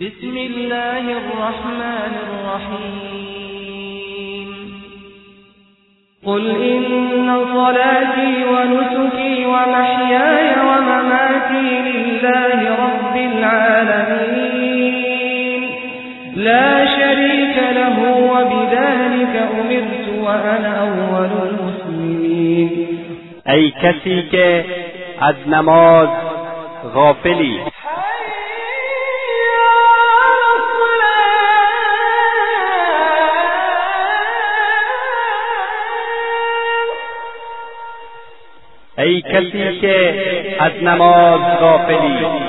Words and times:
بسم 0.00 0.36
الله 0.36 1.04
الرحمن 1.20 2.14
الرحیم 2.28 3.70
قل 6.26 6.44
إن 6.50 6.84
صلاتي 7.52 8.44
ونسكي 8.52 9.46
ومحياي 9.46 10.48
ومماتي 10.68 11.68
لله 11.88 12.58
رب 12.86 13.14
العالمين. 13.16 14.40
لا 16.36 16.70
شريك 16.96 17.56
له 17.78 17.96
وبذلك 18.32 19.34
أمرت 19.60 20.06
وأنا 20.24 20.72
أول 20.88 21.32
المسلمين. 21.48 22.70
کسی 23.82 24.18
که 24.30 24.64
از 25.20 25.36
نماز 25.46 26.08
غافلی 26.94 27.56
ای 39.06 39.20
کسی 39.20 39.78
که 39.80 40.14
از 40.60 40.72
نماز 40.82 41.40
غافلی 41.60 42.45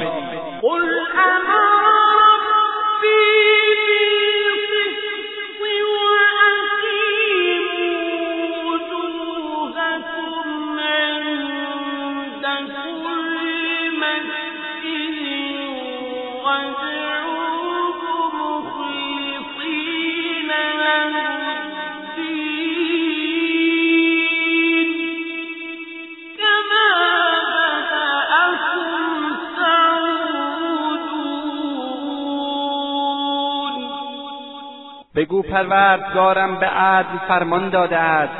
پروردگارم 35.63 36.55
به 36.55 36.65
عدل 36.65 37.17
فرمان 37.27 37.69
داده 37.69 37.97
است 37.97 38.33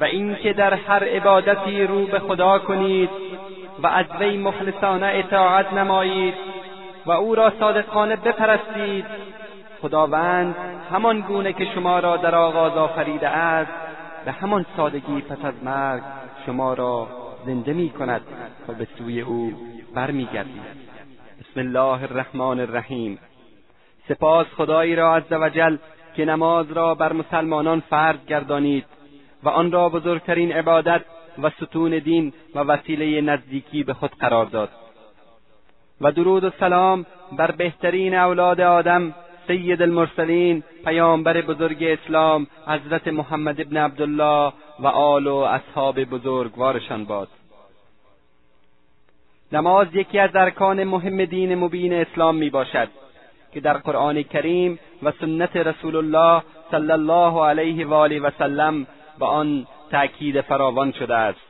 و 0.00 0.04
اینکه 0.04 0.52
در 0.52 0.74
هر 0.74 1.04
عبادتی 1.04 1.86
رو 1.86 2.06
به 2.06 2.18
خدا 2.18 2.58
کنید 2.58 3.10
و 3.82 3.86
از 3.86 4.06
وی 4.20 4.36
مخلصانه 4.36 5.06
اطاعت 5.06 5.72
نمایید 5.72 6.34
و 7.06 7.10
او 7.10 7.34
را 7.34 7.52
صادقانه 7.60 8.16
بپرستید. 8.16 9.04
خداوند 9.82 10.54
همان 10.92 11.20
گونه 11.20 11.52
که 11.52 11.64
شما 11.74 11.98
را 11.98 12.16
در 12.16 12.34
آغاز 12.34 12.72
آفریده 12.72 13.28
است 13.28 13.72
به 14.24 14.32
همان 14.32 14.66
سادگی 14.76 15.20
پس 15.20 15.44
از 15.44 15.54
مرگ 15.64 16.02
شما 16.46 16.74
را 16.74 17.08
زنده 17.46 17.72
می 17.72 17.90
کند 17.90 18.20
و 18.68 18.72
به 18.72 18.86
سوی 18.98 19.20
او 19.20 19.52
برمیگردید. 19.94 20.62
بسم 21.40 21.60
الله 21.60 22.02
الرحمن 22.02 22.60
الرحیم. 22.60 23.18
سپاس 24.08 24.46
خدایی 24.56 24.96
را 24.96 25.16
عز 25.16 25.32
وجل 25.32 25.76
که 26.16 26.24
نماز 26.24 26.72
را 26.72 26.94
بر 26.94 27.12
مسلمانان 27.12 27.80
فرض 27.80 28.26
گردانید 28.26 28.84
و 29.42 29.48
آن 29.48 29.72
را 29.72 29.88
بزرگترین 29.88 30.52
عبادت 30.52 31.02
و 31.42 31.50
ستون 31.50 31.98
دین 31.98 32.32
و 32.54 32.58
وسیله 32.58 33.20
نزدیکی 33.20 33.84
به 33.84 33.94
خود 33.94 34.10
قرار 34.10 34.46
داد. 34.46 34.68
و 36.00 36.12
درود 36.12 36.44
و 36.44 36.50
سلام 36.60 37.06
بر 37.32 37.50
بهترین 37.50 38.14
اولاد 38.14 38.60
آدم 38.60 39.14
سید 39.46 39.82
المرسلین 39.82 40.62
پیامبر 40.84 41.40
بزرگ 41.40 41.84
اسلام 41.84 42.46
حضرت 42.66 43.08
محمد 43.08 43.60
ابن 43.60 43.76
عبدالله 43.76 44.52
و 44.80 44.86
آل 44.86 45.26
و 45.26 45.36
اصحاب 45.36 46.04
بزرگوارشان 46.04 47.04
باد. 47.04 47.28
نماز 49.52 49.86
یکی 49.92 50.18
از 50.18 50.30
ارکان 50.34 50.84
مهم 50.84 51.24
دین 51.24 51.54
مبین 51.54 51.92
اسلام 51.92 52.36
می 52.36 52.50
باشد 52.50 52.88
که 53.52 53.60
در 53.60 53.72
قرآن 53.72 54.22
کریم 54.22 54.78
و 55.02 55.12
سنت 55.20 55.56
رسول 55.56 55.96
الله 55.96 56.42
صلی 56.70 56.92
الله 56.92 57.44
علیه 57.44 57.86
و 57.86 57.94
آله 57.94 58.20
و 58.20 58.30
سلم 58.38 58.86
به 59.18 59.26
آن 59.26 59.66
تأکید 59.90 60.40
فراوان 60.40 60.92
شده 60.92 61.14
است. 61.14 61.40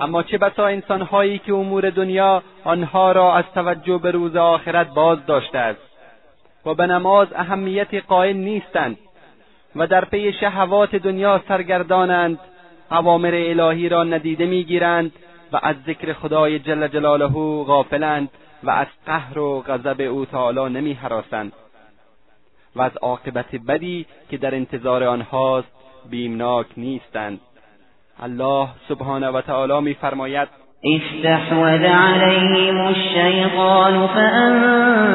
اما 0.00 0.22
چه 0.22 0.38
بسا 0.38 0.66
انسانهایی 0.66 1.38
که 1.38 1.54
امور 1.54 1.90
دنیا 1.90 2.42
آنها 2.64 3.12
را 3.12 3.34
از 3.34 3.44
توجه 3.54 3.98
به 3.98 4.10
روز 4.10 4.36
آخرت 4.36 4.94
باز 4.94 5.26
داشته 5.26 5.58
است 5.58 5.80
و 6.66 6.74
به 6.74 6.86
نماز 6.86 7.28
اهمیت 7.34 7.94
قائل 7.94 8.36
نیستند 8.36 8.98
و 9.76 9.86
در 9.86 10.04
پی 10.04 10.32
شهوات 10.32 10.96
دنیا 10.96 11.42
سرگردانند 11.48 12.38
اوامر 12.90 13.34
الهی 13.34 13.88
را 13.88 14.04
ندیده 14.04 14.46
می‌گیرند 14.46 15.12
و 15.52 15.60
از 15.62 15.76
ذکر 15.86 16.12
خدای 16.12 16.58
جل 16.58 16.88
جلاله 16.88 17.28
غافلند. 17.64 18.28
و 18.64 18.70
از 18.70 18.86
قهر 19.06 19.38
و 19.38 19.60
غضب 19.60 20.00
او 20.00 20.24
تعالی 20.24 20.74
نمیهراسند 20.74 21.52
و 22.76 22.82
از 22.82 22.96
عاقبت 22.96 23.56
بدی 23.68 24.06
که 24.30 24.36
در 24.36 24.54
انتظار 24.54 25.04
آنهاست 25.04 25.72
بیمناک 26.10 26.66
نیستند. 26.76 27.40
الله 28.22 28.68
سبحانه 28.88 29.28
و 29.28 29.40
تعالی 29.40 29.80
میفرماید 29.80 30.48
استحوذ 30.84 31.84
عليهم 31.84 32.86
الشيطان 32.86 34.06
فأنساهم 34.06 35.08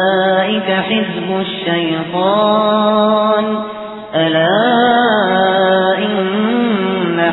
حزب 0.71 1.41
الشيطان 1.41 2.95
إن 4.15 4.37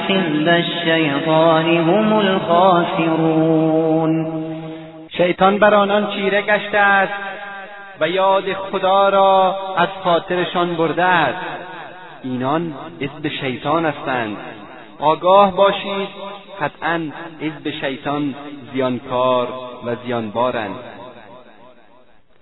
حزب 0.07 0.47
الشيطان 0.47 1.65
هم 1.65 2.13
الخاسرون. 2.13 3.61
شیطان 5.17 5.59
بر 5.59 5.73
آنان 5.73 6.07
چیره 6.07 6.41
گشته 6.41 6.77
است 6.77 7.13
و 7.99 8.09
یاد 8.09 8.53
خدا 8.53 9.09
را 9.09 9.55
از 9.77 9.87
خاطرشان 10.03 10.75
برده 10.75 11.03
است. 11.03 11.45
اینان 12.23 12.73
حزب 13.01 13.27
شیطان 13.27 13.85
هستند. 13.85 14.37
آگاه 14.99 15.55
باشید 15.55 16.07
قطعا 16.61 17.01
حزب 17.41 17.69
شیطان 17.81 18.35
زیانکار 18.73 19.47
و 19.85 19.95
زیانبارند. 20.05 20.75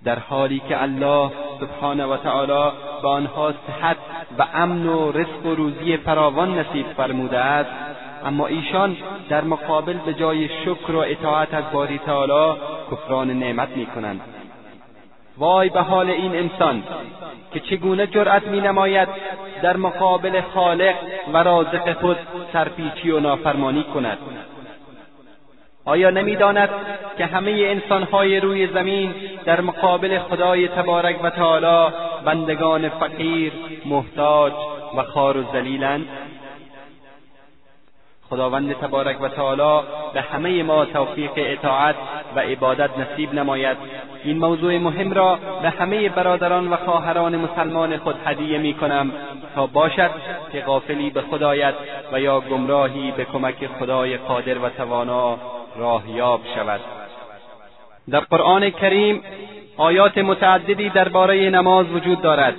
در 0.03 0.19
حالی 0.19 0.61
که 0.69 0.81
الله 0.81 1.31
سبحانه 1.59 2.05
و 2.05 2.17
تعالی 2.17 2.71
به 3.01 3.07
آنها 3.07 3.53
صحت 3.67 3.97
و 4.39 4.45
امن 4.53 4.85
و 4.85 5.11
رزق 5.11 5.45
و 5.45 5.55
روزی 5.55 5.97
فراوان 5.97 6.59
نصیب 6.59 6.85
فرموده 6.97 7.37
است 7.37 7.69
اما 8.25 8.47
ایشان 8.47 8.97
در 9.29 9.43
مقابل 9.43 9.97
به 10.05 10.13
جای 10.13 10.47
شکر 10.47 10.91
و 10.91 10.97
اطاعت 10.97 11.53
از 11.53 11.63
باری 11.73 11.97
تعالی 11.97 12.59
کفران 12.91 13.31
نعمت 13.31 13.69
می‌کنند. 13.77 14.21
وای 15.37 15.69
به 15.69 15.81
حال 15.81 16.09
این 16.09 16.35
انسان 16.35 16.83
که 17.53 17.59
چگونه 17.59 18.07
جرأت 18.07 18.47
می 18.47 18.61
نماید 18.61 19.07
در 19.61 19.77
مقابل 19.77 20.41
خالق 20.41 20.95
و 21.33 21.37
رازق 21.37 21.93
خود 21.93 22.17
سرپیچی 22.53 23.11
و 23.11 23.19
نافرمانی 23.19 23.83
کند؟ 23.83 24.17
آیا 25.85 26.09
نمی‌داند 26.09 26.69
که 27.17 27.25
همه 27.25 27.51
انسانهای 27.51 28.39
روی 28.39 28.67
زمین 28.67 29.13
در 29.45 29.61
مقابل 29.61 30.19
خدای 30.19 30.67
تبارک 30.67 31.23
و 31.23 31.29
تعالی 31.29 31.93
بندگان 32.25 32.89
فقیر 32.89 33.53
محتاج 33.85 34.53
و 34.97 35.03
خار 35.03 35.37
و 35.37 35.43
ذلیلند. 35.53 36.07
خداوند 38.29 38.73
تبارک 38.73 39.21
و 39.21 39.27
تعالی 39.27 39.87
به 40.13 40.21
همه 40.21 40.63
ما 40.63 40.85
توفیق 40.85 41.31
اطاعت 41.35 41.95
و 42.35 42.39
عبادت 42.39 42.89
نصیب 42.97 43.33
نماید. 43.33 43.77
این 44.23 44.37
موضوع 44.37 44.77
مهم 44.77 45.13
را 45.13 45.39
به 45.61 45.69
همه 45.69 46.09
برادران 46.09 46.73
و 46.73 46.75
خواهران 46.75 47.35
مسلمان 47.35 47.97
خود 47.97 48.15
هدیه 48.25 48.57
می 48.57 48.73
کنم 48.73 49.11
تا 49.55 49.67
باشد 49.67 50.11
که 50.51 50.61
غافلی 50.61 51.09
به 51.09 51.21
خود 51.21 51.43
آید 51.43 51.75
و 52.11 52.21
یا 52.21 52.39
گمراهی 52.39 53.11
به 53.11 53.25
کمک 53.25 53.67
خدای 53.79 54.17
قادر 54.17 54.57
و 54.57 54.69
توانا 54.69 55.37
راهیاب 55.75 56.41
شود. 56.55 56.98
در 58.11 58.19
قرآن 58.19 58.69
کریم 58.69 59.23
آیات 59.77 60.17
متعددی 60.17 60.89
درباره 60.89 61.49
نماز 61.49 61.91
وجود 61.91 62.21
دارد 62.21 62.55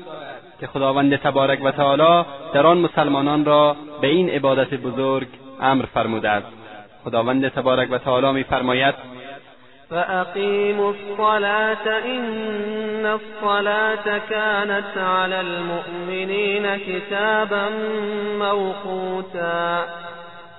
که 0.60 0.66
خداوند 0.66 1.16
تبارک 1.16 1.64
و 1.64 1.70
تعالی 1.70 2.26
در 2.54 2.66
آن 2.66 2.78
مسلمانان 2.78 3.44
را 3.44 3.76
به 4.00 4.06
این 4.08 4.30
عبادت 4.30 4.74
بزرگ 4.74 5.28
امر 5.60 5.84
فرموده 5.94 6.28
است 6.28 6.46
خداوند 7.04 7.48
تبارک 7.48 7.88
و 7.92 7.98
تعالی 7.98 8.32
میفرماید 8.32 8.94
فأقیموا 9.90 10.94
الصلاة 10.94 11.86
إن 12.06 13.06
الصلاة 13.06 14.18
كانت 14.30 14.98
على 14.98 15.40
المؤمنين 15.40 16.76
كتابا 16.76 17.68
موقوتا. 18.38 19.84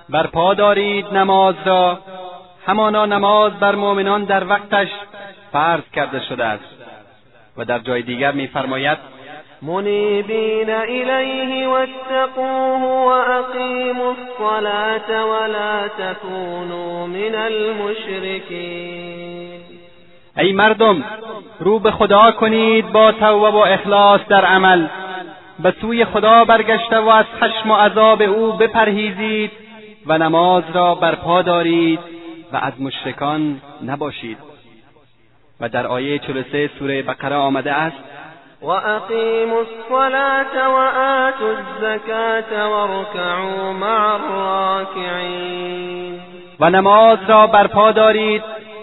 برپا 0.08 0.54
دارید 0.54 1.06
نماز 1.06 1.54
را 1.64 1.98
همانا 2.66 3.06
نماز 3.06 3.52
بر 3.52 3.74
مؤمنان 3.74 4.24
در 4.24 4.48
وقتش 4.48 4.88
فرض 5.52 5.82
کرده 5.92 6.20
شده 6.28 6.44
است. 6.44 6.64
و 7.56 7.64
در 7.64 7.78
جای 7.78 8.02
دیگر 8.02 8.32
میفرماید 8.32 8.98
منیبین 9.62 10.70
الیه 10.70 11.68
واتقوه 11.68 12.82
واقیموا 12.82 14.14
الصلاة 14.14 15.24
ولا 15.24 15.88
تكونوا 15.88 17.06
من 17.06 17.34
المشرکین. 17.34 19.02
ای 20.38 20.52
مردم 20.52 21.04
رو 21.60 21.78
به 21.78 21.90
خدا 21.90 22.32
کنید 22.32 22.92
با 22.92 23.12
توبه 23.12 23.50
و 23.50 23.56
اخلاص 23.56 24.20
در 24.28 24.44
عمل. 24.44 24.86
به 25.58 25.74
سوی 25.80 26.04
خدا 26.04 26.44
برگشته 26.44 26.98
و 26.98 27.08
از 27.08 27.26
خشم 27.40 27.70
و 27.70 27.74
عذاب 27.74 28.22
او 28.22 28.52
بپرهیزید 28.52 29.50
و 30.06 30.18
نماز 30.18 30.64
را 30.74 30.94
برپا 30.94 31.42
دارید. 31.42 32.11
و 32.52 32.56
از 32.56 32.80
مشرکان 32.80 33.60
نباشید. 33.86 34.38
و 35.60 35.68
در 35.68 35.86
آیه 35.86 36.18
43 36.18 36.70
سوره 36.78 37.02
بقره 37.02 37.36
آمده 37.36 37.72
است 37.72 37.96
و 38.62 38.66
اقیموا 38.66 39.58
الصلاة 39.58 40.68
و 40.68 40.76
آتوا 40.98 41.48
الزکاة 41.48 42.66
وارکعوا 42.68 43.72
مع 43.72 44.14
الراکعین 44.14 45.52
و 46.60 46.70
نماز 46.70 47.18
را 47.28 47.46
برپا 47.46 47.92
دارید 47.92 48.42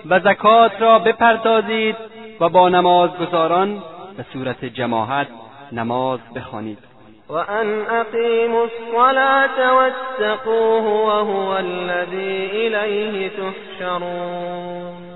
و 0.10 0.20
زکات 0.20 0.82
را 0.82 1.00
بپردازید 1.00 1.96
و 2.40 2.50
با 2.50 2.70
نمازگزاران 2.70 3.84
به 4.18 4.26
صورت 4.34 4.66
جماعت 4.66 5.28
نماز 5.72 6.20
بخوانید. 6.36 6.89
وأن 7.30 7.82
أقيموا 7.82 8.66
الصلاة 8.66 9.74
واتقوه 9.74 10.86
وهو 10.88 11.58
الذي 11.58 12.50
إليه 12.54 13.30
تحشرون. 13.30 15.10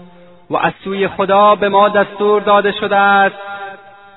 و 0.49 0.57
از 0.57 0.73
سوی 0.83 1.07
خدا 1.07 1.55
به 1.55 1.69
ما 1.69 1.89
دستور 1.89 2.41
داده 2.41 2.71
شده 2.71 2.95
است 2.95 3.35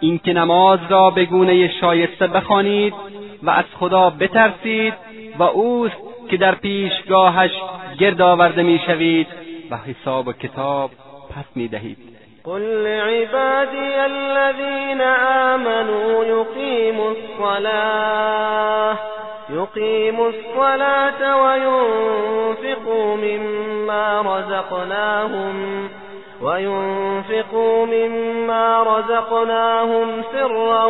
اینکه 0.00 0.32
نماز 0.32 0.78
را 0.88 1.10
به 1.10 1.24
گونه 1.24 1.68
شایسته 1.80 2.26
بخوانید 2.26 2.94
و 3.42 3.50
از 3.50 3.64
خدا 3.80 4.10
بترسید 4.10 4.94
و 5.38 5.42
اوست 5.42 5.96
که 6.30 6.36
در 6.36 6.54
پیشگاهش 6.54 7.50
گرد 7.98 8.20
آورده 8.20 8.62
می‌شوید 8.62 9.26
و 9.70 9.76
حساب 9.76 10.28
و 10.28 10.32
کتاب 10.32 10.90
پس 11.36 11.44
می‌دهید. 11.54 12.15
قل 12.46 12.84
لعبادي 12.84 14.06
الذين 14.06 15.00
آمنوا 15.00 16.24
يقيموا 16.24 17.10
الصلاة 17.10 18.96
يقيموا 19.50 20.28
الصلاة 20.28 21.42
وينفقوا 21.42 23.16
مما 23.16 24.20
رزقناهم 24.20 25.88
وينفقوا 26.42 27.86
مما 27.86 28.82
رزقناهم 28.82 30.22
سرا 30.32 30.84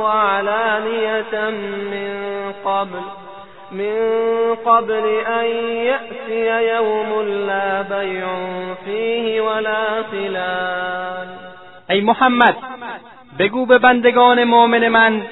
وعلانية 0.00 1.50
من 1.92 2.22
قبل 2.64 3.21
من 3.72 3.94
قبل 4.66 5.04
أن 5.26 5.46
يأتي 5.90 6.68
يوم 6.74 7.28
لا 7.46 7.82
بيع 7.82 8.26
فيه 8.84 9.40
ولا 9.40 10.02
خلال. 10.10 11.26
ای 11.90 12.00
محمد 12.00 12.56
بگو 13.38 13.66
به 13.66 13.78
بندگان 13.78 14.44
مؤمن 14.44 14.88
من 14.88 15.22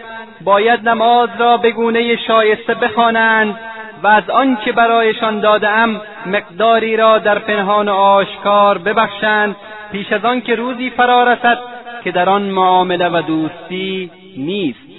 باید 0.44 0.88
نماز 0.88 1.28
را 1.38 1.56
به 1.56 1.70
گونه 1.70 2.16
شایسته 2.16 2.75
بخوانند 2.75 3.56
و 4.02 4.06
از 4.06 4.31
آنچه 4.31 4.72
برایشان 4.72 5.40
دادهام 5.40 6.00
مقداری 6.26 6.96
را 6.96 7.19
در 7.19 7.38
پنهان 7.38 7.88
و 7.88 7.92
آشکار 7.92 8.78
ببخشند 8.78 9.56
پیش 9.92 10.12
از 10.12 10.25
آنکه 10.25 10.54
روزی 10.54 10.90
فرا 10.90 11.25
رسد 11.25 11.58
که 12.04 12.10
در 12.10 12.28
آن 12.28 12.42
معامله 12.42 13.08
و 13.08 13.22
دوستی 13.22 14.10
نیست. 14.37 14.89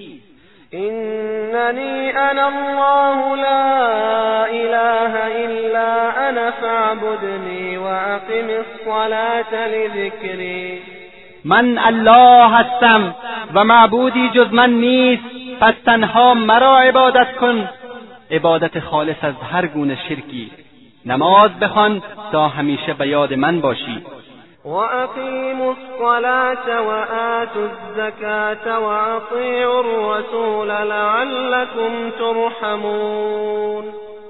إنني 0.74 2.18
أنا 2.32 2.48
الله 2.48 3.36
لا 3.36 4.46
إله 4.46 5.14
إلا 5.46 5.90
أنا 6.30 6.52
فاعبدني 6.52 7.78
وأقم 7.78 8.50
الصلاة 8.50 9.68
لذكري. 9.68 10.82
من 11.46 11.80
الله 11.80 12.46
هستم 12.46 13.14
و 13.56 13.64
معبودی 13.64 14.30
جز 14.30 14.54
من 14.54 14.70
نیست 14.70 15.24
پس 15.60 15.74
تنها 15.86 16.34
مرا 16.34 16.80
عبادت 16.80 17.36
کن. 17.36 17.70
عبادت 18.32 18.80
خالص 18.80 19.18
از 19.22 19.36
هر 19.52 19.66
گونه 19.68 19.98
شرکی. 20.10 20.52
نماز 21.06 21.52
بخوان 21.60 22.02
تا 22.32 22.48
همیشه 22.48 22.94
به 22.94 23.08
یاد 23.08 23.34
من 23.34 23.62
باشی. 23.62 24.06
وأقيموا 24.66 25.74
الصلاة 25.74 26.82
وآتوا 26.82 27.68
الزكاة 27.72 28.80
وأطيعوا 28.80 29.84
الرسول 29.84 30.68
لعلكم 30.68 32.10
ترحمون 32.20 33.84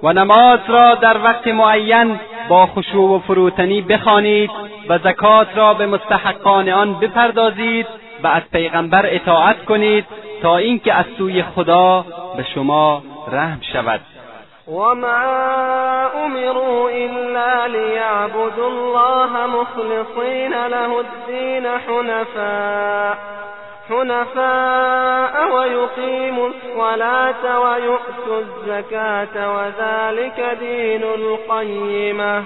و 0.04 0.14
نماز 0.14 0.60
را 0.68 0.96
در 0.96 1.18
وقت 1.24 1.48
معین 1.48 2.20
با 2.50 2.66
خشوع 2.66 3.16
و 3.16 3.20
فروتنی 3.20 3.82
بخوانید 3.82 4.52
و 4.90 4.98
زکات 4.98 5.48
را 5.56 5.74
به 5.74 5.86
مستحقان 5.86 6.70
آن 6.70 7.00
بپردازید 7.00 7.86
و 8.24 8.28
از 8.28 8.42
پیغمبر 8.52 9.06
اطاعت 9.16 9.66
کنید 9.66 10.06
تا 10.42 10.58
اینکه 10.58 10.94
از 10.94 11.06
سوی 11.18 11.44
خدا 11.44 12.06
به 12.38 12.44
شما 12.56 13.04
رحم 13.32 13.62
شود. 13.74 14.02
وما 14.72 16.26
أمروا 16.26 16.90
إلا 16.90 17.68
ليعبدوا 17.68 18.70
الله 18.70 19.48
مخلصين 19.48 20.68
له 20.68 21.00
الدين 21.00 21.68
حنفاء 21.88 23.18
حنفاء 23.90 25.54
ويقيموا 25.56 26.50
الصلاة 26.50 27.60
ويؤتوا 27.60 28.40
الزكاة 28.40 29.56
وذلك 29.56 30.58
دين 30.60 31.04
القيمة. 31.04 32.44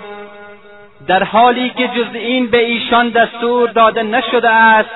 در 1.07 1.24
حالی 1.24 1.69
که 1.69 1.88
جز 1.88 2.16
این 2.16 2.48
به 2.48 2.57
ایشان 2.57 3.10
دستور 3.10 3.69
داده 3.69 4.04
نشده 4.04 4.50
است 4.50 4.89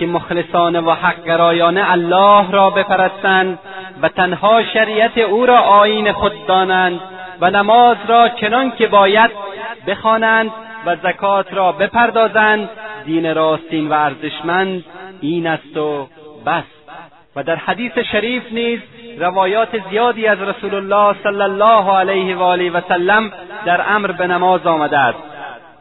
که 0.00 0.06
مخلصانه 0.06 0.80
و 0.80 0.90
حقگرایانه 0.90 1.90
الله 1.92 2.50
را 2.50 2.70
بپرستند 2.70 3.58
و 4.02 4.08
تنها 4.08 4.62
شریعت 4.62 5.18
او 5.18 5.46
را 5.46 5.58
آیین 5.58 6.12
خود 6.12 6.46
دانند 6.46 7.00
و 7.40 7.50
نماز 7.50 7.96
را 8.08 8.28
چنان 8.28 8.70
که 8.70 8.86
باید 8.86 9.30
بخوانند 9.86 10.50
و 10.86 10.96
زکات 10.96 11.54
را 11.54 11.72
بپردازند 11.72 12.68
دین 13.04 13.34
راستین 13.34 13.88
و 13.88 13.92
ارزشمند 13.92 14.84
این 15.20 15.46
است 15.46 15.76
و 15.76 16.08
بس. 16.46 16.64
و 17.36 17.42
در 17.42 17.56
حدیث 17.56 17.98
شریف 17.98 18.42
نیز 18.52 18.80
روایات 19.18 19.68
زیادی 19.90 20.26
از 20.26 20.38
رسول 20.42 20.74
الله 20.74 21.16
صلی 21.22 21.42
الله 21.42 21.98
علیه 21.98 22.36
و 22.36 22.42
آله 22.42 22.70
و 22.70 22.80
سلم 22.88 23.32
در 23.64 23.84
امر 23.88 24.12
به 24.12 24.26
نماز 24.26 24.66
آمده 24.66 24.98
است. 24.98 25.18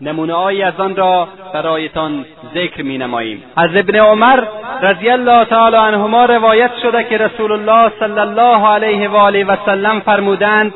نمونههایی 0.01 0.63
از 0.63 0.79
آن 0.79 0.95
را 0.95 1.27
برایتان 1.53 2.25
ذکر 2.53 2.81
می 2.81 2.97
نماییم 2.97 3.43
از 3.55 3.69
ابن 3.75 3.95
عمر 3.95 4.43
رضی 4.81 5.09
الله 5.09 5.45
تعالی 5.45 5.75
عنهما 5.75 6.25
روایت 6.25 6.71
شده 6.81 7.03
که 7.03 7.17
رسول 7.17 7.51
الله 7.51 7.91
صلی 7.99 8.19
الله 8.19 8.67
علیه 8.67 9.09
و 9.09 9.15
آله 9.15 9.43
و 9.43 9.55
سلم 9.65 9.99
فرمودند 9.99 10.73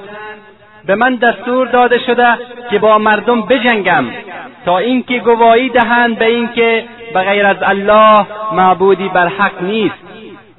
به 0.86 0.96
من 0.96 1.16
دستور 1.16 1.68
داده 1.68 2.00
شده 2.00 2.28
که 2.70 2.80
با 2.80 2.98
مردم 2.98 3.42
بجنگم 3.42 4.06
تا 4.66 4.78
اینکه 4.78 5.20
گواهی 5.20 5.70
دهند 5.70 6.20
به 6.20 6.26
اینکه 6.26 6.86
بغیر 7.16 7.46
از 7.46 7.58
الله 7.62 8.26
معبودی 8.54 9.10
بر 9.10 9.28
حق 9.28 9.62
نیست 9.62 9.96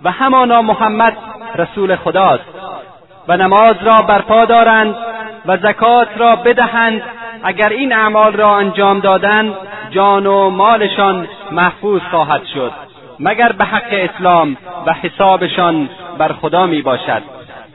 و 0.04 0.10
همانا 0.10 0.62
محمد 0.62 1.16
رسول 1.56 1.96
خداست 1.96 2.44
و 3.28 3.36
نماز 3.36 3.76
را 3.82 3.96
برپا 3.96 4.44
دارند 4.44 4.96
و 5.46 5.56
زکات 5.56 6.08
را 6.16 6.36
بدهند 6.36 7.02
اگر 7.44 7.68
این 7.68 7.92
اعمال 7.92 8.32
را 8.32 8.56
انجام 8.56 9.00
دادند 9.00 9.54
جان 9.90 10.26
و 10.26 10.50
مالشان 10.50 11.28
محفوظ 11.52 12.02
خواهد 12.10 12.44
شد 12.54 12.72
مگر 13.20 13.52
به 13.52 13.64
حق 13.64 13.92
اسلام 13.92 14.56
و 14.86 14.92
حسابشان 14.92 15.88
بر 16.18 16.32
خدا 16.32 16.66
می 16.66 16.82
باشد. 16.82 17.22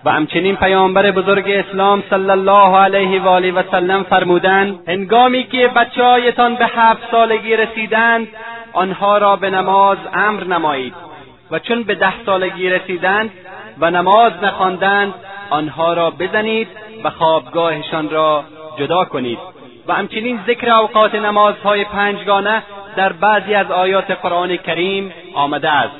و 0.05 0.11
همچنین 0.11 0.55
پیامبر 0.55 1.11
بزرگ 1.11 1.51
اسلام 1.51 2.03
صلی 2.09 2.29
الله 2.29 2.77
علیه 2.77 3.21
و 3.21 3.27
آله 3.27 3.51
و 3.51 3.63
سلم 3.71 4.03
فرمودند 4.03 4.79
هنگامی 4.87 5.43
که 5.43 5.67
بچههایتان 5.67 6.55
به 6.55 6.65
هفت 6.65 7.11
سالگی 7.11 7.55
رسیدند 7.55 8.27
آنها 8.73 9.17
را 9.17 9.35
به 9.35 9.49
نماز 9.49 9.97
امر 10.13 10.43
نمایید. 10.43 10.93
و 11.51 11.59
چون 11.59 11.83
به 11.83 11.95
ده 11.95 12.13
سالگی 12.25 12.69
رسیدند 12.69 13.31
و 13.79 13.91
نماز 13.91 14.31
نخواندند 14.41 15.13
آنها 15.49 15.93
را 15.93 16.09
بزنید 16.09 16.67
و 17.03 17.09
خوابگاهشان 17.09 18.09
را 18.09 18.43
جدا 18.77 19.05
کنید. 19.05 19.39
و 19.89 19.93
همچنین 19.93 20.39
ذکر 20.47 20.69
اوقات 20.69 21.15
نمازهای 21.15 21.85
پنجگانه 21.85 22.63
در 22.95 23.13
بعضی 23.13 23.55
از 23.55 23.71
آیات 23.71 24.11
قرآن 24.11 24.57
کریم 24.57 25.13
آمده 25.35 25.69
است. 25.69 25.95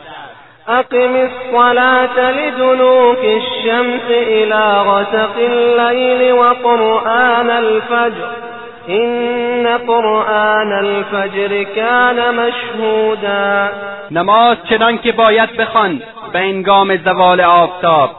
أقم 0.67 1.15
الصلاة 1.15 2.31
لدنوك 2.31 3.24
الشمس 3.24 4.08
إلى 4.10 4.84
غسق 4.89 5.36
الليل 5.38 6.31
وقرآن 6.31 7.50
الفجر. 7.50 8.25
إن 8.89 9.67
قرآن 9.77 10.72
الفجر 10.72 11.63
كان 11.63 12.36
مشهودا. 12.36 13.69
نماز 14.12 14.58
چنان 14.69 14.98
که 14.98 15.12
باید 15.12 15.58
بخوان 15.58 16.01
به 16.34 16.39
انگام 16.39 16.98
زوال 16.98 17.41
آفتاب 17.41 18.10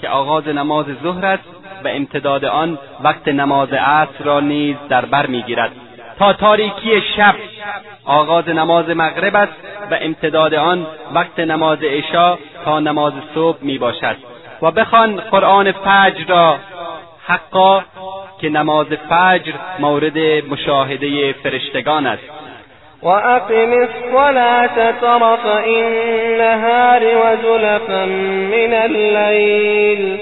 که 0.00 0.08
آغاز 0.08 0.48
نماز 0.48 0.86
ظهر 1.02 1.26
است 1.26 1.53
و 1.84 1.88
امتداد 1.88 2.44
آن 2.44 2.78
وقت 3.04 3.28
نماز 3.28 3.72
عصر 3.72 4.24
را 4.24 4.40
نیز 4.40 4.76
در 4.88 5.04
بر 5.04 5.26
می‌گیرد. 5.26 5.70
تا 6.18 6.32
تاریکی 6.32 7.02
شب 7.16 7.34
آغاز 8.04 8.48
نماز 8.48 8.88
مغرب 8.88 9.36
است 9.36 9.52
و 9.90 9.98
امتداد 10.00 10.54
آن 10.54 10.86
وقت 11.14 11.38
نماز 11.38 11.78
عشا 11.82 12.38
تا 12.64 12.80
نماز 12.80 13.12
صبح 13.34 13.58
می 13.62 13.78
باشد 13.78 14.16
و 14.62 14.70
بخوان 14.70 15.16
قرآن 15.16 15.72
فجر 15.72 16.24
را 16.28 16.58
حقا 17.26 17.82
که 18.40 18.48
نماز 18.48 18.86
فجر 18.86 19.52
مورد 19.78 20.18
مشاهده 20.48 21.32
فرشتگان 21.32 22.06
است. 22.06 22.22
وأقم 23.02 23.72
الصلاة 23.72 24.92
طرف 25.00 25.46
النهار 25.66 27.02
وزلفا 27.02 28.04
من 28.54 28.74
الليل 28.74 30.18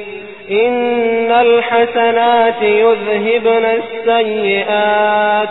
إن 0.50 1.30
الحسنات 1.30 2.62
يذهبن 2.62 3.64
السيئات. 3.64 5.49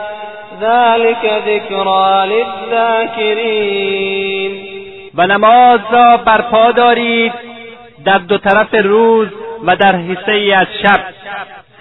ذلك 0.62 1.26
ذكرى 1.48 2.26
للذاكرين. 2.28 3.52
و 5.16 5.22
نماز 5.28 5.80
را 5.92 6.18
برپا 6.18 6.72
دارید 6.72 7.34
در 8.06 8.18
دو 8.18 8.38
طرف 8.38 8.74
روز 8.74 9.28
و 9.66 9.76
در 9.76 9.96
حصه 9.96 10.32
ای 10.32 10.54
از 10.54 10.68
شب. 10.82 11.00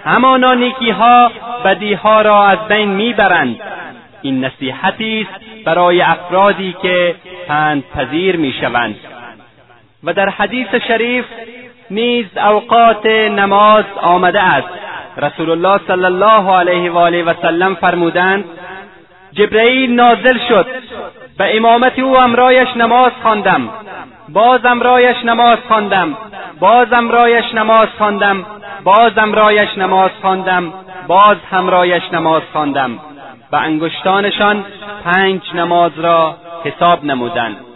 همانا 0.05 0.53
نیکیها 0.53 1.31
بدیها 1.65 2.21
را 2.21 2.47
از 2.47 2.57
بین 2.67 2.89
می‌برند. 2.89 3.59
این 4.21 4.45
نصیحتی 4.45 5.27
است 5.31 5.65
برای 5.65 6.01
افرادی 6.01 6.75
که 6.81 7.15
پند 7.47 7.83
پذیر 7.95 8.35
می‌شوند. 8.35 8.95
و 10.03 10.13
در 10.13 10.29
حدیث 10.29 10.67
شریف 10.87 11.25
نیز 11.91 12.25
اوقات 12.37 13.05
نماز 13.05 13.85
آمده 14.01 14.41
است. 14.41 14.67
رسول 15.17 15.49
الله 15.49 15.79
صلی 15.87 16.05
الله 16.05 16.51
علیه 16.55 16.91
و 16.91 16.97
آله 16.97 17.23
و 17.23 17.33
سلم 17.41 17.75
فرمودند 17.75 18.45
جبرئیل 19.31 19.91
نازل 19.95 20.37
شد 20.49 20.65
و 21.39 21.43
امامت 21.43 21.99
او 21.99 22.17
امرایش 22.17 22.67
نماز 22.75 23.11
خواندم. 23.21 23.69
باز 24.29 24.65
امرایش 24.65 25.17
نماز 25.25 25.57
خواندم. 25.67 26.17
باز 26.59 26.93
امرایش 26.93 27.45
نماز 27.53 27.87
خواندم. 27.97 28.45
باز 28.83 29.17
امرایش 29.17 29.77
نماز 29.77 30.11
خواندم. 30.21 30.73
باز 31.07 31.37
همرایش 31.51 32.03
نماز 32.13 32.41
خواندم. 32.53 32.99
و 33.51 33.55
انگشتانشان 33.55 34.65
پنج 35.03 35.41
نماز 35.55 35.99
را 35.99 36.35
حساب 36.63 37.05
نمودند. 37.05 37.70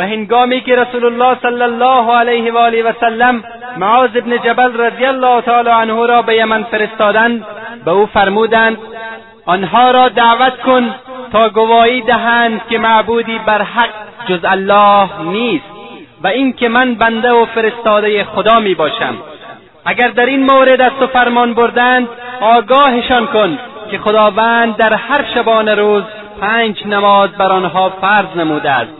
و 0.00 0.02
هنگامی 0.02 0.60
که 0.60 0.76
رسول 0.76 1.04
الله 1.04 1.36
صلی 1.42 1.62
الله 1.62 2.12
علیه 2.16 2.52
و 2.52 2.56
آله 2.56 2.82
و 2.82 2.92
سلم 3.00 3.44
معاذ 3.76 4.10
ابن 4.14 4.38
جبل 4.38 4.80
رضی 4.80 5.04
الله 5.04 5.40
تعالی 5.40 5.70
عنه 5.70 6.06
را 6.06 6.22
به 6.22 6.36
یمن 6.36 6.62
فرستادند 6.62 7.46
به 7.84 7.90
او 7.90 8.06
فرمودند 8.06 8.78
آنها 9.46 9.90
را 9.90 10.08
دعوت 10.08 10.60
کن 10.60 10.94
تا 11.32 11.48
گواهی 11.48 12.00
دهند 12.00 12.60
که 12.70 12.78
معبودی 12.78 13.38
بر 13.46 13.62
حق 13.62 13.88
جز 14.28 14.44
الله 14.44 15.08
نیست 15.22 15.64
و 16.22 16.26
اینکه 16.26 16.68
من 16.68 16.94
بنده 16.94 17.32
و 17.32 17.44
فرستاده 17.44 18.24
خدا 18.24 18.60
می 18.60 18.74
باشم. 18.74 19.14
اگر 19.84 20.08
در 20.08 20.26
این 20.26 20.42
مورد 20.52 20.80
از 20.80 20.92
تو 21.00 21.06
فرمان 21.06 21.54
بردند 21.54 22.08
آگاهشان 22.40 23.26
کن 23.26 23.58
که 23.90 23.98
خداوند 23.98 24.76
در 24.76 24.94
هر 24.94 25.24
شبانه 25.34 25.74
روز 25.74 26.02
پنج 26.40 26.86
نماز 26.86 27.30
بر 27.30 27.52
آنها 27.52 27.90
فرض 28.00 28.36
نموده 28.36 28.70
است. 28.70 28.99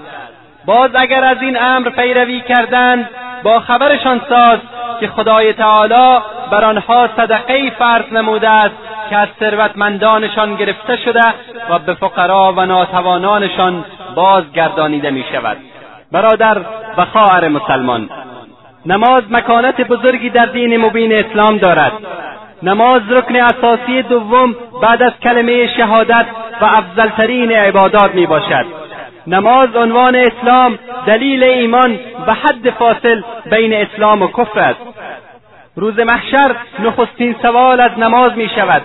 باز 0.70 0.90
اگر 0.94 1.24
از 1.24 1.36
این 1.42 1.62
امر 1.62 1.88
پیروی 1.88 2.40
کردند 2.40 3.08
با 3.42 3.60
خبرشان 3.60 4.20
ساز 4.28 4.58
که 5.00 5.08
خدای 5.08 5.52
تعالی 5.52 6.18
بر 6.50 6.64
آنها 6.64 7.08
صدقه 7.16 7.70
فرض 7.78 8.12
نموده 8.12 8.48
است 8.48 8.74
که 9.10 9.16
از 9.16 9.28
ثروتمندانشان 9.40 10.54
گرفته 10.54 10.96
شده 10.96 11.22
و 11.70 11.78
به 11.78 11.94
فقرا 11.94 12.54
و 12.56 12.66
ناتوانانشان 12.66 13.84
بازگردانیده 14.14 15.10
می 15.10 15.24
شود 15.32 15.56
برادر 16.12 16.58
و 16.96 17.04
خواهر 17.04 17.48
مسلمان 17.48 18.10
نماز 18.86 19.22
مکانت 19.30 19.80
بزرگی 19.80 20.30
در 20.30 20.46
دین 20.46 20.76
مبین 20.76 21.12
اسلام 21.12 21.58
دارد. 21.58 21.92
نماز 22.62 23.02
رکن 23.10 23.36
اساسی 23.36 24.02
دوم 24.02 24.56
بعد 24.82 25.02
از 25.02 25.12
کلمه 25.22 25.76
شهادت 25.76 26.26
و 26.60 26.64
افضلترین 26.64 27.52
عبادات 27.52 28.14
می 28.14 28.26
باشد 28.26 28.79
نماز 29.26 29.76
عنوان 29.76 30.16
اسلام 30.16 30.78
دلیل 31.06 31.42
ایمان 31.42 31.98
و 32.26 32.34
حد 32.34 32.70
فاصل 32.70 33.20
بین 33.50 33.72
اسلام 33.74 34.22
و 34.22 34.26
کفر 34.26 34.60
است. 34.60 34.80
روز 35.76 35.98
محشر 35.98 36.56
نخستین 36.78 37.36
سوال 37.42 37.80
از 37.80 37.98
نماز 37.98 38.32
می 38.36 38.48
شود 38.56 38.82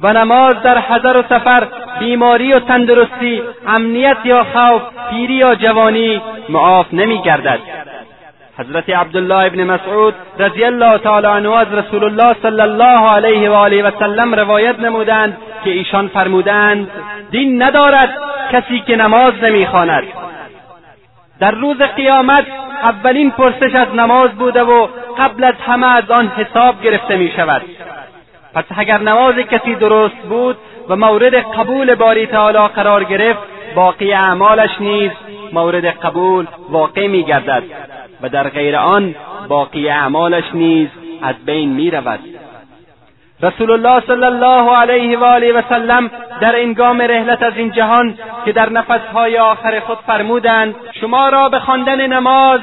و 0.00 0.12
نماز 0.12 0.62
در 0.62 0.78
حضر 0.78 1.16
و 1.16 1.22
سفر 1.22 1.66
بیماری 1.98 2.52
و 2.52 2.60
تندرستی 2.60 3.42
امنیت 3.66 4.16
یا 4.24 4.46
خوف 4.54 4.82
پیری 5.10 5.34
یا 5.34 5.54
جوانی 5.54 6.22
معاف 6.48 6.86
نمی 6.92 7.22
گردد. 7.22 7.58
حضرت 8.58 8.90
عبدالله 8.90 9.46
ابن 9.46 9.64
مسعود 9.64 10.14
رضی 10.38 10.64
الله 10.64 10.98
تعالی 10.98 11.26
عنه 11.26 11.56
از 11.56 11.66
رسول 11.72 12.04
الله 12.04 12.36
صلی 12.42 12.60
الله 12.60 13.10
علیه 13.10 13.50
و 13.50 13.52
آله 13.52 13.82
و 13.82 13.90
سلم 13.98 14.34
روایت 14.34 14.80
نمودند 14.80 15.36
که 15.64 15.70
ایشان 15.70 16.08
فرمودند 16.08 16.90
دین 17.30 17.62
ندارد 17.62 18.18
کسی 18.52 18.80
که 18.86 18.96
نماز 18.96 19.34
نمی‌خواند. 19.42 20.04
در 21.40 21.50
روز 21.50 21.76
قیامت 21.76 22.46
اولین 22.82 23.30
پرسش 23.30 23.74
از 23.74 23.94
نماز 23.94 24.30
بوده 24.30 24.62
و 24.62 24.88
قبل 25.18 25.44
از 25.44 25.54
همه 25.66 25.86
از 25.86 26.10
آن 26.10 26.28
حساب 26.28 26.82
گرفته 26.82 27.16
می 27.16 27.32
شود 27.36 27.62
پس 28.54 28.64
اگر 28.76 28.98
نماز 28.98 29.34
کسی 29.34 29.74
درست 29.74 30.16
بود 30.28 30.56
و 30.88 30.96
مورد 30.96 31.34
قبول 31.34 31.94
باری 31.94 32.26
تعالی 32.26 32.58
قرار 32.58 33.04
گرفت 33.04 33.40
باقی 33.74 34.12
اعمالش 34.12 34.70
نیز 34.80 35.10
مورد 35.52 35.84
قبول 35.84 36.46
واقع 36.70 37.06
می 37.06 37.22
گردد 37.24 37.62
و 38.22 38.28
در 38.28 38.48
غیر 38.48 38.76
آن 38.76 39.14
باقی 39.48 39.88
اعمالش 39.88 40.44
نیز 40.54 40.88
از 41.22 41.34
بین 41.46 41.72
می 41.72 41.90
رود 41.90 42.20
رسول 43.42 43.70
الله 43.70 44.02
صلی 44.06 44.24
الله 44.24 44.76
علیه 44.76 45.18
و 45.18 45.24
آله 45.24 45.52
و 45.52 45.62
سلم 45.68 46.10
در 46.40 46.56
انگام 46.56 47.02
رحلت 47.02 47.42
از 47.42 47.52
این 47.56 47.70
جهان 47.70 48.18
که 48.44 48.52
در 48.52 48.70
نفسهای 48.70 49.38
آخر 49.38 49.80
خود 49.80 49.98
فرمودند 50.06 50.74
شما 51.00 51.28
را 51.28 51.48
به 51.48 51.58
خواندن 51.58 52.06
نماز 52.06 52.60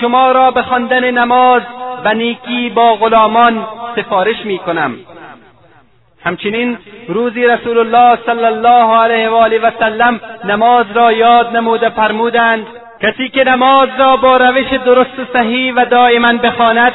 شما 0.00 0.32
را 0.32 0.50
به 0.50 0.62
خواندن 0.62 1.10
نماز 1.10 1.62
و 2.04 2.14
نیکی 2.14 2.70
با 2.70 2.94
غلامان 2.94 3.66
سفارش 3.96 4.44
می 4.44 4.58
کنم 4.58 4.96
همچنین 6.24 6.78
روزی 7.08 7.46
رسول 7.46 7.78
الله 7.78 8.18
صلی 8.26 8.44
الله 8.44 8.96
علیه 8.96 9.28
و 9.28 9.34
آله 9.34 9.58
و 9.58 9.70
سلم 9.78 10.20
نماز 10.44 10.86
را 10.94 11.12
یاد 11.12 11.56
نموده 11.56 11.88
فرمودند 11.88 12.66
کسی 13.02 13.28
که 13.28 13.44
نماز 13.44 13.88
را 13.98 14.16
با 14.16 14.36
روش 14.36 14.72
درست 14.84 15.18
و 15.18 15.24
صحیح 15.32 15.74
و 15.74 15.84
دائما 15.84 16.32
بخواند 16.42 16.92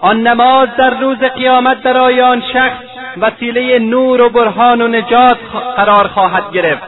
آن 0.00 0.22
نماز 0.22 0.68
در 0.78 0.90
روز 0.90 1.18
قیامت 1.18 1.82
برای 1.82 2.20
آن 2.20 2.42
شخص 2.52 2.91
وسیله 3.20 3.78
نور 3.78 4.20
و 4.20 4.28
برهان 4.28 4.80
و 4.80 4.88
نجات 4.88 5.38
قرار 5.76 6.08
خواهد 6.08 6.52
گرفت. 6.52 6.82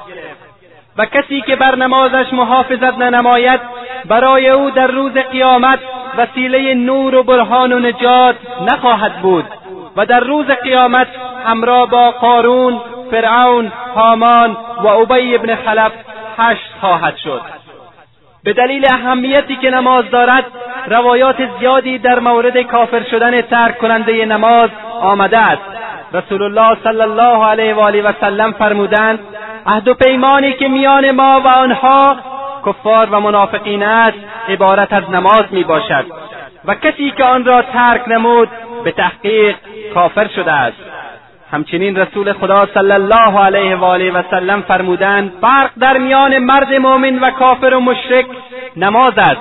و 0.98 1.06
کسی 1.06 1.40
که 1.40 1.56
بر 1.56 1.76
نمازش 1.76 2.32
محافظت 2.32 2.98
ننماید 2.98 3.60
برای 4.04 4.48
او 4.48 4.70
در 4.70 4.86
روز 4.86 5.12
قیامت 5.12 5.78
وسیله 6.16 6.74
نور 6.74 7.14
و 7.14 7.22
برهان 7.22 7.72
و 7.72 7.78
نجات 7.78 8.36
نخواهد 8.72 9.22
بود. 9.22 9.44
و 9.96 10.06
در 10.06 10.20
روز 10.20 10.46
قیامت 10.46 11.08
همراه 11.46 11.90
با 11.90 12.10
قارون 12.10 12.80
فرعون 13.10 13.72
هامان 13.94 14.56
و 14.82 14.86
ابی 14.86 15.34
ابن 15.34 15.54
خلف 15.54 15.92
حشر 16.38 16.78
خواهد 16.80 17.16
شد. 17.16 17.40
به 18.44 18.52
دلیل 18.52 18.86
اهمیتی 18.90 19.56
که 19.56 19.70
نماز 19.70 20.10
دارد 20.10 20.44
روایات 20.86 21.36
زیادی 21.58 21.98
در 21.98 22.18
مورد 22.18 22.62
کافر 22.62 23.02
شدن 23.10 23.40
ترک 23.40 23.78
کننده 23.78 24.24
نماز 24.24 24.70
آمده 25.00 25.38
است. 25.38 25.62
رسول 26.14 26.42
الله 26.42 26.76
صلی 26.84 27.00
الله 27.00 27.46
علیه 27.46 27.74
و 27.74 27.80
آله 27.80 28.02
و 28.02 28.12
سلم 28.20 28.52
فرمودند 28.52 29.18
عهد 29.66 29.88
و 29.88 29.94
پیمانی 29.94 30.52
که 30.52 30.68
میان 30.68 31.10
ما 31.10 31.40
و 31.44 31.48
آنها 31.48 32.16
کفار 32.66 33.08
و 33.10 33.20
منافقین 33.20 33.82
است 33.82 34.18
عبارت 34.48 34.92
از 34.92 35.10
نماز 35.10 35.44
می 35.50 35.64
باشد 35.64 36.04
و 36.64 36.74
کسی 36.74 37.10
که 37.10 37.24
آن 37.24 37.44
را 37.44 37.62
ترک 37.62 38.08
نمود 38.08 38.48
به 38.84 38.90
تحقیق 38.92 39.56
کافر 39.94 40.28
شده 40.28 40.52
است 40.52 40.76
همچنین 41.52 41.96
رسول 41.96 42.32
خدا 42.32 42.66
صلی 42.74 42.92
الله 42.92 43.40
علیه 43.40 43.76
و 43.76 43.84
آله 43.84 44.10
و 44.10 44.22
سلم 44.30 44.62
فرمودند 44.62 45.32
فرق 45.40 45.70
در 45.80 45.98
میان 45.98 46.38
مرد 46.38 46.74
مؤمن 46.74 47.18
و 47.18 47.30
کافر 47.30 47.74
و 47.74 47.80
مشرک 47.80 48.26
نماز 48.76 49.12
است 49.18 49.40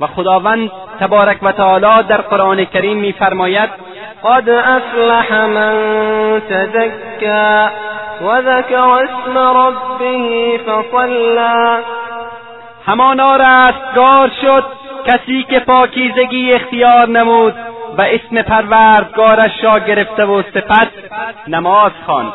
و 0.00 0.06
خداوند 0.06 0.70
تبارک 1.00 1.42
و 1.42 1.52
تعالی 1.52 2.08
در 2.08 2.20
قرآن 2.20 2.64
کریم 2.64 2.98
میفرماید 2.98 3.70
قد 4.24 4.48
افلح 4.48 5.44
من 5.44 5.74
تزکا 6.50 7.68
و 8.20 8.42
ذکر 8.42 8.78
اسم 8.78 9.38
ربه 9.38 10.60
فصلا 10.66 11.78
همانا 12.86 13.36
رستگار 13.36 14.30
شد 14.42 14.64
کسی 15.06 15.42
که 15.42 15.60
پاکیزگی 15.60 16.52
اختیار 16.52 17.08
نمود 17.08 17.54
و 17.98 18.02
اسم 18.02 18.42
پروردگارش 18.42 19.64
را 19.64 19.78
گرفته 19.78 20.24
و 20.24 20.42
سپس 20.42 20.88
نماز 21.48 21.92
خواند. 22.06 22.32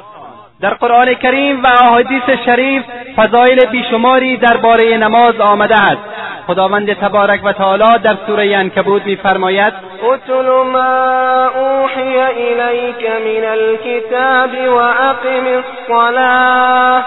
در 0.62 0.74
قرآن 0.74 1.14
کریم 1.14 1.64
و 1.64 1.68
احادیث 1.68 2.30
شریف 2.46 2.84
فضایل 3.18 3.66
بیشماری 3.66 4.38
درباره 4.38 4.98
نماز 4.98 5.40
آمده 5.40 5.76
است. 5.76 6.02
خداوند 6.48 6.94
تبارک 6.94 7.42
و 7.44 7.54
تعالی 7.54 8.00
در 8.04 8.16
سوره 8.28 8.58
انکبوت 8.58 9.06
میفرماید 9.06 9.89
اتل 10.04 10.50
ما 10.74 11.46
اوحی 11.46 12.20
الیک 12.20 13.10
من 13.26 13.44
الكتاب 13.46 14.50
وأقم 14.68 15.64
الصلاة. 15.64 17.04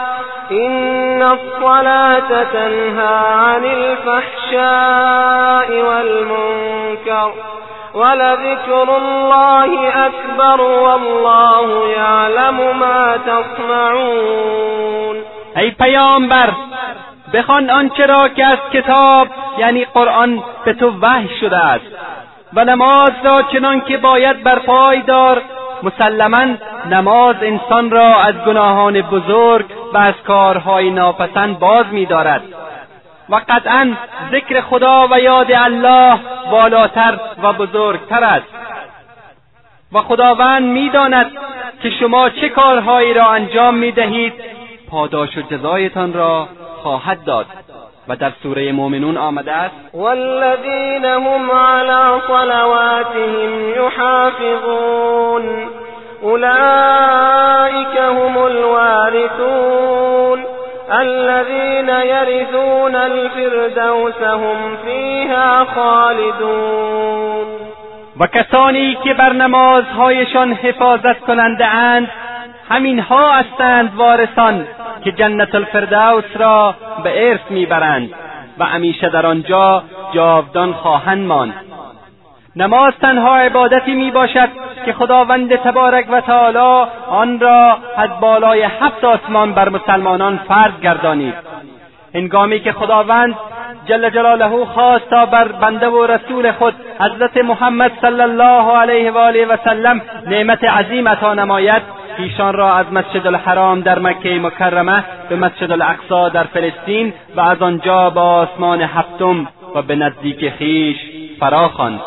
إن 0.51 1.23
الصلاة 1.23 2.45
تنهى 2.53 3.17
عن 3.35 3.65
الفحشاء 3.65 4.63
والمنكر. 5.71 7.31
ولذكر 7.95 8.89
الله 8.97 9.71
اکبر 10.07 10.61
والله 10.61 11.89
یعلم 11.97 12.77
ما 12.79 13.19
تصنعون. 13.27 15.17
ای 15.57 15.71
پیامبر 15.71 16.49
بخوان 17.35 17.71
آنچه 17.71 18.07
را 18.07 18.29
که 18.29 18.47
از 18.47 18.59
کتاب 18.73 19.29
یعنی 19.59 19.85
قرآن 19.85 20.43
به 20.65 20.73
تو 20.73 20.93
وحی 21.03 21.29
شده 21.41 21.57
است. 21.57 21.85
و 22.55 22.65
نماز 22.65 23.11
را 23.25 23.43
چنان 23.43 23.81
که 23.81 23.97
باید 23.97 24.43
برپای 24.43 25.03
دار 25.03 25.43
مسلما 25.83 26.55
نماز 26.91 27.37
انسان 27.43 27.91
را 27.91 28.21
از 28.21 28.35
گناهان 28.35 29.01
بزرگ 29.01 29.67
و 29.95 29.99
از 29.99 30.15
کارهای 30.27 30.91
ناپسند 30.91 31.59
باز 31.59 31.87
می‌دارد. 31.91 32.43
و 33.29 33.41
قطعا 33.49 33.93
ذکر 34.33 34.61
خدا 34.61 35.09
و 35.11 35.21
یاد 35.21 35.53
الله 35.53 36.19
بالاتر 36.51 37.19
و 37.43 37.53
بزرگتر 37.53 38.25
است. 38.25 38.47
و 39.93 40.01
خداوند 40.01 40.63
می‌داند 40.63 41.33
که 41.83 41.91
شما 41.91 42.31
چه 42.31 42.49
کارهایی 42.49 43.15
را 43.15 43.31
انجام 43.31 43.75
می‌دهید 43.75 44.33
پاداش 44.91 45.39
و 45.39 45.43
جزایتان 45.43 46.13
را 46.13 46.49
خواهد 46.83 47.25
داد. 47.25 47.47
و 48.09 48.17
در 48.17 48.33
سوره 48.43 48.73
مؤمنون 48.73 49.17
آمده 49.17 49.53
است 49.53 49.75
والذین 49.95 51.05
هم 51.05 51.51
علی 51.51 52.21
صلواتهم 52.27 53.69
یحافظون 53.77 55.43
اولئک 56.23 57.97
هم 57.97 58.37
الوارثون 58.39 59.93
الذين 60.91 61.89
يرثون 61.89 62.95
الفردوس 62.95 64.23
هم 64.23 64.77
فيها 64.85 65.65
خالدون 65.65 67.47
و 68.21 68.27
کسانی 68.27 68.99
که 69.05 69.15
بر 69.15 69.33
نمازهایشان 69.33 70.53
حفاظت 70.53 71.21
کننده 71.21 71.67
اند 71.67 72.09
همینها 72.73 73.33
هستند 73.33 73.95
وارثان 73.97 74.67
که 75.05 75.13
جنت 75.13 75.55
الفردوس 75.55 76.25
را 76.37 76.75
به 77.05 77.31
ارث 77.31 77.41
می‌برند 77.51 78.11
و 78.59 78.65
همیشه 78.65 79.09
در 79.09 79.27
آنجا 79.27 79.83
جاودان 80.13 80.73
خواهند 80.73 81.27
ماند. 81.27 81.55
نماز 82.57 82.93
تنها 83.01 83.37
عبادتی 83.37 83.95
می 83.95 84.11
باشد 84.11 84.49
که 84.85 84.93
خداوند 84.93 85.57
تبارک 85.57 86.07
و 86.11 86.21
تعالی 86.21 86.91
آن 87.09 87.41
را 87.41 87.79
از 87.97 88.11
بالای 88.21 88.63
هفت 88.63 89.05
آسمان 89.05 89.53
بر 89.53 89.69
مسلمانان 89.69 90.41
فرض 90.49 90.81
گردانید. 90.83 91.35
هنگامی 92.15 92.61
که 92.61 92.73
خداوند 92.73 93.35
جل 93.87 94.11
جلاله 94.11 94.65
خواست 94.65 95.11
تا 95.11 95.27
بر 95.27 95.49
بنده 95.49 95.89
و 95.89 96.07
رسول 96.07 96.53
خود 96.53 96.75
حضرت 97.01 97.37
محمد 97.37 97.93
صلی 98.01 98.21
الله 98.21 98.77
علیه 98.77 99.11
و 99.11 99.19
آله 99.19 99.47
و 99.47 99.57
سلم 99.65 100.03
نعمت 100.27 100.65
عظیم 100.65 101.09
عطا 101.09 101.35
نماید 101.35 101.83
ایشان 102.19 102.55
را 102.55 102.75
از 102.75 102.87
مسجد 102.93 103.27
الحرام 103.27 103.81
در 103.81 103.99
مکه 103.99 104.39
مکرمه 104.39 105.05
به 105.29 105.37
مسجد 105.37 105.73
الاقصا 105.73 106.29
در 106.29 106.45
فلسطین 106.45 107.15
و 107.37 107.41
از 107.41 107.63
آنجا 107.63 108.11
به 108.11 108.21
آسمان 108.21 108.83
هفتم 108.83 109.49
و 109.75 109.83
به 109.83 109.97
نزدیک 109.97 110.51
خیش 110.51 110.97
فرا 111.41 111.69
خواند. 111.69 112.01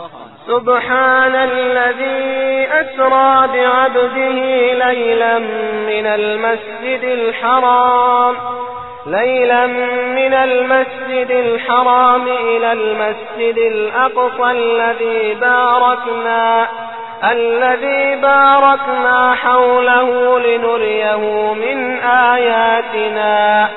سبحان 0.47 1.35
الذي 1.35 2.67
أسرى 2.81 3.47
بعبده 3.47 4.35
ليلا 4.85 5.39
من 5.89 6.05
المسجد 6.05 7.03
الحرام 7.03 8.35
ليلا 9.07 9.67
من 10.17 10.33
المسجد 10.33 11.31
الحرام 11.31 12.21
إلى 12.21 12.71
المسجد 12.71 13.57
الأقصى 13.57 14.51
الذي 14.51 15.35
باركنا. 15.41 16.67
الذي 17.31 18.21
باركنا 18.21 19.35
حوله 19.35 20.39
لنريه 20.39 21.53
من 21.53 21.97
آياتنا 22.33 23.69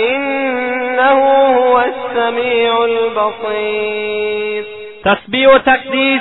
إنه 0.00 1.18
هو 1.58 1.80
السميع 1.80 2.84
البصير. 2.84 4.64
تسبیح 5.04 5.54
و 5.54 5.58
تقدیس 5.58 6.20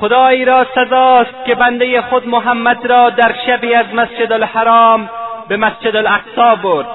خدایی 0.00 0.44
را 0.44 0.66
سزاست 0.74 1.44
که 1.46 1.54
بنده 1.54 2.00
خود 2.02 2.28
محمد 2.28 2.86
را 2.86 3.10
در 3.10 3.34
شبی 3.46 3.74
از 3.74 3.86
مسجد 3.94 4.32
الحرام 4.32 5.10
به 5.48 5.56
مسجد 5.56 5.96
الاقصا 5.96 6.54
برد. 6.54 6.86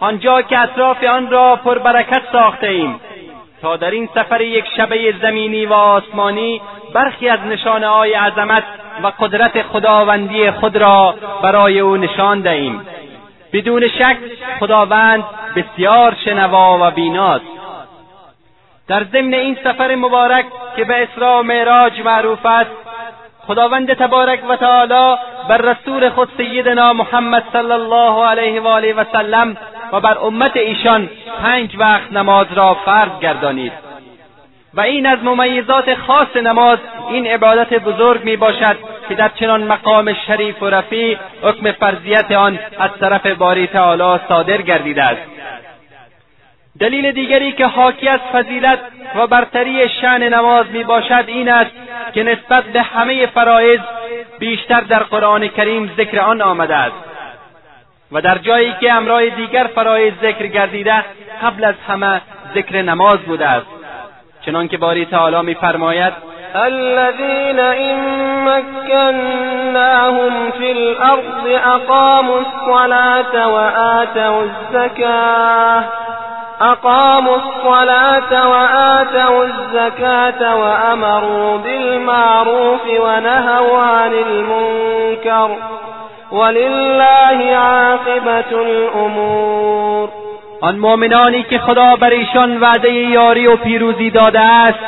آنجا 0.00 0.42
که 0.42 0.58
اطراف 0.58 1.04
آن 1.04 1.30
را 1.30 1.56
پربرکت 1.56 2.22
ساخته 2.32 2.66
ایم. 2.66 3.00
تا 3.62 3.76
در 3.76 3.90
این 3.90 4.08
سفر 4.14 4.40
یک 4.40 4.64
شبه 4.76 5.14
زمینی 5.22 5.66
و 5.66 5.72
آسمانی 5.72 6.60
برخی 6.94 7.28
از 7.28 7.40
نشانه 7.40 7.88
های 7.88 8.14
عظمت 8.14 8.64
و 9.02 9.12
قدرت 9.20 9.62
خداوندی 9.62 10.50
خود 10.50 10.76
را 10.76 11.14
برای 11.42 11.80
او 11.80 11.96
نشان 11.96 12.40
دهیم. 12.40 12.86
بدون 13.52 13.88
شک 13.88 14.18
خداوند 14.60 15.24
بسیار 15.56 16.16
شنوا 16.24 16.78
و 16.82 16.90
بیناست. 16.90 17.44
در 18.88 19.04
ضمن 19.04 19.34
این 19.34 19.56
سفر 19.64 19.94
مبارک 19.94 20.44
که 20.76 20.84
به 20.84 21.02
اسراء 21.02 21.40
و 21.40 21.42
معراج 21.42 22.00
معروف 22.00 22.46
است 22.46 22.70
خداوند 23.50 23.92
تبارک 23.92 24.40
و 24.48 24.56
تعالی 24.56 25.18
بر 25.48 25.56
رسول 25.56 26.08
خود 26.08 26.28
سیدنا 26.36 26.92
محمد 26.92 27.44
صلی 27.52 27.72
الله 27.72 28.24
علیه 28.24 28.60
و 28.60 28.66
آله 28.66 28.92
و 28.92 29.04
سلم 29.12 29.56
و 29.92 30.00
بر 30.00 30.18
امت 30.18 30.56
ایشان 30.56 31.08
پنج 31.42 31.76
وقت 31.78 32.12
نماز 32.12 32.46
را 32.54 32.74
فرض 32.74 33.20
گردانید. 33.20 33.72
و 34.74 34.80
این 34.80 35.06
از 35.06 35.18
ممیزات 35.24 35.94
خاص 35.94 36.36
نماز 36.36 36.78
این 37.08 37.26
عبادت 37.26 37.74
بزرگ 37.74 38.24
می 38.24 38.36
باشد 38.36 38.76
که 39.08 39.14
در 39.14 39.28
چنان 39.28 39.64
مقام 39.64 40.12
شریف 40.26 40.62
و 40.62 40.66
رفیع 40.66 41.18
حکم 41.42 41.72
فرضیت 41.72 42.32
آن 42.32 42.58
از 42.78 42.90
طرف 43.00 43.26
باری 43.26 43.66
تعالی 43.66 44.20
صادر 44.28 44.62
گردیده 44.62 45.02
است. 45.02 45.39
دلیل 46.80 47.12
دیگری 47.12 47.52
که 47.52 47.66
حاکی 47.66 48.08
از 48.08 48.20
فضیلت 48.32 48.78
و 49.16 49.26
برتری 49.26 49.88
شعن 49.88 50.22
نماز 50.22 50.66
می 50.72 50.84
باشد 50.84 51.24
این 51.26 51.48
است 51.48 51.70
که 52.14 52.22
نسبت 52.22 52.64
به 52.64 52.82
همه 52.82 53.26
فرایض 53.26 53.80
بیشتر 54.38 54.80
در 54.80 55.02
قرآن 55.02 55.48
کریم 55.48 55.90
ذکر 55.96 56.20
آن 56.20 56.42
آمده 56.42 56.76
است. 56.76 56.96
و 58.12 58.20
در 58.20 58.38
جایی 58.38 58.74
که 58.80 58.92
امرای 58.92 59.30
دیگر 59.30 59.66
فرایض 59.74 60.12
ذکر 60.22 60.46
گردیده 60.46 61.04
قبل 61.42 61.64
از 61.64 61.74
همه 61.88 62.20
ذکر 62.54 62.82
نماز 62.82 63.18
بوده 63.18 63.46
است. 63.46 63.66
چنانکه 64.46 64.78
باری 64.78 65.06
تعالی 65.06 65.46
میفرماید 65.46 66.12
الذين 66.54 67.58
إن 67.58 67.98
مكناهم 68.44 70.50
في 70.50 70.72
الأرض 70.72 71.46
أقاموا 71.46 72.40
الصلاة 72.40 73.48
وآتوا 73.48 74.42
الزكاة 74.42 75.99
أقاموا 76.62 77.36
الصلاة 77.36 78.48
وآتوا 78.48 79.44
الزكاة 79.44 80.56
وأمروا 80.56 81.58
بالمعروف 81.58 82.86
ونهوا 83.00 83.78
عن 83.78 84.12
المنكر 84.12 85.50
ولله 86.32 87.56
عاقبة 87.56 88.50
الأمور. 88.52 90.08
آن 90.62 90.78
مؤمنانی 90.78 91.42
که 91.42 91.58
خدا 91.58 91.96
بر 91.96 92.10
ایشان 92.10 92.60
وعده 92.60 92.92
یاری 92.92 93.46
و 93.46 93.56
پیروزی 93.56 94.10
داده 94.10 94.40
است 94.40 94.78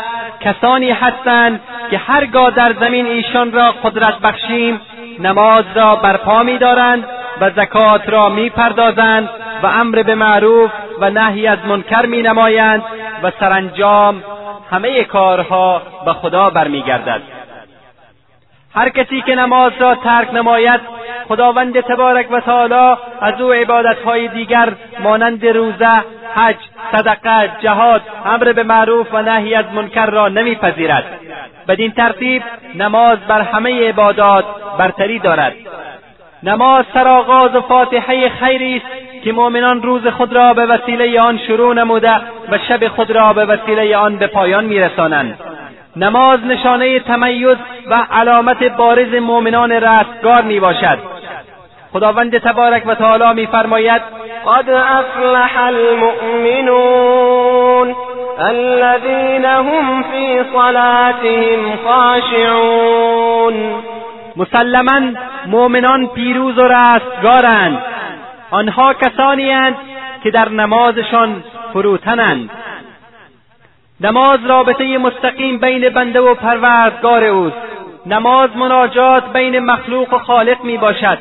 کسانی 0.40 0.90
هستند 0.90 1.60
که 1.90 1.98
هرگاه 1.98 2.50
در 2.50 2.74
زمین 2.80 3.06
ایشان 3.06 3.52
را 3.52 3.74
قدرت 3.84 4.18
بخشیم 4.18 4.80
نماز 5.18 5.64
را 5.74 5.96
برپا 5.96 6.42
میدارند 6.42 7.04
و 7.40 7.50
زکات 7.50 8.08
را 8.08 8.28
می‌پردازند 8.28 9.30
و 9.62 9.66
امر 9.66 10.02
به 10.02 10.14
معروف 10.14 10.70
و 11.02 11.10
نهی 11.10 11.46
از 11.46 11.58
منکر 11.64 12.06
می 12.06 12.22
نمایند 12.22 12.82
و 13.22 13.30
سرانجام 13.40 14.22
همه 14.70 15.04
کارها 15.04 15.82
به 16.04 16.12
خدا 16.12 16.50
برمیگردد. 16.50 17.22
هر 18.74 18.88
کسی 18.88 19.22
که 19.22 19.34
نماز 19.34 19.72
را 19.80 19.94
ترک 19.94 20.34
نماید 20.34 20.80
خداوند 21.28 21.80
تبارک 21.80 22.30
و 22.30 22.40
تعالی 22.40 22.96
از 23.20 23.40
او 23.40 23.52
عبادتهای 23.52 24.28
دیگر 24.28 24.72
مانند 25.00 25.46
روزه 25.46 26.04
حج 26.34 26.56
صدقه 26.92 27.50
جهاد 27.62 28.02
امر 28.24 28.52
به 28.52 28.62
معروف 28.62 29.06
و 29.14 29.22
نهی 29.22 29.54
از 29.54 29.64
منکر 29.74 30.06
را 30.06 30.28
نمیپذیرد. 30.28 31.04
بدین 31.68 31.92
ترتیب 31.92 32.42
نماز 32.74 33.18
بر 33.18 33.40
همه 33.40 33.88
عبادات 33.88 34.44
برتری 34.78 35.18
دارد. 35.18 35.54
نماز 36.42 36.84
سرآغاز 36.94 37.54
و 37.54 37.60
فاتحه 37.60 38.28
خیری 38.28 38.76
است 38.76 39.11
که 39.24 39.32
مؤمنان 39.32 39.82
روز 39.82 40.06
خود 40.06 40.32
را 40.32 40.54
به 40.54 40.66
وسیله 40.66 41.20
آن 41.20 41.38
شروع 41.38 41.74
نموده 41.74 42.14
و 42.48 42.58
شب 42.68 42.88
خود 42.88 43.10
را 43.10 43.32
به 43.32 43.44
وسیله 43.44 43.96
آن 43.96 44.16
به 44.16 44.26
پایان 44.26 44.64
میرسانند. 44.64 45.38
نماز 45.96 46.40
نشانه 46.46 47.00
تمیز 47.00 47.56
و 47.90 48.06
علامت 48.12 48.64
بارز 48.64 49.14
مؤمنان 49.14 49.72
رستگار 49.72 50.42
می 50.42 50.60
باشد 50.60 50.98
خداوند 51.92 52.38
تبارک 52.38 52.82
و 52.86 52.94
تعالی 52.94 53.40
میفرماید 53.40 54.02
قد 54.46 54.70
افلح 54.70 55.64
المؤمنون 55.64 57.12
الذين 58.38 59.44
هم 59.44 60.02
في 60.02 60.44
صلاتهم 60.52 61.76
خاشعون. 61.84 63.54
مسلما 64.36 65.00
مؤمنان 65.46 66.06
پیروز 66.06 66.58
و 66.58 66.62
رستگارند. 66.62 67.84
آنها 68.52 68.94
کسانی 68.94 69.52
اند 69.52 69.76
که 70.22 70.30
در 70.30 70.48
نمازشان 70.48 71.44
فروتنند. 71.72 72.50
نماز 74.00 74.46
رابطه 74.46 74.98
مستقیم 74.98 75.58
بین 75.58 75.88
بنده 75.88 76.20
و 76.20 76.34
پروردگار 76.34 77.24
اوست. 77.24 77.56
نماز 78.06 78.56
مناجات 78.56 79.32
بین 79.32 79.58
مخلوق 79.58 80.12
و 80.12 80.18
خالق 80.18 80.64
می 80.64 80.78
باشد. 80.78 81.18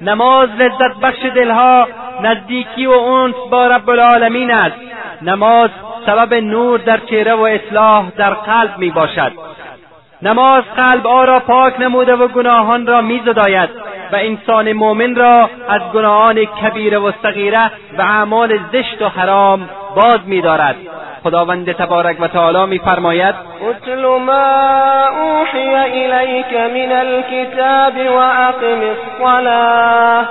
نماز 0.00 0.48
لذت 0.58 1.00
بخش 1.02 1.22
دلها 1.34 1.88
نزدیکی 2.22 2.86
و 2.86 2.90
اونس 2.90 3.34
با 3.50 3.66
رب 3.66 3.90
العالمین 3.90 4.50
است. 4.50 4.76
نماز 5.22 5.70
سبب 6.06 6.34
نور 6.34 6.78
در 6.78 6.98
چهره 6.98 7.34
و 7.34 7.42
اصلاح 7.42 8.10
در 8.10 8.34
قلب 8.34 8.78
می 8.78 8.90
باشد. 8.90 9.32
نماز 10.22 10.64
قلب 10.76 11.06
را 11.06 11.40
پاک 11.40 11.80
نموده 11.80 12.16
و 12.16 12.28
گناهان 12.28 12.86
را 12.86 13.00
میزداید 13.00 13.70
و 14.14 14.16
انسان 14.16 14.72
مؤمن 14.72 15.14
را 15.14 15.50
از 15.68 15.80
گناهان 15.94 16.44
کبیره 16.44 16.98
و 16.98 17.12
صغیره 17.22 17.70
و 17.98 18.02
اعمال 18.02 18.58
زشت 18.72 19.02
و 19.02 19.08
حرام 19.08 19.68
باز 19.96 20.20
میدارد. 20.26 20.76
خداوند 21.24 21.72
تبارک 21.72 22.16
و 22.20 22.28
تعالی 22.28 22.66
میفرماید 22.66 23.34
اتل 23.60 24.02
ما 24.02 25.08
اوحی 25.08 25.74
الیک 25.74 26.52
من 26.54 26.92
الكتاب 26.92 27.96
واقم 28.14 28.80
الصلاه 28.94 30.28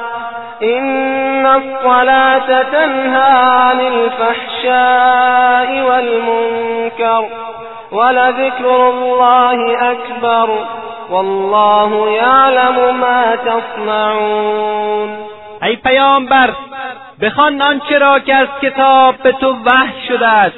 ان 0.61 1.45
الصلاه 1.45 2.63
تنهى 2.71 3.31
عن 3.41 3.79
الفحشاء 3.79 5.69
والمنكر 5.81 7.23
ولذكر 7.93 8.65
الله 8.65 9.83
اکبر 9.91 10.49
والله 11.09 12.11
یعلم 12.11 12.95
ما 12.97 13.35
تصنعون. 13.35 15.09
ای 15.61 15.75
پیامبر 15.75 16.49
بخوان 17.21 17.61
آنچه 17.61 17.97
را 17.97 18.19
که 18.19 18.35
از 18.35 18.47
کتاب 18.61 19.15
به 19.23 19.31
تو 19.31 19.55
وحی 19.65 20.07
شده 20.07 20.27
است 20.27 20.55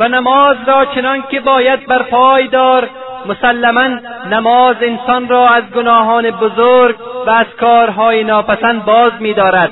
و 0.00 0.08
نماز 0.08 0.56
را 0.66 0.84
چنان 0.84 1.24
که 1.30 1.40
باید 1.40 1.86
بر 1.86 2.02
پای 2.02 2.48
دار 2.48 2.88
مسلما 3.26 3.88
نماز 4.30 4.76
انسان 4.80 5.28
را 5.28 5.48
از 5.48 5.64
گناهان 5.74 6.30
بزرگ 6.30 6.96
و 7.26 7.30
از 7.30 7.46
کارهای 7.60 8.24
ناپسند 8.24 8.84
باز 8.84 9.12
می‌دارد. 9.20 9.70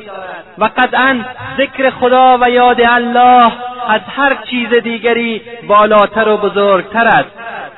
و 0.61 0.65
قطعا 0.77 1.25
ذکر 1.59 1.91
خدا 1.91 2.39
و 2.41 2.51
یاد 2.51 2.81
الله 2.81 3.53
از 3.89 4.01
هر 4.17 4.39
چیز 4.51 4.75
دیگری 4.75 5.43
بالاتر 5.69 6.29
و 6.29 6.37
بزرگتر 6.37 7.07
است. 7.07 7.31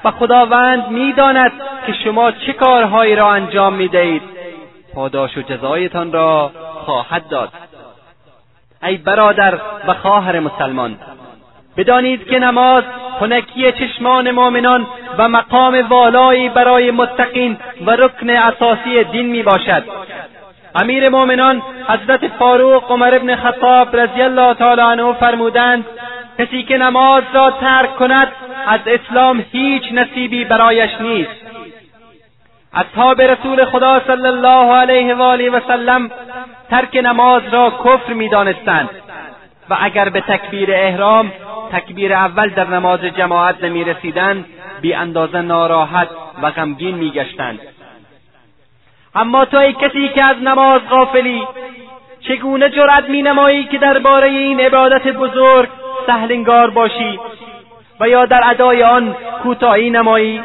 و 0.04 0.10
خداوند 0.10 0.88
می‌داند 0.88 1.52
که 1.86 1.92
شما 2.04 2.30
چه 2.30 2.52
کارهایی 2.52 3.16
را 3.16 3.32
انجام 3.32 3.74
می‌دهید. 3.74 4.22
پاداش 4.94 5.38
و 5.38 5.42
جزایتان 5.42 6.12
را 6.12 6.50
خواهد 6.84 7.28
داد. 7.28 7.48
ای 8.82 8.96
برادر 8.96 9.54
و 9.88 9.94
خواهر 9.94 10.40
مسلمان 10.40 10.96
بدانید 11.76 12.26
که 12.26 12.38
نماز 12.38 12.84
خنکی 13.20 13.72
چشمان 13.72 14.30
مؤمنان 14.30 14.86
و 15.18 15.28
مقام 15.28 15.88
والایی 15.88 16.48
برای 16.48 16.90
متقین 16.90 17.58
و 17.86 17.90
رکن 17.90 18.30
اساسی 18.30 19.04
دین 19.04 19.26
می 19.26 19.42
باشد 19.42 19.84
امیر 20.74 21.08
مؤمنان 21.08 21.62
حضرت 21.88 22.28
فاروق 22.28 22.92
عمر 22.92 23.14
ابن 23.14 23.36
خطاب 23.36 23.96
رضی 23.96 24.22
الله 24.22 24.54
تعالی 24.54 24.80
عنه 24.80 25.12
فرمودند 25.12 25.84
کسی 26.38 26.62
که 26.62 26.76
نماز 26.76 27.22
را 27.34 27.50
ترک 27.50 27.96
کند 27.96 28.28
از 28.66 28.80
اسلام 28.86 29.44
هیچ 29.52 29.82
نصیبی 29.92 30.44
برایش 30.44 30.90
نیست. 31.00 31.30
اصحاب 32.74 33.22
رسول 33.22 33.64
خدا 33.64 34.00
صلی 34.06 34.26
الله 34.26 34.74
علیه 34.74 35.14
و 35.14 35.22
آله 35.22 35.50
و 35.50 35.60
سلم 35.68 36.10
ترک 36.70 36.96
نماز 36.96 37.42
را 37.52 37.70
کفر 37.84 38.12
می‌دانستند 38.12 38.90
و 39.70 39.76
اگر 39.80 40.08
به 40.08 40.20
تکبیر 40.20 40.70
احرام 40.72 41.32
تکبیر 41.72 42.12
اول 42.12 42.48
در 42.48 42.68
نماز 42.68 43.00
جماعت 43.00 43.64
نمی 43.64 43.84
رسیدند 43.84 44.44
بی 44.80 44.94
اندازه 44.94 45.40
ناراحت 45.40 46.08
و 46.42 46.50
غمگین 46.50 46.94
میگشتند. 46.94 47.60
اما 49.14 49.44
تو 49.44 49.56
ای 49.56 49.72
کسی 49.72 50.08
که 50.08 50.24
از 50.24 50.36
نماز 50.42 50.80
غافلی 50.90 51.42
چگونه 52.20 52.70
جرأت 52.70 53.08
می 53.08 53.22
نمایی 53.22 53.64
که 53.64 53.78
درباره 53.78 54.28
این 54.28 54.60
عبادت 54.60 55.08
بزرگ 55.08 55.68
سهلنگار 56.06 56.70
باشی؟ 56.70 57.20
و 58.00 58.08
یا 58.08 58.26
در 58.26 58.40
ادای 58.44 58.82
آن 58.82 59.16
کوتاهی 59.42 59.90
نمایی؟ 59.90 60.42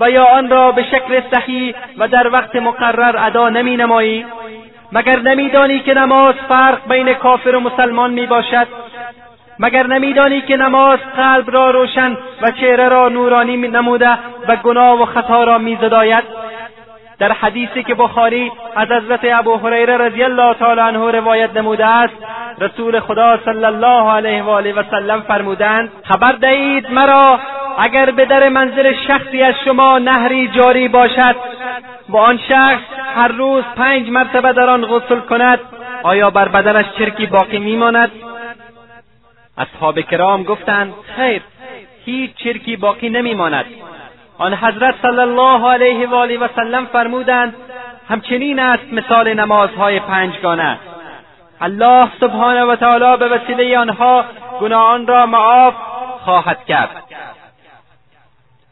و 0.00 0.10
یا 0.10 0.24
آن 0.24 0.50
را 0.50 0.72
به 0.72 0.82
شکل 0.82 1.20
صحیح 1.30 1.74
و 1.98 2.08
در 2.08 2.28
وقت 2.28 2.56
مقرر 2.56 3.26
ادا 3.26 3.48
نمی 3.48 3.76
نمایی 3.76 4.26
مگر 4.92 5.18
نمیدانی 5.18 5.80
که 5.80 5.94
نماز 5.94 6.34
فرق 6.48 6.88
بین 6.88 7.14
کافر 7.14 7.54
و 7.54 7.60
مسلمان 7.60 8.10
می 8.10 8.26
باشد 8.26 8.66
مگر 9.58 9.86
نمیدانی 9.86 10.40
که 10.40 10.56
نماز 10.56 10.98
قلب 11.16 11.50
را 11.50 11.70
روشن 11.70 12.16
و 12.42 12.50
چهره 12.50 12.88
را 12.88 13.08
نورانی 13.08 13.56
نموده 13.56 14.18
و 14.48 14.56
گناه 14.56 15.02
و 15.02 15.04
خطا 15.04 15.44
را 15.44 15.58
میزداید؟ 15.58 16.24
در 17.18 17.32
حدیثی 17.32 17.82
که 17.82 17.94
بخاری 17.94 18.52
از 18.76 18.88
حضرت 18.88 19.20
ابو 19.24 19.56
هریره 19.56 19.96
رضی 19.96 20.22
الله 20.22 20.54
تعالی 20.54 20.80
عنه 20.80 21.10
روایت 21.10 21.56
نموده 21.56 21.86
است 21.86 22.14
رسول 22.60 23.00
خدا 23.00 23.38
صلی 23.44 23.64
الله 23.64 24.10
علیه 24.10 24.42
و 24.42 24.48
آله 24.48 24.72
و 24.72 24.82
سلم 24.90 25.20
فرمودند 25.20 25.92
خبر 26.04 26.32
دهید 26.32 26.90
مرا 26.90 27.40
اگر 27.78 28.10
به 28.10 28.24
در 28.24 28.48
منزل 28.48 28.92
شخصی 29.06 29.42
از 29.42 29.54
شما 29.64 29.98
نهری 29.98 30.48
جاری 30.48 30.88
باشد 30.88 31.36
و 32.08 32.16
آن 32.16 32.38
شخص 32.48 32.82
هر 33.14 33.28
روز 33.28 33.64
پنج 33.76 34.10
مرتبه 34.10 34.52
در 34.52 34.70
آن 34.70 34.86
غسل 34.86 35.20
کند 35.20 35.60
آیا 36.02 36.30
بر 36.30 36.48
بدنش 36.48 36.86
چرکی 36.98 37.26
باقی 37.26 37.58
میماند؟ 37.58 38.10
اصحاب 39.58 40.00
کرام 40.00 40.42
گفتند 40.42 40.94
خیر 41.16 41.42
هیچ 42.04 42.34
چرکی 42.34 42.76
باقی 42.76 43.08
نمیماند. 43.08 43.64
آن 44.38 44.54
حضرت 44.54 44.94
صلی 45.02 45.20
الله 45.20 45.70
علیه 45.70 46.08
و 46.08 46.14
آله 46.14 46.38
و 46.38 46.48
سلم 46.56 46.86
فرمودند 46.86 47.54
همچنین 48.08 48.58
است 48.58 48.92
مثال 48.92 49.34
نمازهای 49.34 50.00
پنجگانه. 50.00 50.78
الله 51.60 52.08
سبحانه 52.20 52.64
و 52.64 52.76
تعالی 52.76 53.16
به 53.16 53.28
وسیله 53.28 53.78
آنها 53.78 54.24
گناهان 54.60 55.06
را 55.06 55.26
معاف 55.26 55.74
خواهد 56.24 56.64
کرد. 56.64 57.02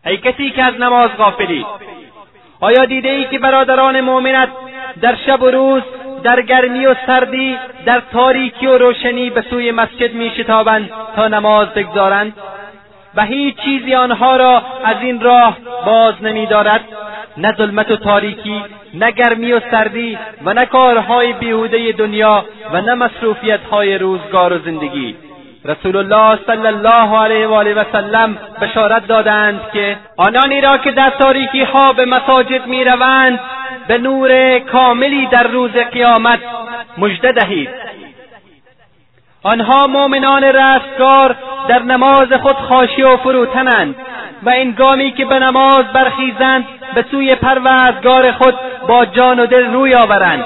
ای 0.06 0.16
کسی 0.16 0.50
که 0.50 0.64
از 0.64 0.74
نماز 0.74 1.10
غافلی 1.18 1.66
آیا 2.60 2.84
دیده 2.84 3.08
ای 3.08 3.24
که 3.24 3.38
برادران 3.38 4.00
مؤمنت 4.00 4.48
در 5.00 5.16
شب 5.26 5.42
و 5.42 5.50
روز 5.50 5.82
در 6.22 6.42
گرمی 6.42 6.86
و 6.86 6.94
سردی 7.06 7.58
در 7.86 8.02
تاریکی 8.12 8.66
و 8.66 8.78
روشنی 8.78 9.30
به 9.30 9.44
سوی 9.50 9.70
مسجد 9.70 10.14
می 10.14 10.30
شتابند 10.30 10.90
تا 11.16 11.28
نماز 11.28 11.68
بگذارند؟ 11.68 12.32
و 13.14 13.24
هیچ 13.24 13.56
چیزی 13.56 13.94
آنها 13.94 14.36
را 14.36 14.62
از 14.84 14.96
این 15.00 15.20
راه 15.20 15.56
باز 15.86 16.14
نمیدارد. 16.22 16.80
نه 17.36 17.54
ظلمت 17.56 17.90
و 17.90 17.96
تاریکی 17.96 18.62
نه 18.94 19.10
گرمی 19.10 19.52
و 19.52 19.60
سردی 19.70 20.18
و 20.44 20.52
نه 20.52 20.66
کارهای 20.66 21.32
بیهوده 21.32 21.92
دنیا 21.92 22.44
و 22.72 22.80
نه 22.80 22.94
مصروفیتهای 22.94 23.98
روزگار 23.98 24.52
و 24.52 24.58
زندگی. 24.58 25.16
رسول 25.64 25.96
الله 25.96 26.38
صلی 26.46 26.66
الله 26.66 27.18
علیه 27.18 27.46
و 27.46 27.52
آله 27.52 27.74
و 27.74 27.84
سلم 27.92 28.38
بشارت 28.60 29.06
دادند 29.06 29.60
که 29.72 29.96
آنانی 30.16 30.60
را 30.60 30.78
که 30.78 30.90
در 30.90 31.10
تاریکی 31.10 31.62
ها 31.62 31.92
به 31.92 32.04
مساجد 32.04 32.66
می‌روند 32.66 33.40
به 33.88 33.98
نور 33.98 34.58
کاملی 34.58 35.26
در 35.26 35.42
روز 35.42 35.70
قیامت 35.70 36.38
مژده 36.98 37.32
دهید. 37.32 37.70
آنها 39.42 39.86
مؤمنان 39.86 40.44
رستگار 40.44 41.36
در 41.68 41.82
نماز 41.82 42.32
خود 42.32 42.56
خاشی 42.56 43.02
و 43.02 43.16
فروتنند 43.16 43.94
و 44.42 44.50
انگامی 44.50 45.10
که 45.10 45.24
به 45.24 45.38
نماز 45.38 45.84
برخیزند 45.84 46.64
به 46.94 47.04
سوی 47.10 47.34
پروردگار 47.34 48.32
خود 48.32 48.54
با 48.88 49.04
جان 49.04 49.40
و 49.40 49.46
دل 49.46 49.72
روی 49.72 49.94
آورند 49.94 50.44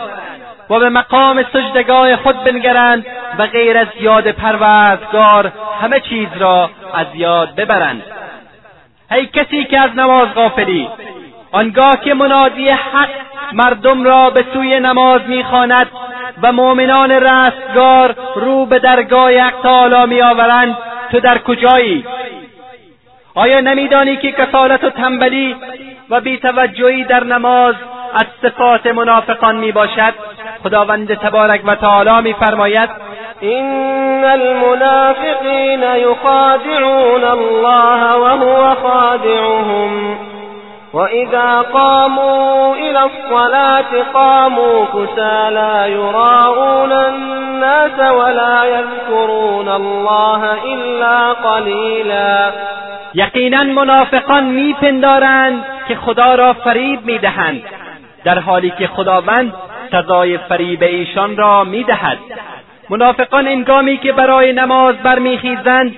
و 0.70 0.78
به 0.78 0.88
مقام 0.88 1.44
سجدگاه 1.52 2.16
خود 2.16 2.44
بنگرند 2.44 3.06
و 3.38 3.46
غیر 3.46 3.78
از 3.78 3.86
یاد 4.00 4.30
پروردگار 4.30 5.52
همه 5.82 6.00
چیز 6.00 6.28
را 6.38 6.70
از 6.94 7.06
یاد 7.14 7.54
ببرند. 7.54 8.02
ای 9.10 9.26
کسی 9.26 9.64
که 9.64 9.82
از 9.82 9.90
نماز 9.96 10.34
غافلی 10.34 10.88
آنگاه 11.52 12.00
که 12.04 12.14
منادی 12.14 12.68
حق 12.68 13.08
مردم 13.52 14.04
را 14.04 14.30
به 14.30 14.44
سوی 14.52 14.80
نماز 14.80 15.20
می‌خواند 15.26 15.86
و 16.42 16.52
مؤمنان 16.52 17.10
رستگار 17.10 18.14
رو 18.36 18.66
به 18.66 18.78
درگاه 18.78 19.38
حق 19.38 19.54
تعالی 19.62 20.14
میآورند 20.14 20.76
تو 21.14 21.20
در 21.20 21.38
کجایی؟ 21.38 22.04
آیا 23.34 23.60
نمیدانی 23.60 24.16
که 24.16 24.32
کسالت 24.32 24.84
و 24.84 24.90
تنبلی 24.90 25.56
و 26.10 26.20
بیتوجهی 26.20 27.04
در 27.04 27.24
نماز 27.24 27.74
از 28.14 28.26
صفات 28.42 28.86
منافقان 28.86 29.56
می 29.56 29.72
باشد 29.72 30.14
خداوند 30.62 31.14
تبارک 31.14 31.60
و 31.64 31.74
تعالی 31.74 32.28
میفرماید 32.28 32.90
إن 33.42 34.24
المنافقين 34.24 35.82
يخادعون 35.82 37.24
الله 37.24 38.14
وهو 38.14 38.74
خادعهم. 38.74 40.33
وإذا 40.94 41.60
قاموا 41.60 42.74
إلى 42.76 43.02
الصلاة 43.04 44.02
قاموا 44.14 44.84
كسى 44.84 45.50
لا 45.50 45.86
يراءون 45.86 46.92
الناس 46.92 47.98
ولا 47.98 48.64
يذكرون 48.64 49.68
الله 49.68 50.42
إلا 50.74 51.32
قليلا. 51.32 52.52
یقینا 53.14 53.62
منافقان 53.62 54.44
میپندارند 54.44 55.64
که 55.88 55.96
خدا 55.96 56.34
را 56.34 56.52
فریب 56.52 57.04
میدهند 57.04 57.62
در 58.24 58.38
حالی 58.38 58.70
که 58.70 58.86
خداوند 58.86 59.52
سزای 59.90 60.38
فریب 60.38 60.82
ایشان 60.82 61.36
را 61.36 61.64
میدهد. 61.64 62.18
منافقان 62.90 63.48
انگامی 63.48 63.96
که 63.96 64.12
برای 64.12 64.52
نماز 64.52 64.96
برمیخیزند 64.96 65.94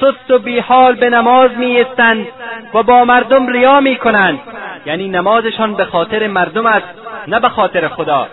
سست 0.00 0.30
و 0.30 0.38
بیحال 0.38 0.94
به 0.94 1.10
نماز 1.10 1.50
میایستند 1.56 2.26
و 2.74 2.82
با 2.82 3.04
مردم 3.04 3.46
ریا 3.46 3.80
می‌کنند. 3.80 4.40
یعنی 4.86 5.08
نمازشان 5.08 5.74
به 5.74 5.84
خاطر 5.84 6.26
مردم 6.26 6.66
است 6.66 6.86
نه 7.28 7.40
به 7.40 7.48
خاطر 7.48 7.88
خدا. 7.88 8.26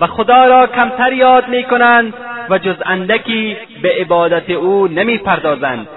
و 0.00 0.06
خدا 0.06 0.46
را 0.46 0.66
کمتر 0.66 1.12
یاد 1.12 1.48
می‌کنند 1.48 2.14
و 2.50 2.58
جز 2.58 2.76
اندکی 2.86 3.56
به 3.82 3.92
عبادت 4.00 4.50
او 4.50 4.88
نمی‌پردازند. 4.88 5.88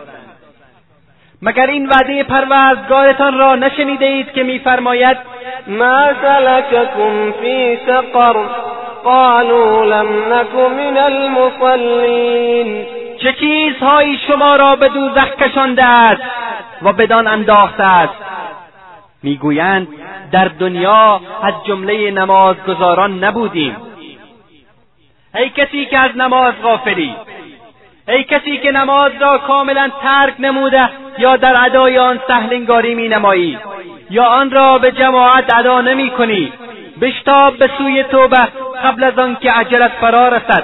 مگر 1.42 1.68
این 1.68 1.90
وعده 1.90 2.24
پروردگارتان 2.24 3.38
را 3.38 3.56
نشنیده 3.56 4.06
اید 4.06 4.32
که 4.32 4.44
میفرماید 4.44 5.18
ما 5.68 6.08
سلككم 6.22 7.32
في 7.42 7.78
سقر. 7.88 8.36
قالوا 9.08 9.86
لم 9.86 10.34
نك 10.34 10.54
من 10.56 10.98
المصلين. 10.98 12.86
چه 13.18 13.34
چیزهایی 13.34 14.20
شما 14.28 14.56
را 14.56 14.76
به 14.76 14.90
دوزخ 14.90 15.36
کشانده 15.36 15.84
است 15.84 16.22
و 16.82 16.94
بدان 16.94 17.28
انداخته 17.28 17.84
است؟ 17.84 18.14
می‌گویند 19.24 19.88
در 20.32 20.46
دنیا 20.46 21.22
از 21.44 21.54
جمله 21.68 22.12
نمازگزاران 22.12 23.24
نبودیم. 23.24 23.76
ای 25.36 25.50
کسی 25.50 25.86
که 25.86 25.98
از 25.98 26.18
نماز 26.18 26.54
غافلی 26.64 27.16
ای 28.08 28.24
کسی 28.24 28.58
که 28.58 28.72
نماز 28.72 29.12
را 29.20 29.38
کاملا 29.38 29.90
ترک 30.04 30.34
نموده 30.40 30.90
یا 31.18 31.38
در 31.38 31.66
ادای 31.66 31.98
آن 31.98 32.20
سهلنگاری 32.28 32.96
می 32.96 33.08
نمایی 33.08 33.58
یا 34.10 34.24
آن 34.24 34.52
را 34.52 34.78
به 34.78 34.92
جماعت 34.92 35.54
ادا 35.54 35.82
نمی 35.82 36.10
کنی 36.10 36.54
بشتاب 37.02 37.58
به 37.58 37.70
سوی 37.78 38.04
توبه 38.04 38.48
قبل 38.84 39.04
از 39.04 39.20
آنکه 39.20 39.52
عجلت 39.52 39.92
فرا 40.02 40.28
رسد 40.28 40.64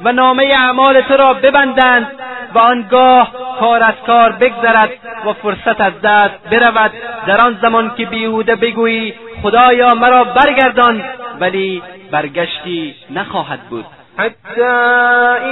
و 0.00 0.12
نامه 0.12 0.44
اعمال 0.44 1.00
تو 1.00 1.16
را 1.16 1.34
ببندند 1.34 2.06
و 2.54 2.58
آنگاه 2.58 3.32
کار 3.60 3.82
از 3.82 3.94
کار 4.06 4.32
بگذرد 4.32 4.90
و 5.26 5.32
فرصت 5.32 5.80
از 5.80 5.92
دست 6.02 6.34
برود. 6.50 6.92
در 7.26 7.40
آن 7.40 7.58
زمان 7.62 7.92
که 7.96 8.06
بیهوده 8.06 8.56
بگویی 8.56 9.14
خدایا 9.42 9.94
مرا 9.94 10.24
برگردان 10.24 11.04
ولی 11.40 11.82
برگشتی 12.10 12.94
نخواهد 13.10 13.60
بود. 13.70 13.84
حتى 14.18 14.62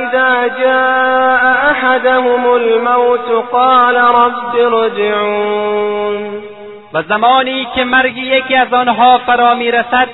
إذا 0.03 0.49
جاء 0.49 1.71
أحدهم 1.71 2.47
الموت 2.47 3.29
قال 3.53 3.97
رب 3.97 4.57
ارجعون. 4.75 6.52
و 6.93 7.03
زمانی 7.03 7.67
که 7.75 7.85
مرگ 7.85 8.17
یکی 8.17 8.55
از 8.55 8.73
آنها 8.73 9.19
فرا 9.19 9.55
می‌رسد 9.55 10.09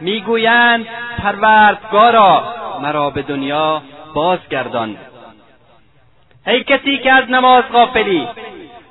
می‌گویند 0.00 0.86
پروردگارا 1.22 2.54
مرا 2.82 3.10
به 3.10 3.22
دنیا 3.22 3.82
بازگردان. 4.14 4.96
ای 6.46 6.64
کسی 6.64 6.98
که 6.98 7.12
از 7.12 7.30
نماز 7.30 7.64
غافلی 7.72 8.28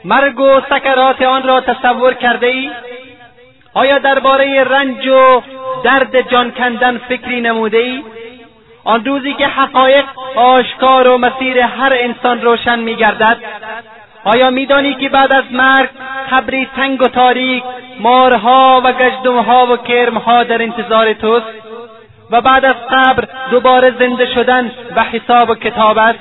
مرگ 0.05 0.39
و 0.39 0.61
سکرات 0.69 1.21
آن 1.21 1.43
را 1.43 1.61
تصور 1.61 2.13
کرده 2.13 2.47
ای 2.47 2.71
آیا 3.73 3.99
درباره 3.99 4.63
رنج 4.63 5.07
و 5.07 5.41
درد 5.83 6.29
جان 6.31 6.51
کندن 6.51 6.97
فکری 6.97 7.41
نموده 7.41 7.77
ای 7.77 8.03
آن 8.83 9.05
روزی 9.05 9.33
که 9.33 9.47
حقایق 9.47 10.05
آشکار 10.35 11.07
و 11.07 11.17
مسیر 11.17 11.59
هر 11.59 11.93
انسان 11.93 12.41
روشن 12.41 12.79
میگردد 12.79 13.37
آیا 14.25 14.49
میدانی 14.49 14.93
که 14.93 15.09
بعد 15.09 15.33
از 15.33 15.43
مرگ 15.51 15.89
قبری 16.31 16.69
تنگ 16.75 17.01
و 17.01 17.05
تاریک 17.05 17.63
مارها 17.99 18.81
و 18.85 18.91
گجدمها 18.91 19.65
و 19.65 19.77
کرمها 19.77 20.43
در 20.43 20.61
انتظار 20.61 21.13
توست؟ 21.13 21.45
و 22.31 22.41
بعد 22.41 22.65
از 22.65 22.75
قبر 22.91 23.27
دوباره 23.51 23.93
زنده 23.99 24.25
شدن 24.25 24.71
و 24.95 25.03
حساب 25.03 25.49
و 25.49 25.55
کتاب 25.55 25.97
است؟ 25.97 26.19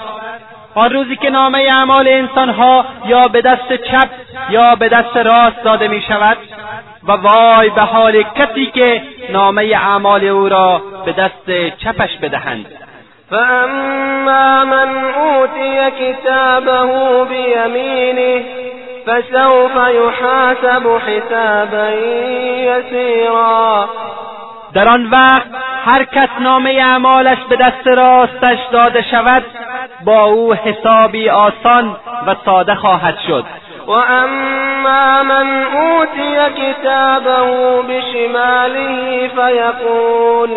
آن 0.74 0.90
روزی 0.90 1.16
که 1.16 1.30
نامه 1.30 1.58
اعمال 1.58 2.08
انسانها 2.08 2.84
یا 3.06 3.22
به 3.22 3.40
دست 3.40 3.72
چپ 3.72 4.08
یا 4.50 4.74
به 4.74 4.88
دست 4.88 5.16
راست 5.16 5.62
داده 5.64 5.88
می 5.88 6.02
شود 6.08 6.36
و 7.04 7.12
وای 7.12 7.70
به 7.70 7.82
حال 7.82 8.22
کسی 8.22 8.66
که 8.66 9.02
نامه 9.30 9.62
اعمال 9.62 10.24
او 10.24 10.48
را 10.48 10.82
به 11.04 11.12
دست 11.12 11.76
چپش 11.78 12.16
بدهند. 12.22 12.66
فأما 13.32 14.64
من 14.64 15.14
أوتي 15.14 15.90
كتابه 15.90 17.24
بيمينه 17.24 18.44
فسوف 19.06 19.76
يحاسب 19.76 20.98
حسابا 21.06 21.90
يسيرا. 22.68 23.88
در 24.74 24.88
آن 24.88 25.10
وقت 25.12 25.48
هر 25.84 26.04
کس 26.04 26.28
نامه 26.40 26.70
اعمالش 26.70 27.38
به 27.50 27.56
دست 27.56 27.86
راستش 27.86 28.58
داده 28.72 29.02
شود 29.10 29.42
با 30.04 30.24
او 30.24 30.54
حسابی 30.54 31.30
آسان 31.30 31.96
و 32.26 32.34
ساده 32.44 32.74
خواهد 32.74 33.18
شد. 33.28 33.44
و 33.86 33.90
اما 33.90 35.22
من 35.22 35.64
اوتی 35.64 36.36
کتابه 36.56 37.82
بشماله 37.82 39.28
فیقول 39.28 40.50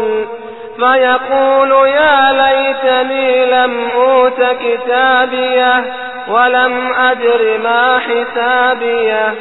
فيقول 0.79 1.71
يا 1.88 2.31
ليتني 2.31 3.45
لم 3.45 3.71
أوت 3.95 4.41
كتابيه 4.63 5.83
ولم 6.27 6.93
أدر 6.93 7.57
ما 7.63 7.99
حسابيه. 7.99 9.33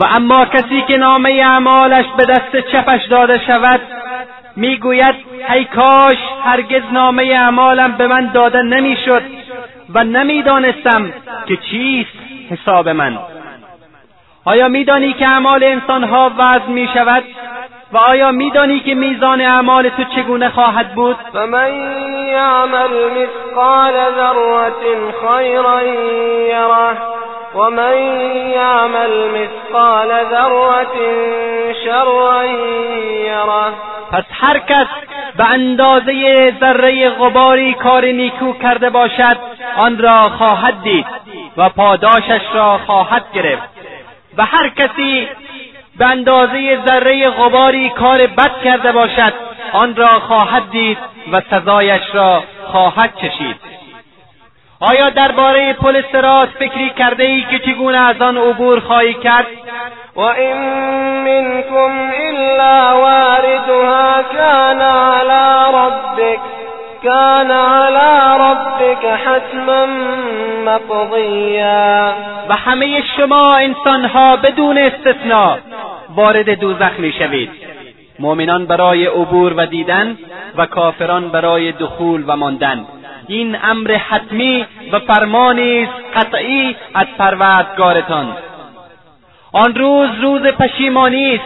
و 0.00 0.04
اما 0.04 0.44
کسی 0.44 0.82
که 0.88 0.96
نامه 0.96 1.30
اعمالش 1.30 2.04
به 2.16 2.24
دست 2.24 2.56
چپش 2.72 3.04
داده 3.10 3.40
شود 3.46 3.80
می‌گوید 4.56 5.14
ای 5.50 5.64
کاش 5.64 6.18
هرگز 6.44 6.82
نامه 6.92 7.22
اعمالم 7.22 7.92
به 7.92 8.06
من 8.06 8.30
داده 8.34 8.62
نمی‌شد 8.62 9.22
و 9.94 10.04
نمی‌دانستم 10.04 11.12
که 11.46 11.56
چیست 11.56 12.18
حساب 12.50 12.88
من. 12.88 13.18
آیا 14.44 14.68
میدانی 14.68 15.12
که 15.12 15.28
اعمال 15.28 15.64
انسانها 15.64 16.32
وزن 16.38 16.72
می 16.72 16.88
شود 16.94 17.24
و 17.92 17.96
آیا 17.96 18.32
میدانی 18.32 18.80
که 18.80 18.94
میزان 18.94 19.40
اعمال 19.40 19.88
تو 19.88 20.04
چگونه 20.04 20.50
خواهد 20.50 20.94
بود؟ 20.94 21.16
فمن 21.32 21.70
یعمل 22.28 22.90
مثقال 23.10 23.92
ذره 23.92 24.72
خیرا 25.20 25.82
یره 25.82 26.96
ومن 27.54 27.96
یعمل 28.50 29.28
مثقال 29.28 30.08
ذره 30.30 30.86
شرا 31.84 32.44
یره. 32.44 33.72
پس 34.12 34.24
هر 34.30 34.58
کس 34.58 34.86
به 35.36 35.44
اندازه 35.50 36.52
ذره 36.60 37.10
غباری 37.10 37.74
کار 37.74 38.04
نیکو 38.04 38.52
کرده 38.52 38.90
باشد 38.90 39.36
آن 39.76 39.98
را 39.98 40.28
خواهد 40.28 40.82
دید 40.82 41.06
و 41.56 41.68
پاداشش 41.68 42.42
را 42.54 42.78
خواهد 42.86 43.24
گرفت. 43.34 43.68
و 44.36 44.44
هر 44.44 44.68
کسی 44.68 45.28
به 45.98 46.06
اندازه 46.06 46.78
ذره 46.86 47.30
غباری 47.30 47.90
کار 47.90 48.26
بد 48.26 48.62
کرده 48.64 48.92
باشد 48.92 49.32
آن 49.72 49.96
را 49.96 50.20
خواهد 50.20 50.70
دید 50.70 50.98
و 51.32 51.40
سزایش 51.50 52.02
را 52.14 52.42
خواهد 52.72 53.12
چشید 53.16 53.56
آیا 54.80 55.10
درباره 55.10 55.72
پل 55.72 56.02
سرات 56.12 56.48
فکری 56.48 56.90
کرده 56.90 57.24
ای 57.24 57.42
که 57.50 57.58
چگونه 57.58 57.98
از 57.98 58.22
آن 58.22 58.36
عبور 58.36 58.80
خواهی 58.80 59.14
کرد؟ 59.14 59.46
و 60.16 60.20
این 60.20 60.56
منکم 61.24 62.10
الا 62.20 63.00
واردها 63.00 64.22
کان 64.22 64.80
علی 64.80 65.76
ربک. 65.76 66.40
كان 67.04 67.50
على 67.50 68.36
ربك 68.40 69.06
حتما 69.06 69.86
مقضیا 70.64 72.14
و 72.48 72.54
همه 72.56 73.02
شما 73.16 73.56
انسانها 73.56 74.36
بدون 74.36 74.78
استثناء 74.78 75.58
وارد 76.14 76.50
دوزخ 76.60 76.98
می‌شوید. 76.98 77.50
مؤمنان 78.18 78.66
برای 78.66 79.06
عبور 79.06 79.54
و 79.56 79.66
دیدن 79.66 80.18
و 80.56 80.66
کافران 80.66 81.28
برای 81.28 81.72
دخول 81.72 82.24
و 82.26 82.36
ماندن. 82.36 82.86
این 83.28 83.56
امر 83.62 83.92
حتمی 83.92 84.66
و 84.92 84.98
فرمانی 84.98 85.82
است 85.82 85.92
قطعی 86.16 86.76
از 86.94 87.06
پروردگارتان. 87.18 88.36
آن 89.52 89.74
روز 89.74 90.10
روز 90.20 90.42
پشیمانی 90.42 91.34
است. 91.34 91.44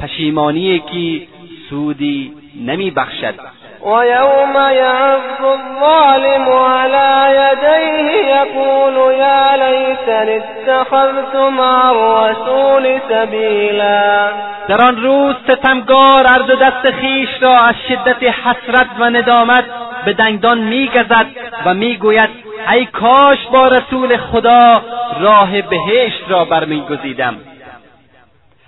پشیمانی 0.00 0.78
که 0.78 1.26
سودی 1.70 2.32
نمی 2.66 2.90
بخشد 2.90 3.57
ويوم 3.82 4.54
يعض 4.54 5.42
الظالم 5.42 6.48
على 6.48 7.36
يديه 7.40 8.36
يقول 8.36 9.14
يا 9.14 9.56
ليتني 9.56 10.36
اتخذت 10.36 11.36
مع 11.36 11.90
الرسول 11.90 13.00
سبیلا 13.08 14.32
در 14.68 14.84
آن 14.84 14.96
روز 14.96 15.34
ستمگار 15.48 16.26
عرض 16.26 16.50
دست 16.50 16.92
خیش 16.92 17.28
را 17.40 17.58
از 17.58 17.74
شدت 17.88 18.22
حسرت 18.22 18.86
و 18.98 19.04
ندامت 19.04 19.64
به 20.04 20.12
دنگدان 20.12 20.58
میگزد 20.58 21.26
و 21.64 21.74
می‌گوید 21.74 22.30
ای 22.72 22.86
کاش 22.86 23.38
با 23.52 23.68
رسول 23.68 24.16
خدا 24.16 24.82
راه 25.20 25.62
بهشت 25.62 26.24
را 26.28 26.44
برمیگزیدم. 26.44 27.36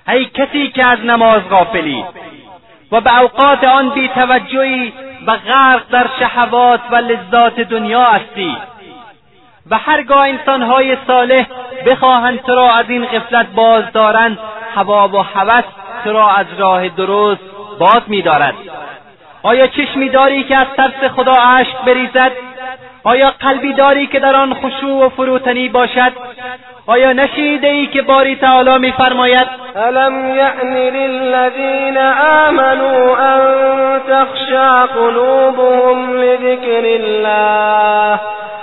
ای 0.08 0.24
کسی 0.24 0.70
که 0.70 0.86
از 0.86 1.04
نماز 1.04 1.40
غافلی 1.50 2.04
و 2.92 3.00
به 3.00 3.18
اوقات 3.18 3.64
آن 3.64 3.90
بیتوجهی 3.90 4.92
و 5.26 5.36
غرق 5.36 5.82
در 5.90 6.06
شهوات 6.20 6.80
و 6.90 6.96
لذات 6.96 7.60
دنیا 7.60 8.04
هستی. 8.04 8.56
و 9.70 9.78
هرگاه 9.78 10.28
انسانهای 10.28 10.96
صالح 11.06 11.46
بخواهند 11.86 12.40
تو 12.42 12.54
را 12.54 12.74
از 12.74 12.90
این 12.90 13.04
غفلت 13.06 13.46
باز 13.46 13.84
دارند 13.92 14.38
هوا 14.74 15.08
و 15.08 15.16
هوس 15.16 15.64
تو 16.04 16.12
را 16.12 16.30
از 16.30 16.46
راه 16.58 16.88
درست 16.88 17.40
باز 17.78 18.02
میدارد. 18.06 18.54
آیا 19.42 19.66
چشمی 19.66 20.08
داری 20.08 20.44
که 20.44 20.56
از 20.56 20.66
ترس 20.76 21.10
خدا 21.16 21.32
اشک 21.32 21.76
بریزد؟ 21.86 22.32
آیا 23.04 23.30
قلبی 23.40 23.72
داری 23.72 24.06
که 24.06 24.20
در 24.20 24.36
آن 24.36 24.54
خشوع 24.54 25.06
و 25.06 25.08
فروتنی 25.08 25.68
باشد؟ 25.68 26.12
آیا 26.86 27.12
نشیده 27.12 27.68
ای 27.68 27.86
که 27.86 28.02
باری 28.02 28.36
تعالی 28.36 28.78
میفرماید؟ 28.78 29.46
الم 29.76 30.34
یعن 30.34 30.74
للذین 30.74 31.98
آمنوا 32.48 33.16
ان 33.16 34.00
تخشع 34.08 34.86
قلوبهم 34.86 36.16
لذکر 36.16 36.84
الله 36.84 38.20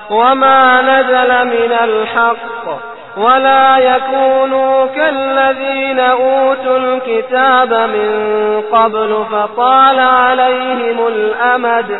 وما 0.09 0.81
نزل 0.81 1.43
من 1.47 1.71
الحق 1.81 2.79
ولا 3.17 3.77
يكونوا 3.77 4.85
كالذين 4.85 5.99
أوتوا 5.99 6.77
الكتاب 6.77 7.73
من 7.73 8.61
قبل 8.71 9.25
فطال 9.31 9.99
عليهم 9.99 11.07
الأمد 11.07 11.99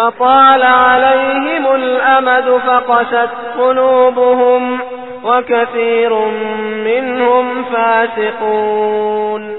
فطال 0.00 0.62
عليهم 0.62 1.66
الأمد 1.66 2.60
فقست 2.66 3.30
قلوبهم 3.58 4.80
وكثير 5.24 6.14
منهم 6.84 7.64
فاسقون. 7.64 9.50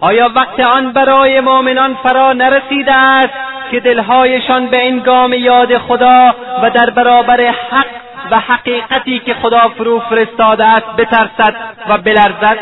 آیا 0.00 0.28
وقت 0.34 0.60
آن 0.60 0.92
برای 0.92 1.40
مؤمنان 1.40 1.94
فرا 1.94 2.32
نرسیده 2.32 2.96
است 2.96 3.34
که 3.70 3.80
دلهایشان 3.80 4.66
به 4.66 4.86
انگام 4.86 5.32
یاد 5.32 5.78
خدا 5.78 6.34
و 6.62 6.70
در 6.70 6.90
برابر 6.90 7.40
حق 7.40 7.86
و 8.30 8.38
حقیقتی 8.38 9.18
که 9.18 9.34
خدا 9.34 9.68
فرو 9.78 10.00
فرستاده 10.00 10.64
است 10.64 10.86
بترسد 10.96 11.54
و 11.88 11.98
بلرزد؟ 11.98 12.58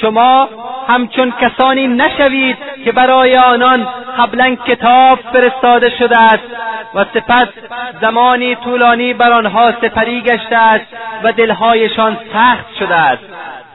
شما 0.00 0.48
همچون 0.88 1.32
کسانی 1.40 1.88
نشوید 1.88 2.56
که 2.84 2.92
برای 2.92 3.36
آنان 3.36 3.88
قبلا 4.18 4.56
کتاب 4.66 5.18
فرستاده 5.32 5.90
شده 5.90 6.18
است 6.18 6.44
و 6.94 7.04
سپس 7.14 7.48
زمانی 8.00 8.54
طولانی 8.54 9.14
بر 9.14 9.32
آنها 9.32 9.72
سپری 9.72 10.20
گشته 10.20 10.56
است 10.56 10.86
و 11.22 11.32
دلهایشان 11.32 12.18
سخت 12.32 12.76
شده 12.78 12.94
است 12.94 13.22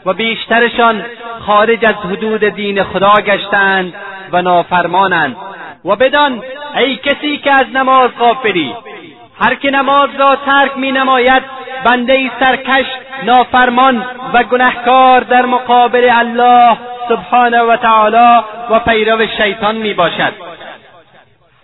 و 0.05 0.13
بیشترشان 0.13 1.05
خارج 1.39 1.85
از 1.85 1.95
حدود 1.95 2.43
دین 2.43 2.83
خدا 2.83 3.13
گشتند 3.13 3.93
و 4.31 4.41
نافرمانند. 4.41 5.35
و 5.85 5.95
بدان 5.95 6.43
ای 6.77 6.95
کسی 6.95 7.37
که 7.37 7.51
از 7.51 7.65
نماز 7.73 8.09
غافلی 8.19 8.75
هر 9.39 9.55
که 9.55 9.71
نماز 9.71 10.09
را 10.19 10.35
ترک 10.35 10.77
می 10.77 10.91
نماید 10.91 11.43
بنده 11.83 12.31
سرکش 12.39 12.85
نافرمان 13.23 14.05
و 14.33 14.43
گنهکار 14.43 15.21
در 15.21 15.45
مقابل 15.45 16.09
الله 16.11 16.77
سبحانه 17.09 17.61
و 17.61 17.75
تعالی 17.75 18.43
و 18.69 18.79
پیرو 18.79 19.27
شیطان 19.37 19.75
می 19.75 19.93
باشد. 19.93 20.33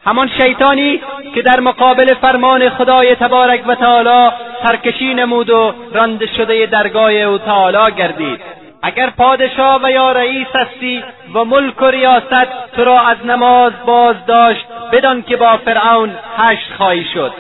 همان 0.06 0.30
شیطانی 0.41 1.02
که 1.36 1.41
در 1.41 1.60
مقابل 1.60 2.13
فرمان 2.13 2.69
خدای 2.69 3.15
تبارک 3.15 3.67
و 3.67 3.76
تعالی 3.76 4.32
سرکشی 4.63 5.13
نمود 5.13 5.50
و 5.50 5.74
رانده 5.93 6.28
شده 6.38 6.65
درگاه 6.65 7.12
او 7.12 7.38
تعالی 7.38 7.95
گردید. 7.95 8.41
اگر 8.84 9.10
پادشاه 9.10 9.80
و 9.84 9.91
یا 9.91 10.12
رئیس 10.12 10.48
هستی 10.56 11.04
و 11.34 11.45
ملک 11.45 11.82
و 11.82 11.86
ریاست 11.86 12.48
تو 12.76 12.84
را 12.84 13.00
از 13.00 13.17
نماز 13.26 13.74
باز 13.86 14.15
داشت 14.28 14.65
بدان 14.91 15.22
که 15.24 15.38
با 15.38 15.58
فرعون 15.58 16.12
هشت 16.38 16.74
خواهی 16.78 17.06
شد. 17.13 17.34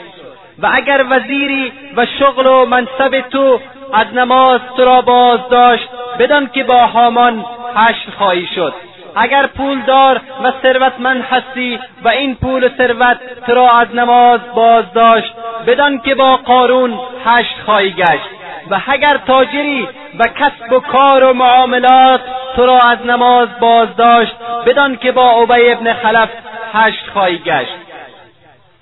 و 0.61 0.69
اگر 0.73 1.05
وزیری 1.09 1.71
و 1.95 2.05
شغل 2.19 2.47
و 2.47 2.65
منصب 2.65 3.19
تو 3.29 3.59
از 3.93 4.07
نماز 4.13 4.61
تو 4.77 4.85
را 4.85 5.01
باز 5.01 5.39
داشت 5.49 5.89
بدان 6.19 6.49
که 6.53 6.63
با 6.63 6.85
هامان 6.85 7.45
حشر 7.75 8.11
خواهی 8.17 8.47
شد. 8.55 8.73
اگر 9.15 9.47
پولدار 9.47 10.21
و 10.43 10.51
ثروتمند 10.61 11.21
هستی 11.21 11.79
و 12.03 12.07
این 12.07 12.35
پول 12.35 12.63
و 12.63 12.69
ثروت 12.77 13.17
تو 13.45 13.53
را 13.53 13.71
از 13.71 13.95
نماز 13.95 14.39
باز 14.55 14.93
داشت 14.93 15.33
بدان 15.67 15.99
که 15.99 16.15
با 16.15 16.37
قارون 16.37 16.99
حشر 17.25 17.55
خواهی 17.65 17.91
گشت. 17.91 18.29
و 18.69 18.81
اگر 18.87 19.17
تاجری 19.27 19.87
و 20.19 20.23
کسب 20.23 20.73
و 20.73 20.79
کار 20.79 21.23
و 21.23 21.33
معاملات 21.33 22.21
تو 22.55 22.65
را 22.65 22.79
از 22.79 23.05
نماز 23.05 23.47
باز 23.59 23.95
داشت 23.95 24.35
بدان 24.65 24.95
که 24.95 25.11
با 25.11 25.31
عبی 25.41 25.71
ابن 25.71 25.93
خلف 25.93 26.29
حشر 26.73 27.11
خواهی 27.13 27.37
گشت. 27.37 27.75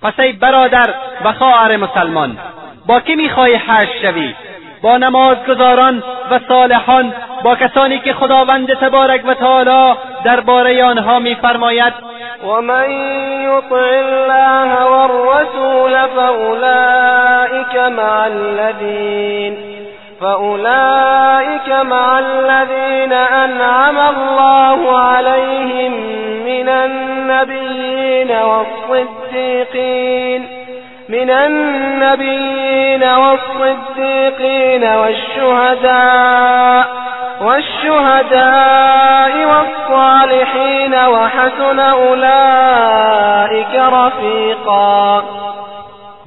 پس 0.02 0.20
ای 0.20 0.34
برادر 0.34 0.94
و 1.24 1.34
خواهر 1.34 1.78
مسلمان 1.78 2.38
با 2.88 3.00
که 3.00 3.16
می‌خواهی 3.16 3.56
حشر 3.56 4.02
شوی؟ 4.02 4.34
نمازگزاران 4.88 6.04
و 6.32 6.40
صالحان 6.48 7.14
با 7.44 7.56
کسانی 7.56 8.00
که 8.00 8.14
خداوند 8.14 8.74
تبارک 8.74 9.22
و 9.28 9.34
تعالی 9.34 9.96
درباره 10.24 10.84
آنها 10.84 11.20
میفرماید. 11.20 11.94
ومن 12.48 12.92
يطع 13.42 13.76
الله 13.76 14.86
والرسول 14.86 16.08
فأولئك 16.16 17.76
مع 17.76 18.26
الذين 18.26 19.58
فأولئك 20.22 21.70
مع 21.70 22.20
الذين 22.20 23.14
أنعم 23.14 23.98
الله 23.98 25.00
عليهم 25.00 25.92
من 26.46 26.70
النبيين 26.70 28.32
والصديقين. 28.42 30.57
من 31.10 31.30
النبيين 31.30 33.04
والصديقين 33.04 34.84
والشهداء 34.84 36.88
والشهداء 37.42 39.46
والصالحين 39.46 40.94
وحسن 40.94 41.80
أولئك 41.80 43.76
رفيقا. 43.76 45.24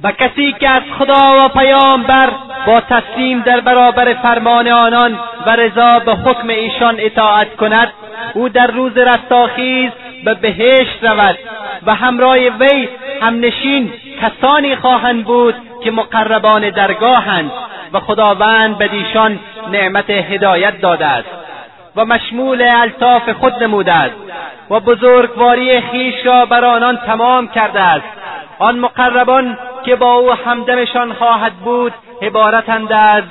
و 0.03 0.11
کسی 0.11 0.55
که 0.59 0.69
از 0.69 0.83
خدا 0.99 1.45
و 1.45 1.47
پیامبر 1.47 2.29
با 2.67 2.81
تسلیم 2.81 3.41
در 3.41 3.59
برابر 3.59 4.13
فرمان 4.13 4.67
آنان 4.67 5.19
و 5.47 5.51
رضا 5.51 5.99
به 5.99 6.13
حکم 6.13 6.47
ایشان 6.47 6.95
اطاعت 6.99 7.55
کند 7.55 7.93
او 8.33 8.49
در 8.49 8.67
روز 8.67 8.97
رستاخیز 8.97 9.91
به 10.25 10.33
بهشت 10.33 11.03
رود 11.03 11.37
و 11.85 11.95
همراه 11.95 12.37
وی 12.37 12.89
همنشین 13.21 13.93
کسانی 14.21 14.75
خواهند 14.75 15.25
بود 15.25 15.55
که 15.83 15.91
مقربان 15.91 16.69
درگاهند 16.69 17.51
و 17.93 17.99
خداوند 17.99 18.77
به 18.77 18.87
دیشان 18.87 19.39
نعمت 19.71 20.09
هدایت 20.09 20.81
داده 20.81 21.05
است 21.05 21.29
و 21.95 22.05
مشمول 22.05 22.67
الطاف 22.71 23.29
خود 23.29 23.63
نموده 23.63 23.93
است 23.93 24.15
و 24.69 24.79
بزرگواری 24.79 25.81
خیش 25.81 26.25
را 26.25 26.45
بر 26.45 26.65
آنان 26.65 26.97
تمام 26.97 27.47
کرده 27.47 27.79
است. 27.79 28.05
آن 28.59 28.79
مقربان 28.79 29.57
که 29.85 29.95
با 29.95 30.13
او 30.13 30.31
همدمشان 30.31 31.13
خواهد 31.13 31.53
بود 31.53 31.93
عبارتند 32.21 32.91
از 32.93 33.23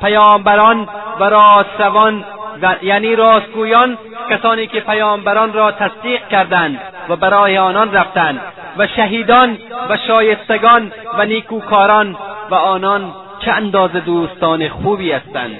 پیامبران 0.00 0.88
و 1.20 1.24
راستروان 1.24 2.24
و 2.62 2.74
یعنی 2.82 3.16
راستگویان 3.16 3.98
کسانی 4.30 4.66
که 4.66 4.80
پیامبران 4.80 5.52
را 5.52 5.72
تصدیق 5.72 6.28
کردند 6.28 6.80
و 7.08 7.16
برای 7.16 7.58
آنان 7.58 7.92
رفتند 7.92 8.40
و 8.78 8.86
شهیدان 8.86 9.58
و 9.88 9.96
شایستگان 10.06 10.92
و 11.18 11.24
نیکوکاران 11.24 12.16
و 12.50 12.54
آنان 12.54 13.12
چه 13.38 13.52
اندازه 13.52 14.00
دوستان 14.00 14.68
خوبی 14.68 15.12
هستند. 15.12 15.58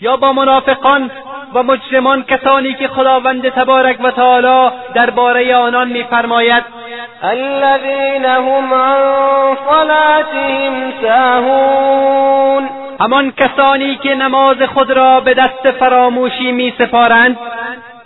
یا 0.00 0.16
با 0.16 0.32
منافقان 0.32 1.10
و 1.54 1.62
مجرمان 1.62 2.22
کسانی 2.22 2.74
که 2.74 2.88
خداوند 2.88 3.48
تبارک 3.48 3.96
و 4.04 4.10
تعالی 4.10 4.70
درباره 4.94 5.56
آنان 5.56 5.88
میفرماید 5.88 6.64
الذين 7.22 8.24
هم 8.24 8.74
عن 8.74 9.56
صلاتهم 9.68 10.92
ساهون. 11.02 12.83
همان 13.00 13.32
کسانی 13.32 13.96
که 13.96 14.14
نماز 14.14 14.56
خود 14.74 14.90
را 14.90 15.20
به 15.20 15.34
دست 15.34 15.70
فراموشی 15.70 16.52
می 16.52 16.74
سپارند 16.78 17.38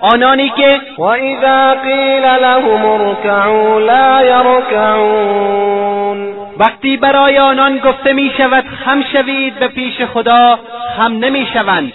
آنانی 0.01 0.49
که 0.57 0.81
و 0.99 1.03
اذا 1.03 1.75
قیل 1.83 2.25
لهم 2.25 2.85
ارکعوا 2.85 3.79
لا 3.79 4.23
یرکعون 4.25 5.69
وقتی 6.59 6.97
برای 6.97 7.39
آنان 7.39 7.79
گفته 7.79 8.13
می 8.13 8.33
شود 8.39 8.65
خم 8.85 9.03
شوید 9.13 9.59
به 9.59 9.69
پیش 9.69 10.03
خدا 10.03 10.59
خم 10.97 11.13
نمی 11.13 11.49
شوند. 11.53 11.93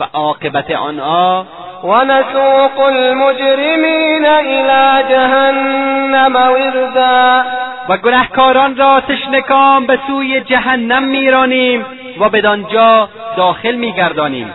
و 0.00 0.04
عاقبت 0.12 0.70
آنها. 0.70 1.46
ونسوق 1.84 2.80
المجرمین 2.80 4.26
الى 4.26 5.08
جهنم 5.08 6.36
وردا. 6.36 7.44
و 7.88 7.96
گنهکاران 7.96 8.76
را 8.76 9.00
تشنکام 9.00 9.86
به 9.86 9.98
سوی 10.06 10.40
جهنم 10.40 11.02
میرانیم 11.02 11.86
و 12.20 12.28
بدانجا 12.28 13.08
داخل 13.36 13.74
میگردانیم. 13.74 14.54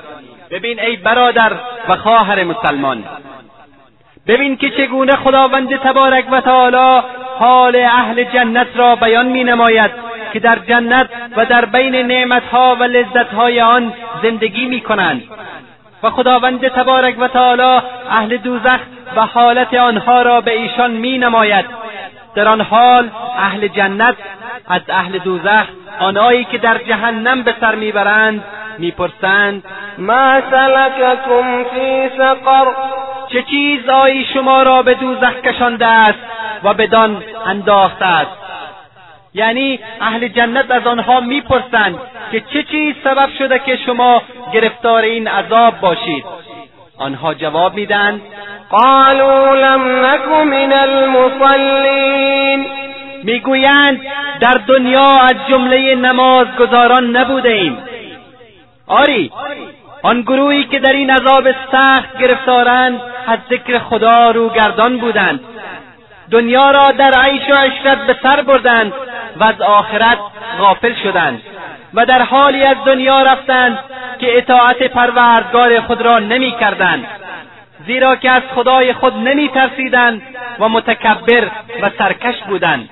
ببین 0.52 0.80
ای 0.80 0.96
برادر 0.96 1.52
و 1.90 1.96
خواهر 1.96 2.44
مسلمان. 2.44 3.04
ببین 4.28 4.58
که 4.58 4.70
چگونه 4.70 5.16
خداوند 5.16 5.76
تبارک 5.76 6.26
و 6.32 6.42
تعالی 6.42 7.02
حال 7.40 7.76
اهل 7.76 8.24
جنت 8.24 8.68
را 8.76 8.96
بیان 8.96 9.26
می 9.26 9.44
نماید 9.44 9.92
که 10.36 10.42
در 10.42 10.60
جنت 10.60 11.10
و 11.38 11.46
در 11.46 11.66
بین 11.66 11.96
نعمتها 11.96 12.76
و 12.76 12.84
لذتهای 12.84 13.62
آن 13.62 13.94
زندگی 14.24 14.66
می 14.66 14.82
کنند 14.82 15.24
و 16.04 16.10
خداوند 16.10 16.68
تبارک 16.68 17.16
و 17.20 17.28
تعالی 17.28 17.82
اهل 18.10 18.38
دوزخ 18.38 18.80
و 19.16 19.26
حالت 19.26 19.74
آنها 19.74 20.22
را 20.22 20.42
به 20.42 20.60
ایشان 20.60 20.92
می 20.92 21.18
نماید 21.18 21.66
در 22.36 22.48
آن 22.48 22.62
حال 22.62 23.10
اهل 23.38 23.68
جنت 23.68 24.16
از 24.68 24.82
اهل 24.90 25.18
دوزخ 25.18 25.66
آنهایی 26.00 26.44
که 26.44 26.58
در 26.58 26.78
جهنم 26.78 27.44
به 27.44 27.54
سر 27.62 27.76
می‌برند 27.76 28.44
می‌پرسند 28.78 29.64
ما 29.98 30.42
سلککم 30.52 31.64
فی 31.64 32.10
سقر؟ 32.18 32.66
چه 33.30 33.44
چیزهایی 33.44 34.26
شما 34.34 34.64
را 34.64 34.82
به 34.82 34.94
دوزخ 34.94 35.36
کشانده 35.44 35.86
است 35.86 36.20
و 36.64 36.74
بدان 36.74 37.24
انداخته 37.46 38.06
است؟ 38.06 38.45
یعنی 39.36 39.80
اهل 40.02 40.28
جنت 40.28 40.72
از 40.72 40.88
آنها 40.88 41.20
می‌پرسند 41.20 42.00
که 42.32 42.44
چه 42.54 42.64
چیز 42.64 42.96
سبب 43.04 43.30
شده 43.38 43.60
که 43.60 43.78
شما 43.86 44.22
گرفتار 44.54 45.02
این 45.02 45.28
عذاب 45.28 45.80
باشید. 45.80 46.26
آنها 46.98 47.34
جواب 47.34 47.74
میدند 47.74 48.22
قالوا 48.70 49.56
لم 49.56 50.06
نک 50.06 50.28
من 50.28 50.74
المصلین 50.74 52.66
می‌گویند 53.24 54.02
در 54.40 54.60
دنیا 54.68 55.20
از 55.20 55.36
جمله 55.50 55.96
نمازگزاران 55.96 57.16
نبوده 57.18 57.50
ایم. 57.50 57.78
آری 58.88 59.32
آن 60.02 60.22
گروهی 60.22 60.64
که 60.64 60.80
در 60.80 60.94
این 60.94 61.10
عذاب 61.10 61.52
سخت 61.72 62.18
گرفتارند 62.20 63.02
از 63.28 63.40
ذکر 63.50 63.80
خدا 63.80 64.32
روگردان 64.32 64.98
بودند. 64.98 65.40
دنیا 66.32 66.72
را 66.72 66.92
در 66.92 67.12
عیش 67.24 67.50
و 67.50 67.56
عشرت 67.56 67.98
به 68.08 68.16
سر 68.24 68.42
بردند. 68.42 68.94
و 69.40 69.44
از 69.44 69.62
آخرت 69.62 70.18
غافل 70.60 70.94
شدند 71.04 71.42
و 71.94 72.06
در 72.06 72.22
حالی 72.22 72.64
از 72.64 72.78
دنیا 72.86 73.22
رفتند 73.22 73.80
که 74.20 74.38
اطاعت 74.38 74.84
پروردگار 74.84 75.82
خود 75.82 76.02
را 76.02 76.20
نمی 76.20 76.52
کردند 76.52 77.08
زیرا 77.88 78.16
که 78.16 78.32
از 78.32 78.42
خدای 78.56 78.94
خود 78.94 79.14
نمی 79.14 79.50
ترسیدند 79.50 80.22
و 80.60 80.70
متکبر 80.70 81.48
و 81.82 81.90
سرکش 81.98 82.36
بودند. 82.48 82.90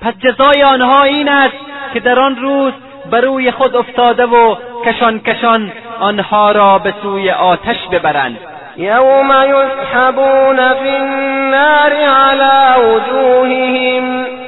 پس 0.00 0.14
جزای 0.18 0.62
آنها 0.62 1.02
این 1.02 1.28
است 1.28 1.56
که 1.94 2.00
در 2.00 2.18
آن 2.18 2.36
روز 2.36 2.72
بر 3.10 3.20
روی 3.20 3.50
خود 3.50 3.76
افتاده 3.76 4.26
و 4.26 4.56
کشان 4.86 5.20
کشان 5.20 5.72
آنها 6.00 6.52
را 6.52 6.78
به 6.78 6.94
سوی 7.02 7.30
آتش 7.30 7.76
ببرند. 7.92 8.38
یوم 8.76 9.30
یسحبون 9.30 10.56
فی 10.56 10.88
النار 10.88 11.92
علی 11.92 12.82
وجوههم. 12.84 14.39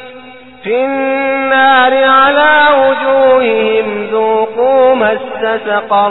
فی 0.65 0.75
النار 0.75 1.95
علی 1.95 2.75
وجوههم 2.81 4.11
ذوقوا 4.11 4.95
مس 4.95 5.19
سقر. 5.67 6.11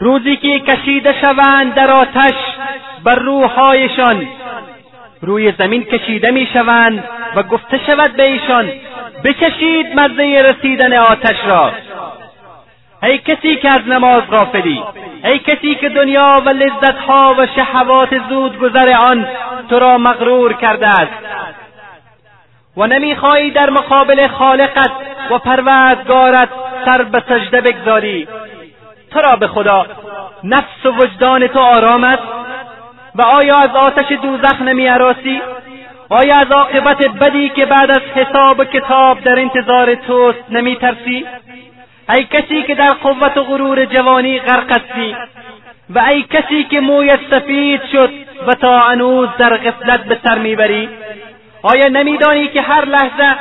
روزی 0.00 0.36
که 0.36 0.60
کشیده 0.60 1.20
شوند 1.20 1.74
در 1.74 1.90
آتش 1.90 2.34
بر 3.04 3.14
روحهایشان. 3.14 4.26
روی 5.22 5.52
زمین 5.52 5.84
کشیده 5.84 6.30
می‌شوند 6.30 7.04
و 7.36 7.42
گفته 7.42 7.80
شود 7.86 8.16
به 8.16 8.30
ایشان 8.30 8.70
بچشید 9.24 10.00
مزه 10.00 10.42
رسیدن 10.42 10.92
آتش 10.92 11.36
را. 11.46 11.72
ای 13.02 13.18
کسی 13.18 13.56
که 13.56 13.70
از 13.70 13.88
نماز 13.88 14.22
غافلی 14.30 14.82
ای 15.24 15.38
کسی 15.38 15.74
که 15.74 15.88
دنیا 15.88 16.42
و 16.46 16.48
لذتها 16.48 17.34
و 17.38 17.46
شهوات 17.46 18.08
زود 18.28 18.58
گذر 18.58 18.96
آن 19.00 19.28
تو 19.70 19.78
را 19.78 19.98
مغرور 19.98 20.52
کرده 20.52 20.86
است. 20.86 21.12
و 22.76 22.86
نمی‌خواهی 22.86 23.50
در 23.50 23.70
مقابل 23.70 24.26
خالقت 24.26 24.90
و 25.30 25.38
پروردگارت 25.38 26.48
سر 26.84 27.02
به 27.02 27.22
سجده 27.28 27.60
بگذاری. 27.60 28.28
تو 29.10 29.20
را 29.20 29.36
به 29.36 29.46
خدا 29.46 29.86
نفس 30.44 30.84
و 30.84 30.90
وجدان 30.90 31.46
تو 31.46 31.58
آرام 31.58 32.04
است. 32.04 32.22
و 33.14 33.22
آیا 33.22 33.56
از 33.56 33.70
آتش 33.70 34.12
دوزخ 34.22 34.62
نمیاراسی 34.62 35.40
آیا 36.08 36.36
از 36.36 36.50
عاقبت 36.50 37.08
بدی 37.08 37.48
که 37.48 37.66
بعد 37.66 37.90
از 37.90 38.02
حساب 38.14 38.60
و 38.60 38.64
کتاب 38.64 39.20
در 39.20 39.38
انتظار 39.38 39.94
توست 39.94 40.44
نمیترسی؟ 40.50 41.26
ای 42.08 42.24
کسی 42.24 42.62
که 42.62 42.74
در 42.74 42.92
قوت 42.92 43.36
و 43.36 43.42
غرور 43.42 43.84
جوانی 43.84 44.38
غرق 44.38 44.70
هستی 44.70 45.16
و 45.90 45.98
ای 45.98 46.22
کسی 46.22 46.64
که 46.64 46.80
مویت 46.80 47.20
سفید 47.30 47.80
شد 47.92 48.10
و 48.46 48.52
تا 48.52 48.78
هنوز 48.78 49.28
در 49.38 49.56
غفلت 49.56 50.04
به 50.04 50.18
سر 50.24 50.38
می‌بری؟ 50.38 50.88
آیا 51.66 51.88
نمیدانی 51.88 52.48
که 52.48 52.62
هر 52.62 52.84
لحظه 52.84 53.36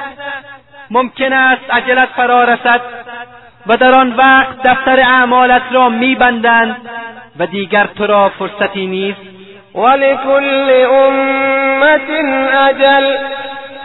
ممکن 0.92 1.34
است 1.34 1.70
عجلت 1.70 2.10
فرا 2.16 2.44
رسد 2.44 2.82
و 3.68 3.78
در 3.78 4.00
آن 4.00 4.14
وقت 4.14 4.64
دفتر 4.64 5.00
اعمالت 5.00 5.62
را 5.72 5.90
میبندند 5.90 6.76
و 7.40 7.46
دیگر 7.46 7.88
تو 7.98 8.08
را 8.08 8.30
فرصتی 8.30 8.86
نیست؟ 8.86 9.20
ولكل 9.76 10.70
أمة 10.92 12.10
أجل 12.70 13.18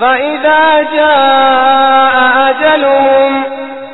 فإذا 0.00 0.82
جاء 0.96 2.50
أجلهم 2.50 3.44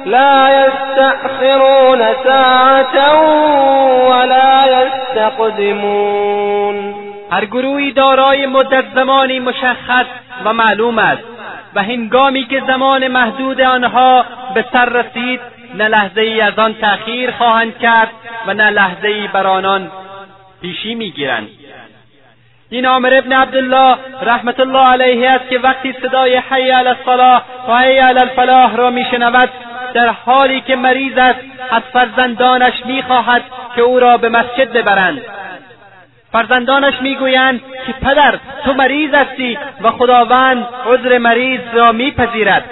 لا 0.06 0.66
يستأخرون 0.66 2.02
ساعة 2.24 3.20
ولا 4.08 4.66
يستقدمون 4.66 6.25
هر 7.30 7.44
گروهی 7.44 7.92
دارای 7.92 8.46
مدت 8.46 8.84
زمانی 8.94 9.38
مشخص 9.38 10.06
و 10.44 10.52
معلوم 10.52 10.98
است 10.98 11.22
و 11.74 11.82
هنگامی 11.82 12.44
که 12.44 12.62
زمان 12.66 13.08
محدود 13.08 13.60
آنها 13.60 14.24
به 14.54 14.64
سر 14.72 14.84
رسید 14.84 15.40
نه 15.74 15.88
لحظه 15.88 16.20
ای 16.20 16.40
از 16.40 16.58
آن 16.58 16.74
تأخیر 16.74 17.30
خواهند 17.30 17.78
کرد 17.78 18.10
و 18.46 18.54
نه 18.54 18.70
لحظه 18.70 19.08
ای 19.08 19.28
بر 19.28 19.46
آنان 19.46 19.90
پیشی 20.62 20.94
می‌گیرند. 20.94 21.48
این 22.70 22.86
عامر 22.86 23.14
ابن 23.14 23.32
عبدالله 23.32 23.96
رحمت 24.22 24.60
الله 24.60 24.88
علیه 24.88 25.30
است 25.30 25.48
که 25.48 25.58
وقتی 25.58 25.94
صدای 26.02 26.36
حی 26.36 26.70
علی 26.70 26.88
الصلاح 26.88 27.42
و 27.68 27.76
حی 27.76 27.98
علی 27.98 28.20
الفلاح 28.20 28.76
را 28.76 28.90
میشنود 28.90 29.48
در 29.94 30.08
حالی 30.08 30.60
که 30.60 30.76
مریض 30.76 31.18
است 31.18 31.40
از 31.70 31.82
فرزندانش 31.92 32.86
می‌خواهد 32.86 33.42
که 33.76 33.82
او 33.82 34.00
را 34.00 34.16
به 34.16 34.28
مسجد 34.28 34.72
ببرند. 34.72 35.22
فرزندانش 36.36 36.94
می‌گویند 37.02 37.60
که 37.86 37.92
پدر 37.92 38.38
تو 38.64 38.72
مریض 38.72 39.14
هستی 39.14 39.58
و 39.82 39.90
خداوند 39.90 40.68
عذر 40.86 41.18
مریض 41.18 41.60
را 41.72 41.92
میپذیرد. 41.92 42.64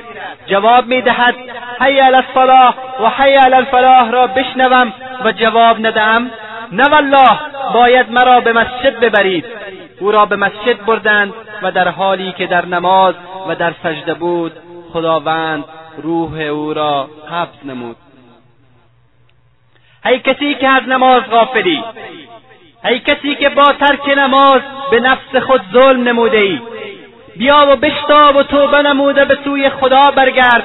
جواب 0.47 0.87
می‌دهد 0.87 1.35
حی 1.81 1.99
علی 1.99 2.17
الصلاح 2.17 2.75
و 3.01 3.09
حی 3.09 3.35
علی 3.35 3.55
الفلاح 3.55 4.11
را 4.11 4.27
بشنوم 4.27 4.93
و 5.25 5.33
جواب 5.33 5.87
ندهم. 5.87 6.31
نه 6.73 6.89
والله 6.89 7.39
باید 7.75 8.11
مرا 8.11 8.41
به 8.41 8.53
مسجد 8.53 9.01
ببرید. 9.01 9.45
او 10.01 10.13
را 10.13 10.27
به 10.27 10.37
مسجد 10.37 10.85
بردند 10.87 11.33
و 11.63 11.71
در 11.71 11.89
حالی 11.89 12.33
که 12.33 12.47
در 12.47 12.67
نماز 12.67 13.15
و 13.49 13.55
در 13.55 13.73
سجده 13.83 14.15
بود 14.15 14.53
خداوند 14.93 15.65
روح 16.03 16.41
او 16.41 16.75
را 16.75 17.09
قبض 17.31 17.65
نمود. 17.65 17.97
ای 20.05 20.19
کسی 20.19 20.55
که 20.55 20.69
از 20.69 20.83
نماز 20.89 21.23
غافلی 21.23 21.85
ای 22.85 22.99
کسی 22.99 23.35
که 23.35 23.49
با 23.49 23.65
ترک 23.65 24.19
نماز 24.19 24.61
به 24.91 25.01
نفس 25.01 25.37
خود 25.47 25.61
ظلم 25.73 26.03
نموده 26.03 26.39
ای 26.39 26.61
بیا 27.37 27.67
و 27.71 27.77
بشتاب 27.77 28.37
و 28.37 28.43
توبه 28.43 28.83
نموده 28.83 29.25
به 29.25 29.39
سوی 29.45 29.71
خدا 29.71 30.11
برگرد 30.11 30.65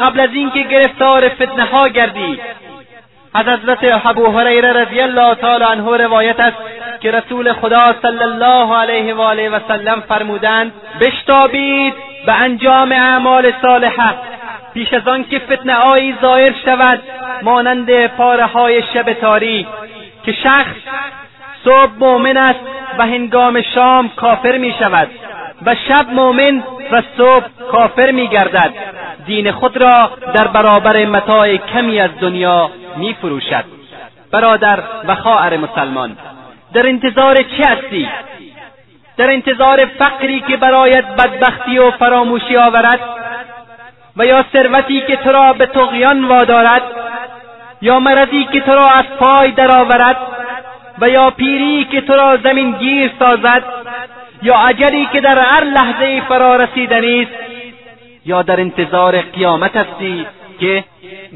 قبل 0.00 0.20
از 0.20 0.30
اینکه 0.32 0.62
گرفتار 0.62 1.28
فتنه 1.28 1.64
ها 1.64 1.88
گردی. 1.88 2.40
از 3.34 3.46
حضرت 3.46 4.06
ابو 4.06 4.38
هریره 4.38 4.72
رضی 4.72 5.00
الله 5.00 5.34
تعالی 5.34 5.64
عنه 5.64 5.96
روایت 5.96 6.40
است 6.40 6.56
که 7.00 7.10
رسول 7.10 7.52
خدا 7.52 7.94
صلی 8.02 8.22
الله 8.22 8.76
علیه 8.76 9.14
و 9.14 9.20
آله 9.20 9.48
و 9.48 9.60
سلم 9.68 10.00
فرمودند 10.08 10.72
بشتابید 11.00 11.94
به 12.26 12.32
انجام 12.32 12.92
اعمال 12.92 13.52
صالحه 13.62 14.14
پیش 14.74 14.92
از 14.92 15.08
آن 15.08 15.24
که 15.24 15.38
فتنه 15.38 15.74
آیی 15.74 16.14
ظاهر 16.20 16.54
شود 16.64 17.02
مانند 17.42 18.06
پاره 18.06 18.46
های 18.46 18.82
شب 18.94 19.12
تاریک 19.12 19.66
که 20.24 20.32
شخص 20.32 20.76
صبح 21.64 21.90
مؤمن 21.98 22.36
است 22.36 22.60
و 22.98 23.06
هنگام 23.06 23.62
شام 23.74 24.08
کافر 24.08 24.58
می 24.58 24.74
شود 24.78 25.08
و 25.66 25.74
شب 25.88 26.08
مؤمن 26.12 26.62
و 26.92 27.02
صبح 27.16 27.46
کافر 27.72 28.10
می 28.10 28.28
گردد 28.28 28.72
دین 29.26 29.52
خود 29.52 29.76
را 29.76 30.10
در 30.34 30.48
برابر 30.48 31.04
متاع 31.04 31.56
کمی 31.56 32.00
از 32.00 32.10
دنیا 32.20 32.70
می 32.96 33.14
فروشد 33.14 33.64
برادر 34.32 34.78
و 35.08 35.14
خواهر 35.14 35.56
مسلمان 35.56 36.16
در 36.72 36.86
انتظار 36.86 37.34
چه 37.34 37.68
هستی؟ 37.68 38.08
در 39.16 39.30
انتظار 39.30 39.86
فقری 39.98 40.40
که 40.40 40.56
برایت 40.56 41.04
بدبختی 41.06 41.78
و 41.78 41.90
فراموشی 41.90 42.56
آورد؟ 42.56 43.00
و 44.16 44.24
یا 44.26 44.44
ثروتی 44.52 45.00
که 45.00 45.16
تو 45.16 45.32
را 45.32 45.52
به 45.52 45.66
تقیان 45.66 46.24
وادارد؟ 46.24 46.82
یا 47.82 48.00
مرضی 48.00 48.44
که 48.52 48.60
تو 48.60 48.72
را 48.72 48.90
از 48.90 49.04
پای 49.20 49.50
درآورد؟ 49.50 50.16
و 51.00 51.08
یا 51.08 51.30
پیری 51.30 51.84
که 51.84 52.00
تو 52.00 52.12
را 52.12 52.36
زمین 52.36 52.72
گیر 52.72 53.10
سازد 53.18 53.64
یا 54.42 54.58
اجلی 54.58 55.08
که 55.12 55.20
در 55.20 55.38
هر 55.38 55.64
لحظه 55.64 56.20
فرا 56.28 56.56
رسیدنی 56.56 57.22
است 57.22 57.32
یا 58.26 58.42
در 58.42 58.60
انتظار 58.60 59.20
قیامت 59.20 59.76
هستی 59.76 60.26
که 60.60 60.84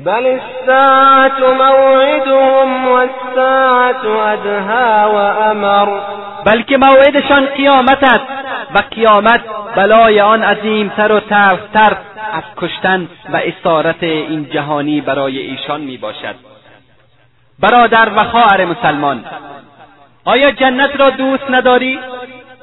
بل 0.04 0.26
الساعت 0.26 1.40
موعدهم 1.40 2.88
والساعت 2.88 4.04
ادها 4.04 5.10
و 5.10 5.16
امر 5.16 6.00
بلکه 6.44 6.76
موعدشان 6.76 7.46
قیامت 7.46 8.02
است 8.02 8.26
و 8.74 8.78
قیامت 8.90 9.40
بلای 9.76 10.20
آن 10.20 10.42
عظیمتر 10.42 11.12
و 11.12 11.20
تلختر 11.20 11.96
از 12.32 12.42
کشتن 12.56 13.08
و 13.32 13.36
اسارت 13.36 14.02
این 14.02 14.48
جهانی 14.50 15.00
برای 15.00 15.38
ایشان 15.38 15.80
می 15.80 15.96
باشد 15.96 16.55
برادر 17.60 18.08
و 18.16 18.24
خواهر 18.24 18.64
مسلمان. 18.64 19.24
آیا 20.24 20.50
جنت 20.50 21.00
را 21.00 21.10
دوست 21.10 21.50
نداری؟ 21.50 21.98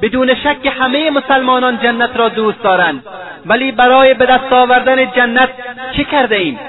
بدون 0.02 0.36
شک 0.36 0.66
همه 0.80 1.10
مسلمانان 1.10 1.80
جنت 1.80 2.18
را 2.18 2.30
دوست 2.30 2.64
دارند. 2.64 3.06
ولی 3.46 3.72
برای 3.72 4.14
به 4.14 4.26
دست 4.26 4.54
آوردن 4.54 5.12
جنت 5.12 5.50
چه 5.98 6.04
کرده 6.04 6.36
ایم؟ 6.36 6.60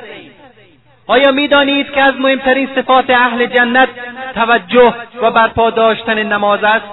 آیا 1.07 1.33
می‌دانید 1.33 1.91
که 1.91 2.03
از 2.03 2.14
مهمترین 2.20 2.68
صفات 2.77 3.11
اهل 3.11 3.47
جنت 3.47 3.89
توجه 4.35 4.95
و 5.22 5.31
برپا 5.31 5.70
داشتن 5.70 6.22
نماز 6.22 6.64
است؟ 6.64 6.85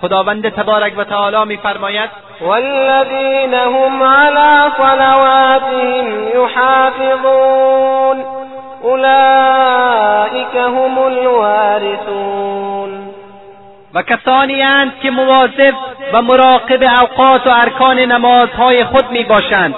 خداوند 0.00 0.48
تبارک 0.48 0.98
و 0.98 1.04
تعالی 1.04 1.44
میفرماید 1.44 2.10
والذین 2.40 3.54
هم 3.54 4.02
على 4.02 4.70
صلواتهم 4.76 6.28
یحافظون. 6.34 8.24
اولئک 8.88 10.54
هم 10.54 10.98
الوارثون. 10.98 12.58
و 13.94 14.02
کسانی 14.02 14.62
اند 14.62 14.92
که 15.02 15.10
مواظب 15.10 15.74
و 16.12 16.22
مراقب 16.22 16.82
اوقات 16.82 17.46
و 17.46 17.50
ارکان 17.50 17.98
نمازهای 17.98 18.84
خود 18.84 19.10
می 19.10 19.24
باشند 19.24 19.74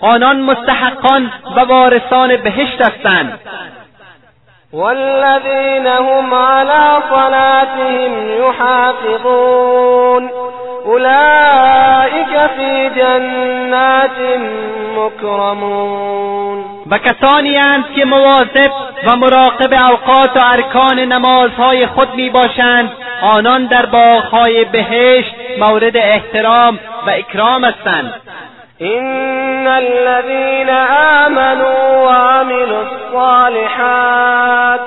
آنان 0.00 0.40
مستحقان 0.40 1.32
و 1.56 1.60
وارثان 1.60 2.36
بهشت 2.36 2.82
هستند. 2.82 3.40
والذین 4.72 5.86
هم 5.86 6.34
على 6.34 7.02
صلاتهم 7.10 8.28
یحافظون. 8.38 10.30
اولئک 10.86 12.50
فی 12.56 12.90
جنات 12.96 14.18
مکرمون 14.96 16.64
و 16.90 16.98
کسانی 16.98 17.56
اند 17.56 17.84
که 17.96 18.04
مواظب 18.04 18.70
و 19.06 19.16
مراقب 19.16 19.72
اوقات 19.90 20.36
و 20.36 20.40
ارکان 20.52 20.98
نمازهای 20.98 21.86
خود 21.86 22.14
می 22.14 22.30
باشند 22.30 22.92
آنان 23.22 23.66
در 23.66 23.86
باغهای 23.86 24.64
بهشت 24.64 25.34
مورد 25.58 25.96
احترام 25.96 26.78
و 27.06 27.10
اکرام 27.10 27.64
هستند. 27.64 28.14
إن 28.80 29.66
الذين 29.66 30.70
آمنوا 31.26 32.06
وعملوا 32.06 32.80
الصالحات 32.80 34.80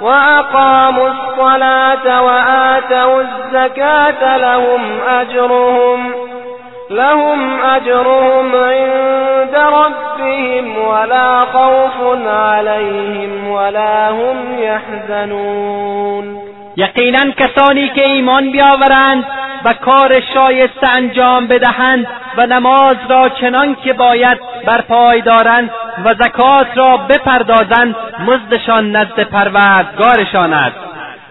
وأقاموا 0.00 1.08
الصلاة 1.08 2.22
وآتوا 2.22 3.20
الزكاة 3.20 4.36
لهم 4.36 5.00
أجرهم 5.08 6.12
لهم 6.90 7.60
أجرهم 7.60 8.54
عند 8.54 9.54
ربهم 9.54 10.78
ولا 10.88 11.44
خوف 11.44 12.26
عليهم 12.26 13.48
ولا 13.50 14.10
هم 14.10 14.58
يحزنون 14.58 16.45
یقینا 16.76 17.30
کسانی 17.30 17.88
که 17.88 18.06
ایمان 18.06 18.50
بیاورند 18.50 19.24
و 19.64 19.74
کار 19.74 20.20
شایسته 20.34 20.86
انجام 20.86 21.46
بدهند 21.46 22.06
و 22.36 22.46
نماز 22.46 22.96
را 23.08 23.28
چنان 23.28 23.74
که 23.74 23.92
باید 23.92 24.38
برپای 24.66 25.22
دارند 25.22 25.70
و 26.04 26.14
زکات 26.14 26.66
را 26.74 26.96
بپردازند 26.96 27.96
مزدشان 28.26 28.96
نزد 28.96 29.20
پروردگارشان 29.20 30.52
است 30.52 30.76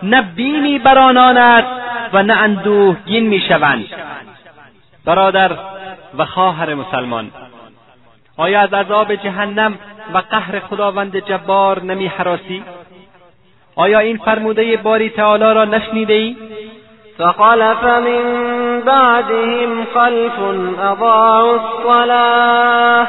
نه 0.04 0.22
بیمی 0.22 0.80
بر 0.80 1.00
آنان 1.00 1.38
است 1.38 1.68
و 2.14 2.24
نه 2.24 2.34
اندوهگین 2.34 3.28
می‌شوند 3.28 3.86
برادر 5.06 5.52
و 6.18 6.26
خواهر 6.26 6.74
مسلمان 6.74 7.32
آیا 8.38 8.62
از 8.62 8.74
عذاب 8.74 9.16
جهنم 9.16 9.78
و 10.14 10.18
قهر 10.18 10.60
خداوند 10.60 11.18
جبار 11.18 11.84
نمی 11.84 12.08
حراسی؟ 12.08 12.64
آیا 13.76 14.00
این 14.00 14.18
فرموده 14.18 14.78
باری 14.78 15.10
تعالی 15.10 15.44
را 15.44 15.66
نشنیده 15.66 16.14
ای؟ 16.14 16.36
فخلف 17.18 17.84
من 17.84 18.82
بعدهم 18.86 19.86
خلف 19.94 20.40
اضاعوا 20.80 21.54
الصلاة. 21.54 23.08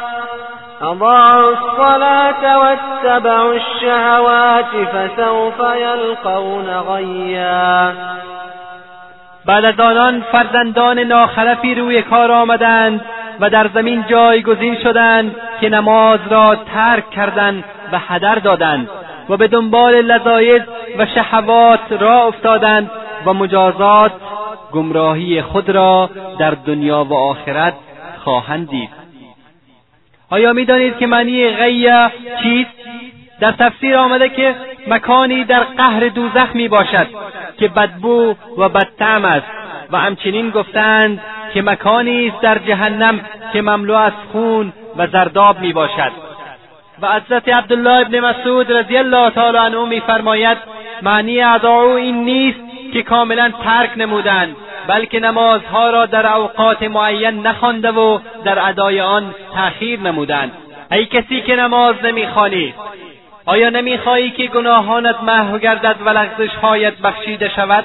اضاعوا 0.80 1.48
الصلاة 1.48 2.58
واتبعوا 2.58 3.52
الشهوات 3.52 4.66
فسوف 4.92 5.60
یلقون 5.80 6.80
غیا 6.80 7.92
بعد 9.46 9.64
از 9.64 9.80
آنان 9.80 10.20
فرزندان 10.32 10.98
ناخلفی 10.98 11.74
روی 11.74 12.02
کار 12.02 12.32
آمدند 12.32 13.00
و 13.40 13.50
در 13.50 13.70
زمین 13.74 14.04
جایگزین 14.08 14.76
شدند 14.82 15.36
که 15.60 15.68
نماز 15.68 16.20
را 16.30 16.56
ترک 16.74 17.10
کردند 17.10 17.64
و 17.92 17.98
هدر 17.98 18.34
دادند. 18.34 18.88
و 19.28 19.36
به 19.36 19.48
دنبال 19.48 19.94
لذایز 19.94 20.62
و 20.98 21.06
شهوات 21.06 21.80
را 21.90 22.22
افتادند 22.22 22.90
و 23.26 23.32
مجازات 23.32 24.12
گمراهی 24.72 25.42
خود 25.42 25.70
را 25.70 26.10
در 26.38 26.50
دنیا 26.50 27.04
و 27.04 27.14
آخرت 27.14 27.74
خواهند 28.24 28.70
دید. 28.70 28.90
آیا 30.30 30.52
می‌دانید 30.52 30.98
که 30.98 31.06
معنی 31.06 31.50
غیه 31.50 32.10
چیست؟ 32.42 32.70
در 33.40 33.52
تفسیر 33.52 33.96
آمده 33.96 34.28
که 34.28 34.54
مکانی 34.88 35.44
در 35.44 35.60
قهر 35.60 36.08
دوزخ 36.08 36.54
می 36.54 36.68
باشد 36.68 37.06
که 37.58 37.68
بدبو 37.68 38.34
و 38.58 38.68
بدتعم 38.68 39.24
است 39.24 39.46
و 39.90 39.98
همچنین 39.98 40.50
گفتند 40.50 41.20
که 41.54 41.62
مکانی 41.62 42.28
است 42.28 42.40
در 42.40 42.58
جهنم 42.58 43.20
که 43.52 43.62
مملو 43.62 43.94
از 43.94 44.12
خون 44.32 44.72
و 44.96 45.06
زرداب 45.06 45.60
می 45.60 45.72
باشد 45.72 46.12
و 47.02 47.12
حضرت 47.12 47.48
عبدالله 47.48 48.00
ابن 48.00 48.20
مسعود 48.20 48.72
رضی 48.72 48.96
الله 48.96 49.30
تعالی 49.30 49.58
عنه 49.58 49.84
میفرماید 49.84 50.58
معنی 51.02 51.42
ادعو 51.42 51.90
این 51.90 52.24
نیست 52.24 52.58
که 52.92 53.02
کاملا 53.02 53.52
ترک 53.64 53.90
نمودند 53.96 54.56
بلکه 54.86 55.20
نمازها 55.20 55.90
را 55.90 56.06
در 56.06 56.26
اوقات 56.26 56.82
معین 56.82 57.46
نخوانده 57.46 57.90
و 57.90 58.18
در 58.44 58.68
ادای 58.68 59.00
آن 59.00 59.34
تأخیر 59.54 60.00
نمودند. 60.00 60.52
ای 60.92 61.06
کسی 61.06 61.40
که 61.40 61.56
نماز 61.56 61.94
نمی‌خوانی 62.04 62.74
آیا 63.46 63.70
نمی‌خواهی 63.70 64.30
که 64.30 64.46
گناهانت 64.46 65.22
محو 65.22 65.58
گردد 65.58 65.96
و 66.04 66.08
لغزشهایت 66.08 66.98
بخشیده 66.98 67.48
شود؟ 67.48 67.84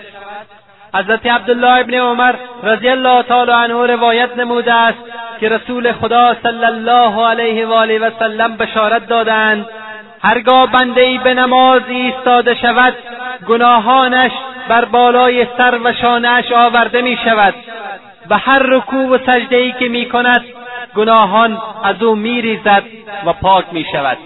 حضرت 0.93 1.25
عبدالله 1.25 1.79
ابن 1.79 1.93
عمر 1.93 2.35
رضی 2.63 2.89
الله 2.89 3.23
تعالی 3.23 3.51
عنه 3.51 3.85
روایت 3.85 4.37
نموده 4.37 4.73
است 4.73 4.99
که 5.39 5.49
رسول 5.49 5.91
خدا 5.91 6.35
صلی 6.43 6.65
الله 6.65 7.27
علیه 7.27 7.65
و 7.65 7.73
آله 7.73 7.99
و 7.99 8.09
سلم 8.19 8.57
بشارت 8.57 9.07
دادند. 9.07 9.65
هرگاه 10.23 10.71
بنده 10.71 11.01
ای 11.01 11.17
به 11.17 11.33
نماز 11.33 11.81
ایستاده 11.87 12.55
شود 12.55 12.93
گناهانش 13.47 14.31
بر 14.69 14.85
بالای 14.85 15.47
سر 15.57 15.79
و 15.83 15.93
شانهاش 15.93 16.51
آورده 16.51 17.01
می 17.01 17.17
شود 17.25 17.53
و 18.29 18.37
هر 18.37 18.59
رکوع 18.59 19.09
و 19.09 19.17
سجده 19.17 19.55
ای 19.55 19.71
که 19.71 19.89
می 19.89 20.09
کند 20.09 20.45
گناهان 20.95 21.61
از 21.83 22.03
او 22.03 22.15
می 22.15 22.41
ریزد 22.41 22.83
و 23.25 23.33
پاک 23.33 23.65
می 23.71 23.85
شود 23.91 24.17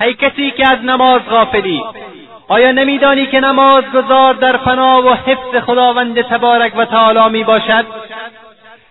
هی 0.00 0.14
کسی 0.14 0.50
که 0.50 0.68
از 0.68 0.84
نماز 0.84 1.20
غافلی 1.30 1.82
آیا 2.48 2.72
نمیدانی 2.72 3.26
که 3.26 3.40
نماز 3.40 3.84
گذار 3.94 4.34
در 4.34 4.56
پناه 4.56 5.06
و 5.06 5.14
حفظ 5.14 5.64
خداوند 5.66 6.22
تبارک 6.22 6.72
و 6.76 6.84
تعالی 6.84 7.28
می 7.38 7.44
باشد؟ 7.44 7.84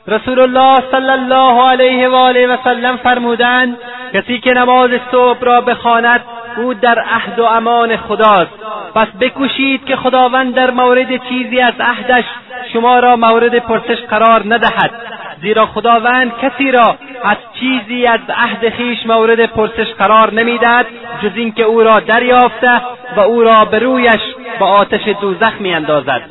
رسول 0.08 0.40
الله 0.40 0.84
صلی 0.92 1.10
الله 1.10 1.70
علیه 1.70 2.10
و 2.10 2.16
آله 2.16 2.48
و 2.48 2.58
سلم 2.64 2.98
فرمودند 2.98 3.78
کسی 4.14 4.40
که 4.40 4.54
نماز 4.54 4.90
صبح 5.12 5.40
را 5.42 5.62
بخواند 5.62 6.22
او 6.58 6.74
در 6.74 7.00
عهد 7.00 7.40
و 7.40 7.46
امان 7.46 7.98
خداست. 7.98 8.52
پس 8.96 9.08
بکوشید 9.20 9.86
که 9.86 9.96
خداوند 9.96 10.56
در 10.56 10.72
مورد 10.72 11.28
چیزی 11.30 11.60
از 11.60 11.74
عهدش 11.80 12.26
شما 12.74 13.00
را 13.00 13.16
مورد 13.16 13.60
پرسش 13.60 14.02
قرار 14.02 14.44
ندهد. 14.46 14.92
زیرا 15.42 15.66
خداوند 15.66 16.32
کسی 16.42 16.72
را 16.72 16.96
از 17.24 17.38
چیزی 17.60 18.08
از 18.08 18.20
عهد 18.30 18.70
خیش 18.70 19.06
مورد 19.06 19.46
پرسش 19.46 19.94
قرار 19.94 20.34
نمی‌دهد 20.34 20.86
جز 21.24 21.32
اینکه 21.36 21.64
او 21.64 21.84
را 21.84 22.00
دریافته 22.00 22.82
و 23.16 23.20
او 23.20 23.44
را 23.44 23.66
به 23.66 23.80
رویش 23.80 24.22
به 24.60 24.66
آتش 24.66 25.08
دوزخ 25.22 25.54
میاندازد. 25.60 26.22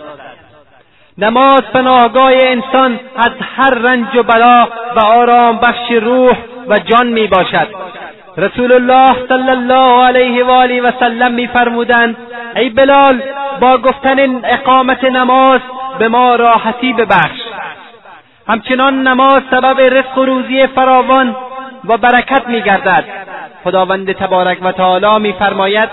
نماز 1.19 1.63
پناهگاه 1.73 2.33
انسان 2.43 3.01
از 3.17 3.31
هر 3.57 3.75
رنج 3.75 4.17
و 4.17 4.23
بلا 4.23 4.69
و 4.97 5.01
آرام 5.07 5.57
بخش 5.57 5.91
روح 5.91 6.37
و 6.69 6.77
جان 6.77 7.07
می 7.07 7.27
باشد 7.27 7.69
رسول 8.37 8.73
الله 8.73 9.27
صلی 9.29 9.51
الله 9.51 10.05
علیه 10.05 10.45
و 10.45 10.51
آله 10.51 10.83
و 10.83 10.91
سلم 11.01 11.33
میفرمودند 11.33 12.17
ای 12.57 12.71
بلال 12.71 13.23
با 13.61 13.79
گفتن 13.79 14.45
اقامت 14.45 15.05
نماز 15.05 15.61
به 15.99 16.09
ما 16.09 16.37
راحتی 16.37 16.93
ببخش 16.93 17.41
همچنان 18.49 19.09
نماز 19.09 19.43
سبب 19.51 19.81
رزق 19.81 20.19
و 20.19 20.25
روزی 20.25 20.67
فراوان 20.67 21.37
و 21.85 21.97
برکت 21.97 22.49
میگردد 22.49 23.05
خداوند 23.65 24.13
تبارک 24.13 24.59
و 24.63 24.73
تعالی 24.73 25.19
میفرماید 25.19 25.89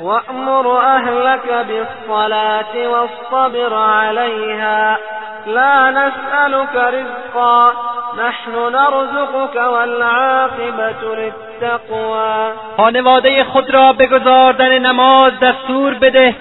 وأمر 0.00 0.78
أهلك 0.80 1.66
بالصلاة 1.68 2.88
واصطبر 2.88 3.74
عليها. 3.74 4.98
لا 5.46 5.90
نسألك 5.90 6.74
رزقا 6.76 7.72
نحن 8.18 8.52
نرزقك 8.72 9.56
والعاقبة 9.56 11.16
للتقوى. 11.16 12.52
خانواده 12.76 13.44
خود 13.44 13.70
را 13.70 13.92
به 13.92 14.78
نماز 14.78 15.32
دستور 15.40 15.94
بده 15.94 16.34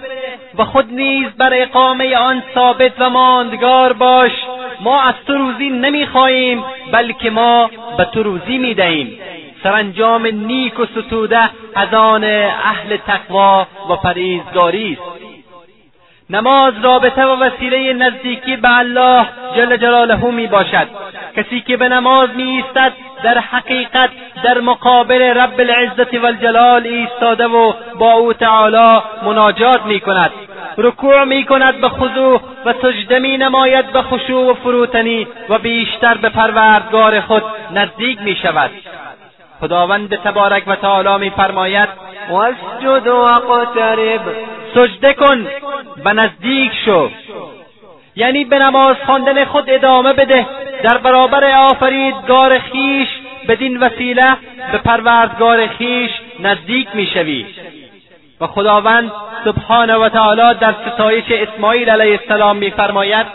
و 0.58 0.66
خود 0.66 0.93
نیز 0.93 1.28
بر 1.38 1.49
اقامه 1.54 2.18
آن 2.18 2.43
ثابت 2.56 2.91
و 2.99 3.10
ماندگار 3.10 3.93
باش. 3.93 4.32
ما 4.80 5.01
از 5.01 5.14
تو 5.28 5.34
روزی 5.34 5.70
نمی‌خواهیم 5.70 6.66
بلکه 6.91 7.30
ما 7.30 7.70
به 7.97 8.06
تو 8.06 8.24
روزی 8.24 8.58
می‌دهیم. 8.58 9.20
سرانجام 9.64 10.28
نیک 10.28 10.80
و 10.80 10.86
ستوده 10.86 11.49
از 11.76 11.93
آن 11.93 12.24
اهل 12.24 12.97
تقوا 12.97 13.68
و 13.89 13.95
پرهیزگاری 13.95 14.93
است. 14.93 15.24
نماز 16.30 16.74
رابطه 16.84 17.26
و 17.26 17.36
وسیله 17.43 17.93
نزدیکی 17.93 18.55
به 18.55 18.78
الله 18.78 19.26
جل 19.55 19.78
جلاله 19.78 20.26
می 20.32 20.47
باشد. 20.47 20.88
کسی 21.36 21.61
که 21.61 21.78
به 21.78 21.89
نماز 21.89 22.30
می 22.36 22.43
ایستد 22.43 22.93
در 23.24 23.38
حقیقت 23.38 24.09
در 24.43 24.61
مقابل 24.61 25.22
رب 25.22 25.59
العزت 25.59 26.14
والجلال 26.14 26.88
ایستاده 26.88 27.47
و 27.47 27.74
با 27.99 28.14
او 28.14 28.34
تعالی 28.34 29.01
مناجات 29.26 29.86
می 29.86 29.99
کند. 29.99 30.32
رکوع 30.78 31.24
می 31.24 31.45
کند 31.45 31.82
به 31.82 31.89
خضوع 31.89 32.41
و 32.66 32.74
سجده 32.82 33.20
می 33.20 33.38
نماید 33.38 33.91
به 33.91 34.01
خشوع 34.01 34.51
و 34.51 34.53
فروتنی 34.53 35.28
و 35.49 35.57
بیشتر 35.57 36.18
به 36.18 36.30
پروردگار 36.30 37.22
خود 37.22 37.43
نزدیک 37.72 38.22
می 38.22 38.36
شود. 38.36 38.72
خداوند 39.62 40.16
تبارک 40.16 40.64
و 40.68 40.76
تعالی 40.76 41.26
میفرماید 41.26 41.89
واسجد 42.30 43.08
واقترب 43.08 44.22
سجده 44.76 45.14
کن 45.14 45.47
و 46.06 46.14
نزدیک 46.14 46.72
شو. 46.86 47.10
یعنی 48.16 48.45
به 48.45 48.60
نماز 48.60 48.95
خواندن 49.06 49.45
خود 49.45 49.70
ادامه 49.70 50.14
بده. 50.14 50.45
در 50.84 50.97
برابر 50.97 51.58
آفریدگار 51.58 52.60
خیش 52.60 53.08
بدین 53.47 53.78
وسیله 53.78 54.38
به 54.72 54.78
پروردگار 54.78 55.68
خیش 55.68 56.12
نزدیک 56.39 56.88
می‌شوی. 56.93 57.45
و 58.41 58.47
خداوند 58.47 59.12
سبحانه 59.45 59.95
و 59.95 60.10
تعالی 60.10 60.60
در 60.60 60.76
ستایش 60.88 61.26
اسماعیل 61.30 61.89
علیه 61.89 62.20
السلام 62.22 62.58
میفرماید 62.58 63.28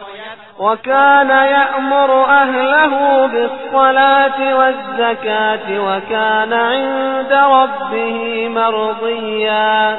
وكان 0.59 1.31
يأمر 1.31 2.25
أهله 2.25 3.27
بالصلاة 3.27 4.57
والزكاة 4.57 5.67
وكان 5.79 6.53
عند 6.53 7.33
ربه 7.33 8.49
مرضيا. 8.49 9.99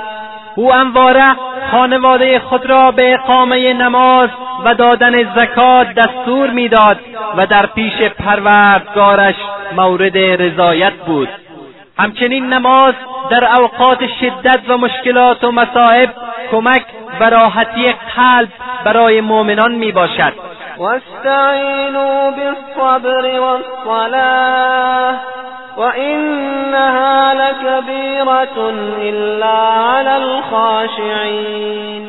او 0.57 0.73
انواره 0.73 1.35
خانواده 1.71 2.39
خود 2.39 2.65
را 2.65 2.91
به 2.91 3.13
اقامه 3.13 3.73
نماز 3.73 4.29
و 4.65 4.73
دادن 4.73 5.23
زکات 5.35 5.87
دستور 5.93 6.49
می‌داد 6.49 6.99
و 7.37 7.45
در 7.45 7.65
پیش 7.65 8.01
پروردگارش 8.01 9.35
مورد 9.75 10.17
رضایت 10.17 10.93
بود. 10.93 11.29
همچنین 11.99 12.53
نماز 12.53 12.93
در 13.29 13.61
اوقات 13.61 13.99
شدت 14.21 14.59
و 14.69 14.77
مشکلات 14.77 15.43
و 15.43 15.51
مصائب 15.51 16.09
کمک 16.51 16.85
و 17.19 17.29
راحتی 17.29 17.85
قلب 18.15 18.49
برای 18.85 19.21
مؤمنان 19.21 19.71
می 19.71 19.91
باشد 19.91 20.48
واستعینوا 20.79 22.31
بالصبر 22.31 23.39
والصلاة 23.39 25.19
وإنها 25.77 27.33
لكبيرة 27.33 28.69
إلا 29.01 29.57
على 29.89 30.17
الخاشعين. 30.17 32.03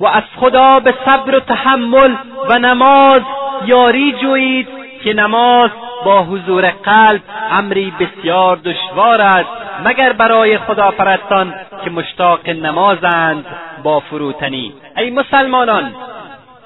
و 0.00 0.06
از 0.06 0.22
خدا 0.40 0.80
به 0.80 0.94
صبر 1.06 1.36
و 1.36 1.40
تحمل 1.40 2.14
و 2.48 2.58
نماز 2.58 3.22
یاری 3.66 4.12
جویید 4.12 4.68
که 5.04 5.12
نماز 5.12 5.70
با 6.04 6.22
حضور 6.22 6.70
قلب 6.84 7.20
امری 7.50 7.92
بسیار 8.00 8.56
دشوار 8.56 9.20
است 9.20 9.50
مگر 9.84 10.12
برای 10.12 10.58
خداپرستان 10.58 11.54
که 11.84 11.90
مشتاق 11.90 12.48
نمازند 12.48 13.46
با 13.82 14.00
فروتنی. 14.00 14.72
ای 14.96 15.10
مسلمانان 15.10 15.94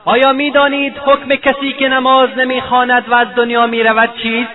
آیا 0.04 0.32
می‌دانید 0.32 0.98
حکم 0.98 1.34
کسی 1.34 1.72
که 1.72 1.88
نماز 1.88 2.28
نمی‌خواند 2.36 3.08
و 3.08 3.14
از 3.14 3.28
دنیا 3.36 3.66
می‌رود 3.66 4.10
چیست؟ 4.22 4.50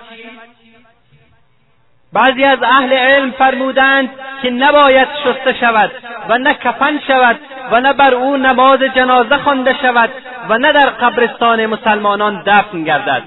بعضی 2.14 2.44
از 2.44 2.60
اهل 2.64 2.94
علم 2.94 3.32
فرمودند 3.32 4.10
که 4.42 4.50
نباید 4.50 5.08
شسته 5.24 5.54
شود 5.54 5.92
و 6.30 6.38
نه 6.38 6.54
کفن 6.54 7.00
شود 7.08 7.40
و 7.72 7.82
نه 7.82 7.94
بر 7.94 8.14
او 8.14 8.38
نماز 8.38 8.80
جنازه 8.80 9.38
خوانده 9.38 9.76
شود 9.82 10.10
و 10.50 10.58
نه 10.58 10.72
در 10.72 10.90
قبرستان 10.90 11.66
مسلمانان 11.66 12.44
دفن 12.46 12.84
گردد. 12.84 13.24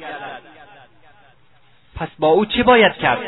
پس 2.01 2.09
با 2.19 2.29
او 2.29 2.47
چه 2.47 2.63
باید 2.63 2.93
کرد؟ 2.93 3.19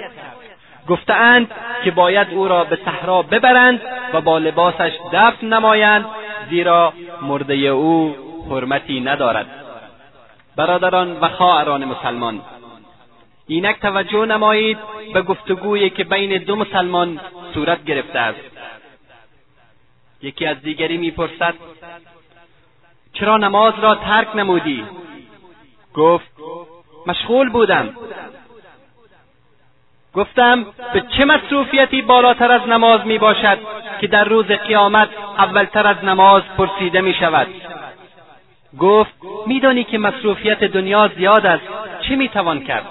گفتهاند 0.88 1.50
که 1.84 1.90
باید 1.90 2.28
او 2.30 2.48
را 2.48 2.64
به 2.64 2.78
صحرا 2.84 3.22
ببرند 3.22 3.80
و 4.12 4.20
با 4.20 4.38
لباسش 4.38 4.92
دفن 5.12 5.46
نمایند 5.46 6.04
زیرا 6.50 6.92
مرده 7.22 7.54
او 7.54 8.16
حرمتی 8.50 9.00
ندارد. 9.00 9.46
برادران 10.56 11.12
و 11.20 11.28
خواهران 11.28 11.84
مسلمان 11.84 12.40
اینک 13.46 13.80
توجه 13.80 14.26
نمایید 14.26 14.78
به 15.14 15.22
گفتگویی 15.22 15.90
که 15.90 16.04
بین 16.04 16.38
دو 16.38 16.56
مسلمان 16.56 17.20
صورت 17.54 17.84
گرفته 17.84 18.18
است. 18.18 18.40
یکی 20.22 20.46
از 20.46 20.60
دیگری 20.62 20.96
می‌پرسد 20.96 21.54
چرا 23.12 23.36
نماز 23.36 23.74
را 23.82 23.94
ترک 23.94 24.36
نمودی؟ 24.36 24.84
گفت 25.94 26.32
مشغول 27.06 27.48
بودم. 27.48 27.96
گفتم 30.14 30.64
به 30.92 31.00
چه 31.00 31.24
مصروفیتی 31.24 32.02
بالاتر 32.02 32.52
از 32.52 32.68
نماز 32.68 33.06
می 33.06 33.18
باشد 33.18 33.58
که 34.00 34.06
در 34.06 34.24
روز 34.24 34.46
قیامت 34.46 35.08
اولتر 35.38 35.86
از 35.86 36.04
نماز 36.04 36.42
پرسیده 36.58 37.00
می 37.00 37.14
شود 37.14 37.46
گفت 38.80 39.14
میدانی 39.46 39.84
که 39.84 39.98
مصروفیت 39.98 40.64
دنیا 40.64 41.10
زیاد 41.16 41.46
است 41.46 41.64
چه 42.00 42.16
می‌توان 42.16 42.60
کرد؟ 42.60 42.84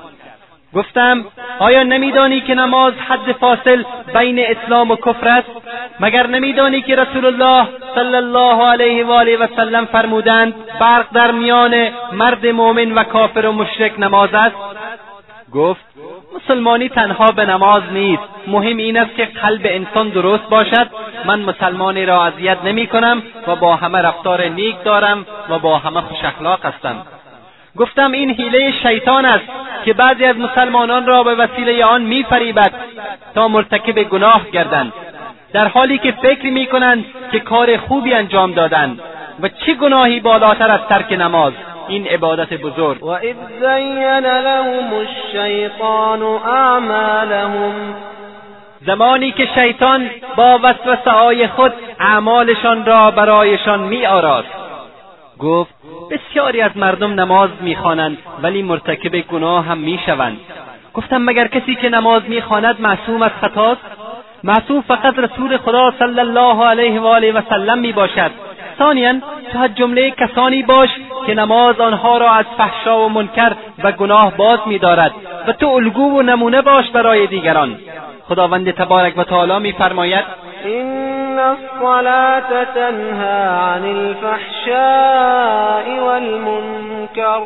گفتم 0.73 1.25
آیا 1.59 1.83
نمیدانی 1.83 2.41
که 2.41 2.55
نماز 2.55 2.93
حد 2.93 3.31
فاصل 3.31 3.83
بین 4.13 4.39
اسلام 4.39 4.91
و 4.91 4.95
کفر 4.95 5.27
است؟ 5.27 5.49
مگر 5.99 6.27
نمیدانی 6.27 6.81
که 6.81 6.95
رسول 6.95 7.25
الله 7.25 7.67
صلی 7.95 8.15
الله 8.15 8.63
علیه 8.63 9.05
و 9.05 9.11
آله 9.11 9.37
و 9.37 9.47
سلم 9.55 9.85
فرمودند 9.85 10.53
فرق 10.79 11.05
در 11.13 11.31
میان 11.31 11.89
مرد 12.11 12.47
مؤمن 12.47 12.91
و 12.91 13.03
کافر 13.03 13.45
و 13.45 13.51
مشرک 13.51 13.99
نماز 13.99 14.33
است؟ 14.33 14.55
گفت 15.53 15.85
مسلمانی 16.43 16.89
تنها 16.89 17.31
به 17.31 17.45
نماز 17.45 17.83
نیست. 17.91 18.23
مهم 18.47 18.77
این 18.77 18.97
است 18.97 19.15
که 19.15 19.25
قلب 19.25 19.61
انسان 19.63 20.09
درست 20.09 20.43
باشد. 20.49 20.87
من 21.25 21.39
مسلمانی 21.39 22.05
را 22.05 22.25
اذیت 22.25 22.57
نمی 22.65 22.87
کنم 22.87 23.23
و 23.47 23.55
با 23.55 23.75
همه 23.75 23.99
رفتار 23.99 24.43
نیک 24.43 24.75
دارم 24.83 25.25
و 25.49 25.59
با 25.59 25.77
همه 25.77 26.01
خوش 26.01 26.23
اخلاق 26.23 26.65
هستم. 26.65 26.95
گفتم 27.77 28.11
این 28.11 28.29
حیله 28.29 28.73
شیطان 28.83 29.25
است 29.25 29.45
که 29.85 29.93
بعضی 29.93 30.25
از 30.25 30.37
مسلمانان 30.37 31.05
را 31.05 31.23
به 31.23 31.35
وسیله 31.35 31.85
آن 31.85 32.01
میفریبد 32.01 32.71
تا 33.35 33.47
مرتکب 33.47 34.03
گناه 34.03 34.49
گردند. 34.51 34.93
در 35.53 35.67
حالی 35.67 35.97
که 35.97 36.11
فکر 36.11 36.45
می‌کنند 36.45 37.05
که 37.31 37.39
کار 37.39 37.77
خوبی 37.77 38.13
انجام 38.13 38.51
دادند 38.51 38.99
و 39.41 39.49
چه 39.49 39.73
گناهی 39.73 40.19
بالاتر 40.19 40.71
از 40.71 40.81
ترک 40.89 41.11
نماز. 41.11 41.53
این 41.87 42.07
عبادت 42.07 42.53
بزرگ. 42.53 43.03
و 43.03 43.09
اذ 43.09 43.35
زین 43.59 44.25
لهم 44.25 44.93
الشیطان 44.93 46.21
اعمالهم. 46.23 47.73
زمانی 48.85 49.31
که 49.31 49.47
شیطان 49.55 50.09
با 50.35 50.59
وسوسه 50.63 51.11
های 51.11 51.47
خود 51.47 51.73
اعمالشان 51.99 52.85
را 52.85 53.11
برایشان 53.11 53.79
می 53.79 54.05
آراست 54.05 54.47
گفت 55.39 55.73
بسیاری 56.11 56.61
از 56.61 56.77
مردم 56.77 57.19
نماز 57.19 57.49
می‌خوانند 57.61 58.17
ولی 58.43 58.61
مرتکب 58.61 59.19
گناه 59.19 59.65
هم 59.65 59.77
می‌شوند. 59.77 60.37
گفتم 60.93 61.17
مگر 61.17 61.47
کسی 61.47 61.75
که 61.75 61.89
نماز 61.89 62.21
می‌خواند 62.27 62.81
معصوم 62.81 63.21
از 63.21 63.31
خطاست؟ 63.41 63.81
معصوم 64.43 64.81
فقط 64.81 65.19
رسول 65.19 65.57
خدا 65.57 65.93
صلی 65.99 66.19
الله 66.19 66.65
علیه 66.65 66.99
و 66.99 67.05
آله 67.05 67.31
و 67.31 67.41
سلم 67.49 67.79
می 67.79 67.91
باشد 67.91 68.31
ثانیا 68.77 69.13
تو 69.53 69.59
از 69.59 69.75
جمله 69.75 70.11
کسانی 70.11 70.63
باش 70.63 70.89
که 71.27 71.33
نماز 71.33 71.79
آنها 71.79 72.17
را 72.17 72.31
از 72.31 72.45
فحشا 72.57 73.05
و 73.05 73.09
منکر 73.09 73.51
و 73.83 73.91
گناه 73.91 74.37
باز 74.37 74.59
میدارد 74.65 75.11
و 75.47 75.51
تو 75.51 75.67
الگو 75.67 76.19
و 76.19 76.21
نمونه 76.21 76.61
باش 76.61 76.89
برای 76.89 77.27
دیگران. 77.27 77.79
خداوند 78.29 78.71
تبارک 78.71 79.17
و 79.17 79.23
تعالی 79.23 79.59
میفرماید 79.59 80.25
إن 80.65 81.39
الصلاة 81.39 82.63
تنهى 82.63 83.41
عن 83.71 83.85
الفحشاء 83.95 85.99
والمنكر 85.99 87.41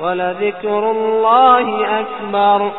ولذكر 0.00 0.90
الله 0.90 2.00
أكبر. 2.00 2.70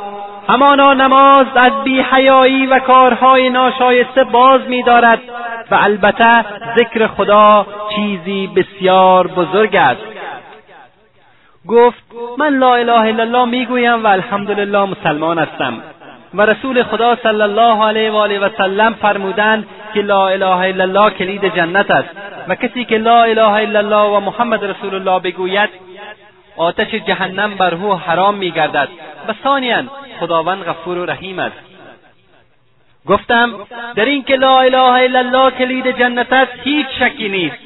همانا 0.50 0.94
نماز 0.94 1.46
از 1.56 1.72
بیحیایی 1.84 2.66
و 2.66 2.80
کارهای 2.80 3.50
ناشایسته 3.50 4.24
باز 4.24 4.62
می‌دارد 4.68 5.20
و 5.72 5.78
البته 5.82 6.46
ذکر 6.78 7.08
خدا 7.08 7.66
چیزی 7.96 8.50
بسیار 8.56 9.28
بزرگ 9.28 9.76
است. 9.76 10.02
گفت 11.68 12.04
من 12.38 12.50
لا 12.50 12.76
اله 12.76 13.00
الا 13.00 13.24
الله 13.24 13.46
می‌گویم 13.46 14.04
و 14.04 14.08
الحمدلله 14.08 14.86
مسلمان 14.86 15.40
هستم. 15.40 15.74
و 16.34 16.42
رسول 16.42 16.84
خدا 16.84 17.16
صلی 17.16 17.42
الله 17.42 17.86
علیه 17.86 18.12
و 18.12 18.16
آله 18.16 18.40
و 18.40 18.50
سلم 18.58 18.94
فرمودند 18.94 19.68
که 19.98 20.04
لا 20.04 20.28
اله 20.28 20.58
الا 20.70 20.84
الله 20.84 21.10
کلید 21.10 21.56
جنت 21.56 21.91
است. 21.91 22.10
و 22.48 22.56
کسی 22.56 22.86
که 22.86 22.98
لا 22.98 23.24
اله 23.24 23.54
الا 23.64 23.80
الله 23.80 24.18
و 24.18 24.20
محمد 24.20 24.66
رسول 24.66 24.95
الله 24.95 25.20
بگوید 25.20 25.70
آتش 26.58 26.91
جهنم 27.08 27.56
بر 27.56 27.74
او 27.74 27.93
حرام 27.95 28.36
میگردد. 28.36 28.89
و 29.28 29.34
ثانیا 29.43 29.84
خداوند 30.20 30.64
غفور 30.64 30.98
و 30.98 31.06
رحیم 31.06 31.39
است. 31.39 31.62
گفتم 33.08 33.54
در 33.95 34.06
این 34.06 34.24
که 34.24 34.36
لا 34.36 34.60
اله 34.62 34.93
الا 35.06 35.20
الله 35.20 35.52
کلید 35.52 35.98
جنت 36.00 36.34
است 36.34 36.54
هیچ 36.64 36.88
شکی 37.00 37.30
نیست. 37.30 37.58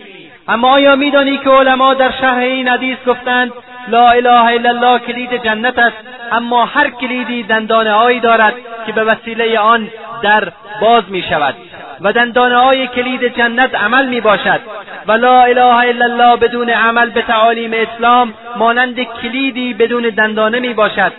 اما 0.48 0.70
آیا 0.70 0.96
میدانی 0.96 1.38
که 1.38 1.50
علما 1.50 1.94
در 1.94 2.12
شرح 2.12 2.38
این 2.38 2.68
حدیث 2.68 2.98
گفتند 3.08 3.52
لا 3.88 4.08
اله 4.08 4.46
الا 4.46 4.70
الله 4.70 5.00
کلید 5.00 5.44
جنت 5.44 5.80
است 5.80 5.98
اما 6.32 6.66
هر 6.66 6.90
کلیدی 6.90 7.44
دندانه 7.44 7.94
هایی 7.94 8.20
دارد 8.20 8.54
که 8.86 8.92
به 8.92 9.04
وسیله 9.04 9.60
آن 9.60 9.90
در 10.24 10.52
باز 10.82 11.04
می 11.10 11.24
شود 11.30 11.56
و 12.02 12.14
دندانه 12.14 12.58
های 12.58 12.88
کلید 12.88 13.36
جنت 13.38 13.76
عمل 13.76 14.08
می 14.08 14.22
باشد 14.22 14.60
و 15.08 15.12
لا 15.12 15.44
اله 15.44 15.76
الا 15.76 16.06
الله 16.06 16.36
بدون 16.36 16.70
عمل 16.70 17.10
به 17.10 17.22
تعالیم 17.22 17.72
اسلام 17.74 18.34
مانند 18.56 19.00
کلیدی 19.04 19.74
بدون 19.74 20.04
دندانه 20.04 20.60
می 20.60 20.74
باشد 20.74 21.12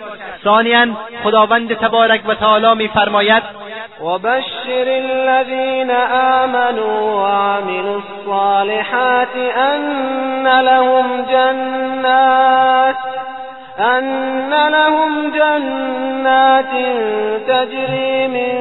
ثانیا 0.45 0.87
خداوند 1.25 1.75
تبارک 1.75 2.29
و 2.29 2.35
تعالی 2.35 2.75
می 2.75 2.89
فرماید 2.89 3.43
وبشر 4.01 4.89
الذين 4.89 5.91
آمنوا 6.13 7.23
وعملوا 7.23 8.03
الصالحات 8.03 9.37
أن 9.57 10.47
لهم 10.47 11.23
جنات 11.23 12.97
أن 13.79 14.51
لهم 14.51 15.31
جنات 15.31 16.73
تجري 17.49 18.29
من 18.29 18.53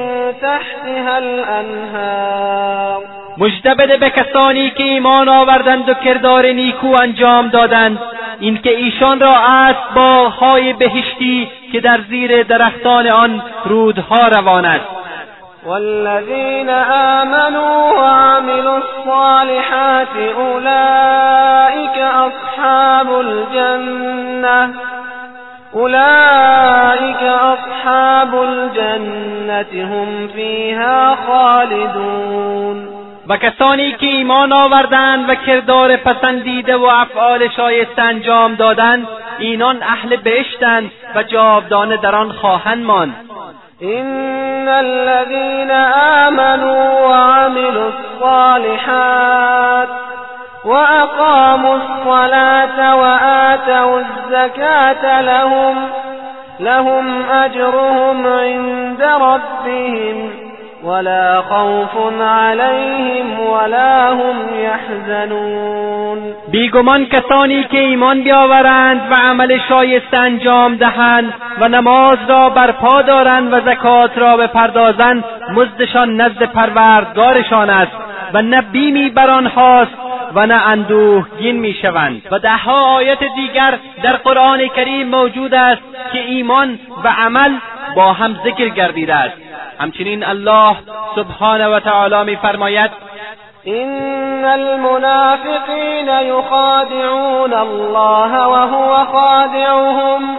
تحتها 0.41 1.17
الأنهار. 1.17 3.03
مژده 3.37 3.73
بده 3.73 3.97
به 3.97 4.09
کسانی 4.09 4.69
که 4.69 4.83
ایمان 4.83 5.29
آوردند 5.29 5.89
و 5.89 5.93
کردار 5.93 6.45
نیکو 6.45 6.95
انجام 7.01 7.47
دادند. 7.47 7.99
اینکه 8.39 8.77
ایشان 8.77 9.19
را 9.19 9.33
است 9.37 9.93
باغهای 9.95 10.73
بهشتی 10.73 11.49
که 11.71 11.79
در 11.79 11.99
زیر 12.09 12.43
درختان 12.43 13.07
آن 13.07 13.43
رودها 13.65 14.27
روان 14.27 14.65
است 14.65 14.85
والذين 15.65 16.69
آمنوا 17.19 17.91
وعملوا 17.91 18.77
الصالحات 18.77 20.15
أولئك 20.37 21.97
أصحاب 21.97 23.19
الجنة 23.19 24.73
أولئك 25.75 27.23
أصحاب 27.23 28.41
الجنة 28.43 29.85
هم 29.85 30.27
فيها 30.27 31.15
خالدون. 31.27 32.87
و 33.27 33.37
کسانی 33.37 33.91
که 33.91 34.05
ایمان 34.05 34.53
آوردند 34.53 35.29
و 35.29 35.35
کردار 35.35 35.97
پسندیده 35.97 36.75
و 36.75 36.85
افعال 36.85 37.49
شایسته 37.49 38.01
انجام 38.01 38.55
دادند 38.55 39.07
اینان 39.39 39.83
اهل 39.83 40.15
بهشتند 40.15 40.91
و 41.15 41.23
جاودانه 41.23 41.97
در 41.97 42.15
آن 42.15 42.31
خواهند 42.31 42.83
ماند. 42.83 43.15
إن 43.83 44.67
الذين 44.67 45.71
آمنوا 46.21 46.99
وعملوا 46.99 47.89
الصالحات 47.89 49.87
وأقاموا 50.65 51.75
الصلاة 51.75 52.95
وآتوا 52.95 53.99
الزكاة 53.99 55.21
لهم 55.21 55.89
لهم 56.59 57.29
أجرهم 57.29 58.27
عند 58.27 59.01
ربهم 59.01 60.40
ولا 60.83 61.41
خوف 61.41 62.21
عليهم 62.21 63.39
ولا 63.39 64.13
هم 64.13 64.35
يحزنون. 64.63 66.17
بیگمان 66.51 67.05
کسانی 67.05 67.63
که 67.63 67.79
ایمان 67.79 68.23
بیاورند 68.23 69.01
و 69.11 69.15
عمل 69.15 69.57
شایسته 69.69 70.17
انجام 70.17 70.75
دهند 70.75 71.33
و 71.59 71.67
نماز 71.67 72.17
را 72.27 72.49
برپا 72.49 73.01
دارند 73.01 73.53
و 73.53 73.59
زکات 73.59 74.17
را 74.17 74.37
بپردازند 74.37 75.23
مزدشان 75.53 76.21
نزد 76.21 76.43
پروردگارشان 76.43 77.69
است 77.69 77.91
و 78.33 78.41
نه 78.41 78.61
بیمی 78.61 79.09
بر 79.09 79.29
آنهاست 79.29 79.91
و 80.35 80.45
نه 80.45 80.67
اندوهگین 80.67 81.59
می‌شوند. 81.59 82.21
و 82.31 82.39
دهها 82.39 82.95
آیت 82.95 83.19
دیگر 83.35 83.73
در 84.03 84.13
قرآن 84.13 84.67
کریم 84.67 85.07
موجود 85.07 85.53
است 85.53 85.81
که 86.13 86.19
ایمان 86.19 86.79
و 87.03 87.07
عمل 87.07 87.51
با 87.95 88.13
هم 88.13 88.35
ذکر 88.45 88.69
گردیده 88.69 89.15
است. 89.15 89.50
همچنین 89.81 90.23
الله 90.23 90.75
سبحانه 91.15 91.67
و 91.67 91.79
تعالی 91.79 92.23
میفرماید 92.23 92.91
إن 93.67 94.45
المنافقين 94.45 96.07
يخادعون 96.07 97.53
الله 97.53 98.47
وهو 98.47 99.05
خادعهم. 99.05 100.37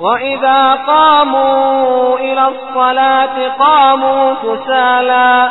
وإذا 0.00 0.78
قاموا 0.86 2.18
إلى 2.18 2.48
الصلاة 2.48 3.48
قاموا 3.58 4.34
كسالى. 4.34 5.50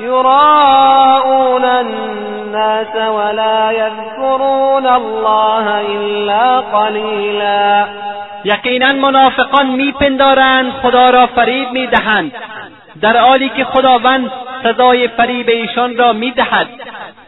يراءون 0.00 1.64
الناس 1.64 2.96
ولا 2.96 3.70
يذكرون 3.70 4.86
الله 4.86 5.80
إلا 5.80 6.60
قليلا. 6.60 7.86
یقینا 8.44 8.92
منافقان 8.92 9.66
میپندارند 9.66 10.72
خدا 10.72 11.04
را 11.04 11.26
فریب 11.26 11.72
می‌دهند. 11.72 12.32
در 13.00 13.16
حالی 13.16 13.48
که 13.48 13.64
خداوند 13.64 14.30
سزای 14.62 15.08
فریب 15.08 15.48
ایشان 15.48 15.96
را 15.96 16.12
می‌دهد. 16.12 16.68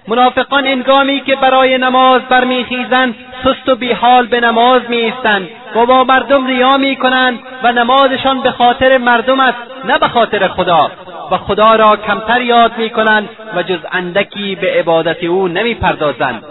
منافقان 0.09 0.67
انگامی 0.67 1.21
که 1.21 1.37
برای 1.37 1.79
نماز 1.79 2.23
برمیخیزند 2.23 3.15
سست 3.45 3.69
و 3.69 3.77
بیحال 3.77 4.27
به 4.27 4.41
نماز 4.41 4.83
میایستند. 4.89 5.49
و 5.75 5.87
با 5.87 6.05
مردم 6.05 6.47
ریا 6.47 6.77
می‌کنند 6.77 7.39
و 7.63 7.73
نمازشان 7.73 8.41
به 8.41 8.51
خاطر 8.51 8.99
مردم 8.99 9.41
است 9.41 9.59
نه 9.85 9.99
به 9.99 10.09
خاطر 10.09 10.49
خدا. 10.49 10.91
و 11.31 11.37
خدا 11.37 11.75
را 11.75 11.97
کمتر 11.97 12.41
یاد 12.41 12.79
می‌کنند 12.79 13.29
و 13.57 13.63
جز 13.63 13.79
اندکی 13.93 14.55
به 14.55 14.73
عبادت 14.73 15.25
او 15.25 15.49
نمی‌پردازند. 15.49 16.45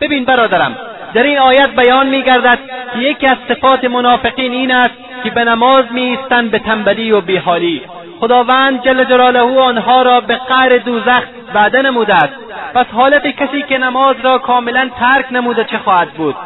ببین 0.00 0.24
برادرم 0.24 0.76
در 1.14 1.22
این 1.22 1.38
آیت 1.38 1.70
بیان 1.76 2.08
میگردد 2.08 2.58
که 2.92 2.98
یکی 2.98 3.26
از 3.26 3.36
صفات 3.48 3.84
منافقین 3.84 4.52
این 4.52 4.70
است 4.70 4.94
که 5.24 5.30
به 5.30 5.44
نماز 5.44 5.84
میایستند 5.90 6.50
به 6.50 6.58
تنبلی 6.58 7.12
و 7.12 7.20
بیحالی. 7.20 7.82
خداوند 8.20 8.82
جل 8.82 9.04
جلاله 9.04 9.60
آنها 9.60 10.02
را 10.02 10.20
به 10.20 10.36
قعر 10.36 10.78
دوزخ 10.78 11.22
وعده 11.54 11.82
نموده 11.82 12.14
است. 12.14 12.34
پس 12.74 12.86
حالت 12.86 13.26
کسی 13.26 13.62
که 13.62 13.78
نماز 13.78 14.16
را 14.22 14.38
کاملا 14.38 14.90
ترک 15.00 15.32
نموده 15.32 15.64
چه 15.64 15.78
خواهد 15.78 16.10
بود؟ 16.10 16.36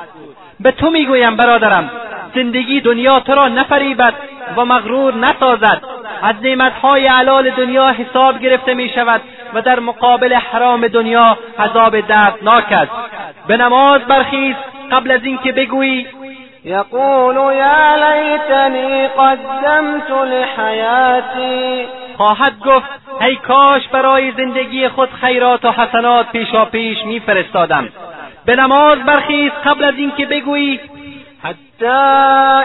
به 0.60 0.70
تو 0.70 0.90
می‌گویم 0.90 1.36
برادرم 1.36 1.90
زندگی 2.34 2.80
دنیا 2.80 3.20
تو 3.20 3.34
را 3.34 3.48
نفریبد 3.48 4.14
و 4.56 4.64
مغرور 4.64 5.14
نسازد. 5.14 5.82
از 6.22 6.34
نعمتهای 6.42 7.06
علال 7.06 7.50
دنیا 7.50 7.92
حساب 7.92 8.38
گرفته 8.38 8.74
می 8.74 8.88
شود 8.88 9.20
و 9.54 9.62
در 9.62 9.80
مقابل 9.80 10.32
حرام 10.34 10.88
دنیا 10.88 11.38
عذاب 11.58 12.00
دردناک 12.00 12.72
است. 12.72 12.92
به 13.46 13.56
نماز 13.56 14.00
برخیز 14.00 14.56
قبل 14.92 15.10
از 15.10 15.24
اینکه 15.24 15.52
بگویی 15.52 16.06
یقول 16.64 17.34
یا 17.34 17.96
لیتنی 17.96 19.08
قدمت 19.08 20.10
لحیاتی. 20.10 21.86
خواهد 22.16 22.58
گفت 22.66 22.86
ای 23.20 23.36
کاش 23.36 23.88
برای 23.88 24.32
زندگی 24.32 24.88
خود 24.88 25.08
خیرات 25.20 25.64
و 25.64 25.70
حسنات 25.70 26.32
پیشا 26.32 26.64
پیش 26.64 27.04
میفرستادم. 27.04 27.88
به 28.46 28.56
نماز 28.56 28.98
برخیز 28.98 29.52
قبل 29.64 29.84
از 29.84 29.94
اینکه 29.96 30.26
بگویی 30.26 30.80
حتى 31.42 31.86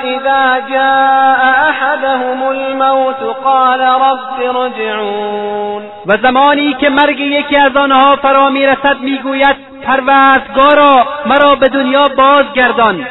إذا 0.04 0.62
جاء 0.70 1.70
أحدهم 1.70 2.44
الموت 2.44 3.24
قال 3.44 3.82
رب 3.82 4.56
رجعون 4.56 5.84
و 6.06 6.18
زمانی 6.18 6.74
که 6.74 6.90
مرگ 6.90 7.20
یکی 7.20 7.58
از 7.58 7.78
آنها 7.78 8.16
فرا 8.16 8.50
می‌رسد 8.50 8.98
می‌گوید 9.02 9.56
پروردگارا 9.84 11.08
مرا 11.26 11.56
به 11.56 11.68
دنیا 11.68 12.08
بازگردان. 12.08 13.08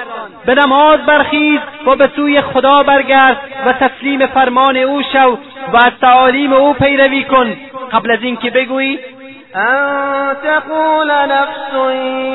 به 0.47 0.55
نماز 0.55 0.99
برخیز 0.99 1.61
و 1.87 1.97
به 1.97 2.11
سوی 2.17 2.41
خدا 2.41 2.83
برگرد 2.83 3.37
و 3.67 3.73
تسلیم 3.73 4.27
فرمان 4.27 4.77
او 4.77 5.03
شو 5.03 5.39
و 5.73 5.77
از 5.77 5.93
تعالیم 6.01 6.53
او 6.53 6.73
پیروی 6.73 7.25
کن. 7.25 7.57
قبل 7.93 8.11
از 8.11 8.23
اینکه 8.23 8.51
بگویی 8.51 8.99
أن 9.57 10.37
تقول 10.43 11.09
نفس 11.09 11.75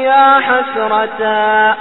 يا 0.04 0.40
حسرتا 0.40 1.76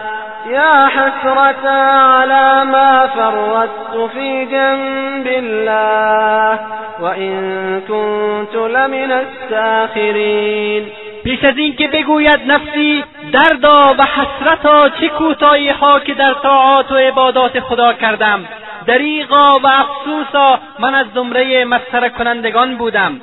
يا 0.51 0.87
حسرتا 0.87 1.69
على 1.69 2.65
ما 2.65 3.07
فرطت 3.07 4.11
في 4.15 4.45
جنب 4.45 5.27
الله 5.27 6.59
وإن 7.01 7.81
كنت 7.89 8.55
لمن 8.55 9.13
الساخرين. 9.13 10.87
پیش 11.25 11.45
از 11.45 11.57
اینکه 11.57 11.89
بگوید 11.89 12.41
نفسی 12.47 13.05
دردا 13.33 13.95
و 13.99 14.03
حسرتا 14.03 14.89
چه 14.89 15.09
کوتاهی 15.09 15.71
ها 15.71 16.01
که 16.01 16.15
در 16.15 16.35
طاعات 16.35 16.93
و 16.93 16.97
عبادات 16.97 17.61
خدا 17.61 17.93
کردم. 17.93 18.45
دریغا 18.87 19.59
و 19.59 19.67
افسوسا 19.67 20.59
من 20.79 20.95
از 20.95 21.07
زمره 21.15 21.65
مسخره 21.65 22.09
کنندگان 22.09 22.77
بودم. 22.77 23.21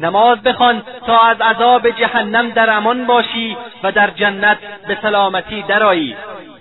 نماز 0.00 0.42
بخوان 0.42 0.82
تا 1.06 1.18
از 1.18 1.40
عذاب 1.40 1.90
جهنم 1.90 2.50
در 2.50 2.70
امان 2.70 3.06
باشی 3.06 3.56
و 3.82 3.92
در 3.92 4.10
جنت 4.10 4.58
به 4.88 4.98
سلامتی 5.02 5.62
درایی 5.62 6.16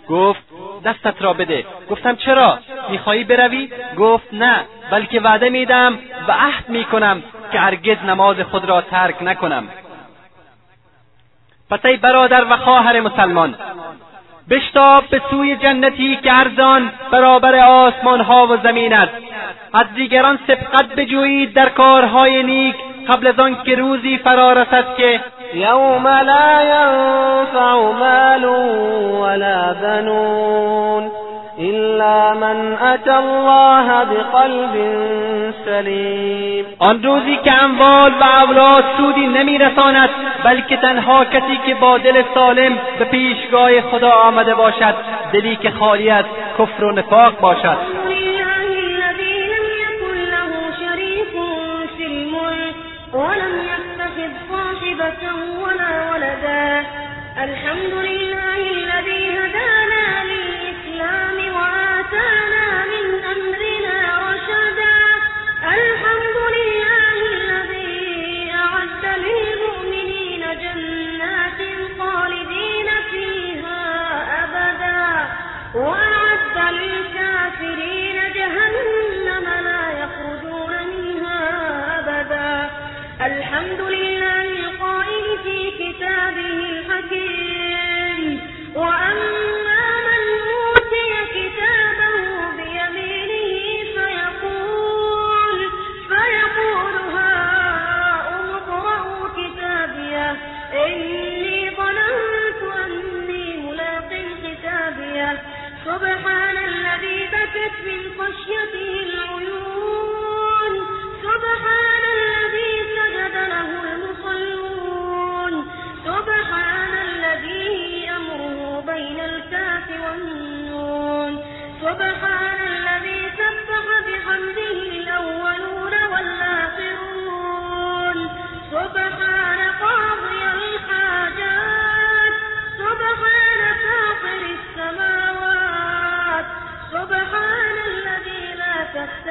گفت 0.09 0.41
دستت 0.86 1.21
را 1.21 1.33
بده. 1.33 1.65
گفتم 1.89 2.15
چرا؟ 2.15 2.59
می‌خواهی 2.89 3.23
بروی؟ 3.23 3.69
گفت 3.97 4.27
نه 4.33 4.65
بلکه 4.91 5.19
وعده 5.19 5.49
میدم 5.49 5.99
و 6.27 6.31
عهد 6.31 6.69
می‌کنم 6.69 7.23
که 7.51 7.59
هرگز 7.59 7.97
نماز 8.07 8.39
خود 8.39 8.65
را 8.65 8.81
ترک 8.81 9.15
نکنم. 9.23 9.67
پس 11.69 11.86
ای 11.86 11.97
برادر 11.97 12.45
و 12.49 12.57
خواهر 12.57 13.01
مسلمان 13.01 13.55
بشتاب 14.49 15.03
به 15.09 15.21
سوی 15.29 15.55
جنتی 15.55 16.15
که 16.23 16.33
ارزان 16.33 16.91
برابر 17.11 17.55
آسمان 17.55 18.21
ها 18.21 18.47
و 18.47 18.57
زمین 18.57 18.93
است. 18.93 19.13
از 19.73 19.86
دیگران 19.95 20.39
سبقت 20.47 20.95
بجویید 20.95 21.53
در 21.53 21.69
کارهای 21.69 22.43
نیک 22.43 22.75
قبل 23.10 23.28
از 23.28 23.39
آن 23.39 23.58
که 23.64 23.76
روزی 23.76 24.18
فرا 24.18 24.53
رسد 24.53 24.95
که 24.97 25.20
یوم 25.53 26.08
لا 26.08 26.62
ینفع 26.64 27.76
مال 27.76 28.45
ولا 29.22 29.74
بنون 29.74 31.12
إلا 31.60 32.34
من 32.34 32.78
أتى 32.82 33.12
الله 33.12 34.06
بقلب 34.06 34.76
سلیم. 35.66 36.66
آن 36.80 37.03
روزی 37.03 37.36
که 37.43 37.64
اموال 37.64 38.12
و 38.12 38.24
اولاد 38.24 38.84
سودی 38.97 39.28
نمیرساند 39.28 40.10
بلکه 40.43 40.78
تنها 40.78 41.26
کسی 41.26 41.60
که 41.66 41.76
با 41.76 41.97
دل 41.97 42.24
سالم 42.34 42.78
به 42.99 43.06
پیشگاه 43.06 43.82
خدا 43.82 44.12
آمده 44.12 44.56
باشد 44.56 44.95
دلی 45.34 45.56
که 45.56 45.72
خالی 45.72 46.10
از 46.10 46.26
کفر 46.60 46.84
و 46.84 46.91
نفاق 46.91 47.39
باشد. 47.39 47.78
الحمد 57.84 57.93
لله 57.95 58.13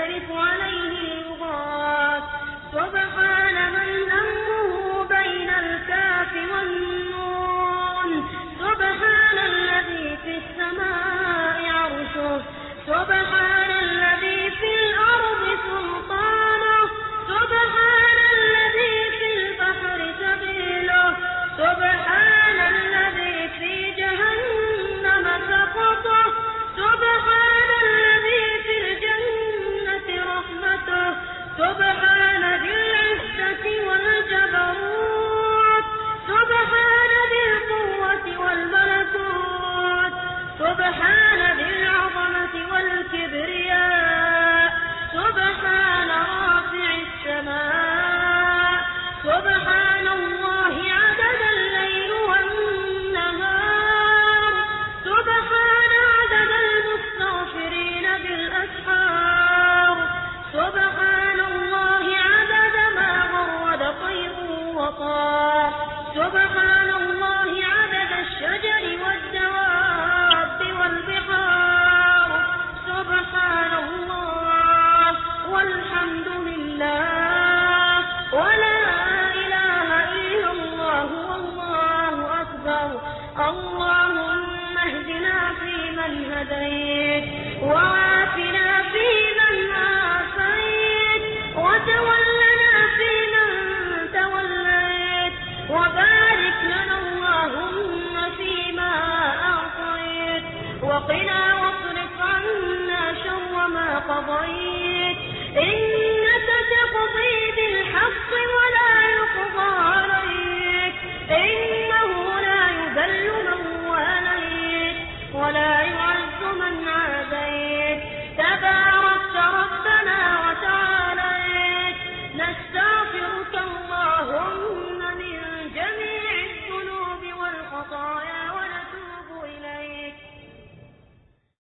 تختلف 0.04 0.30
عليه 0.30 1.22
اللغات 1.22 2.22
سبحان 2.72 3.72
من 3.72 4.10
أمره 4.12 5.06
بين 5.08 5.50
الكاف 5.50 6.32
والنون. 6.52 8.28
سبحان 8.58 9.38
الذي 9.38 10.16
في 10.24 10.32
السماء 10.38 11.58
عرشه. 11.70 12.42
سبحان 12.86 13.53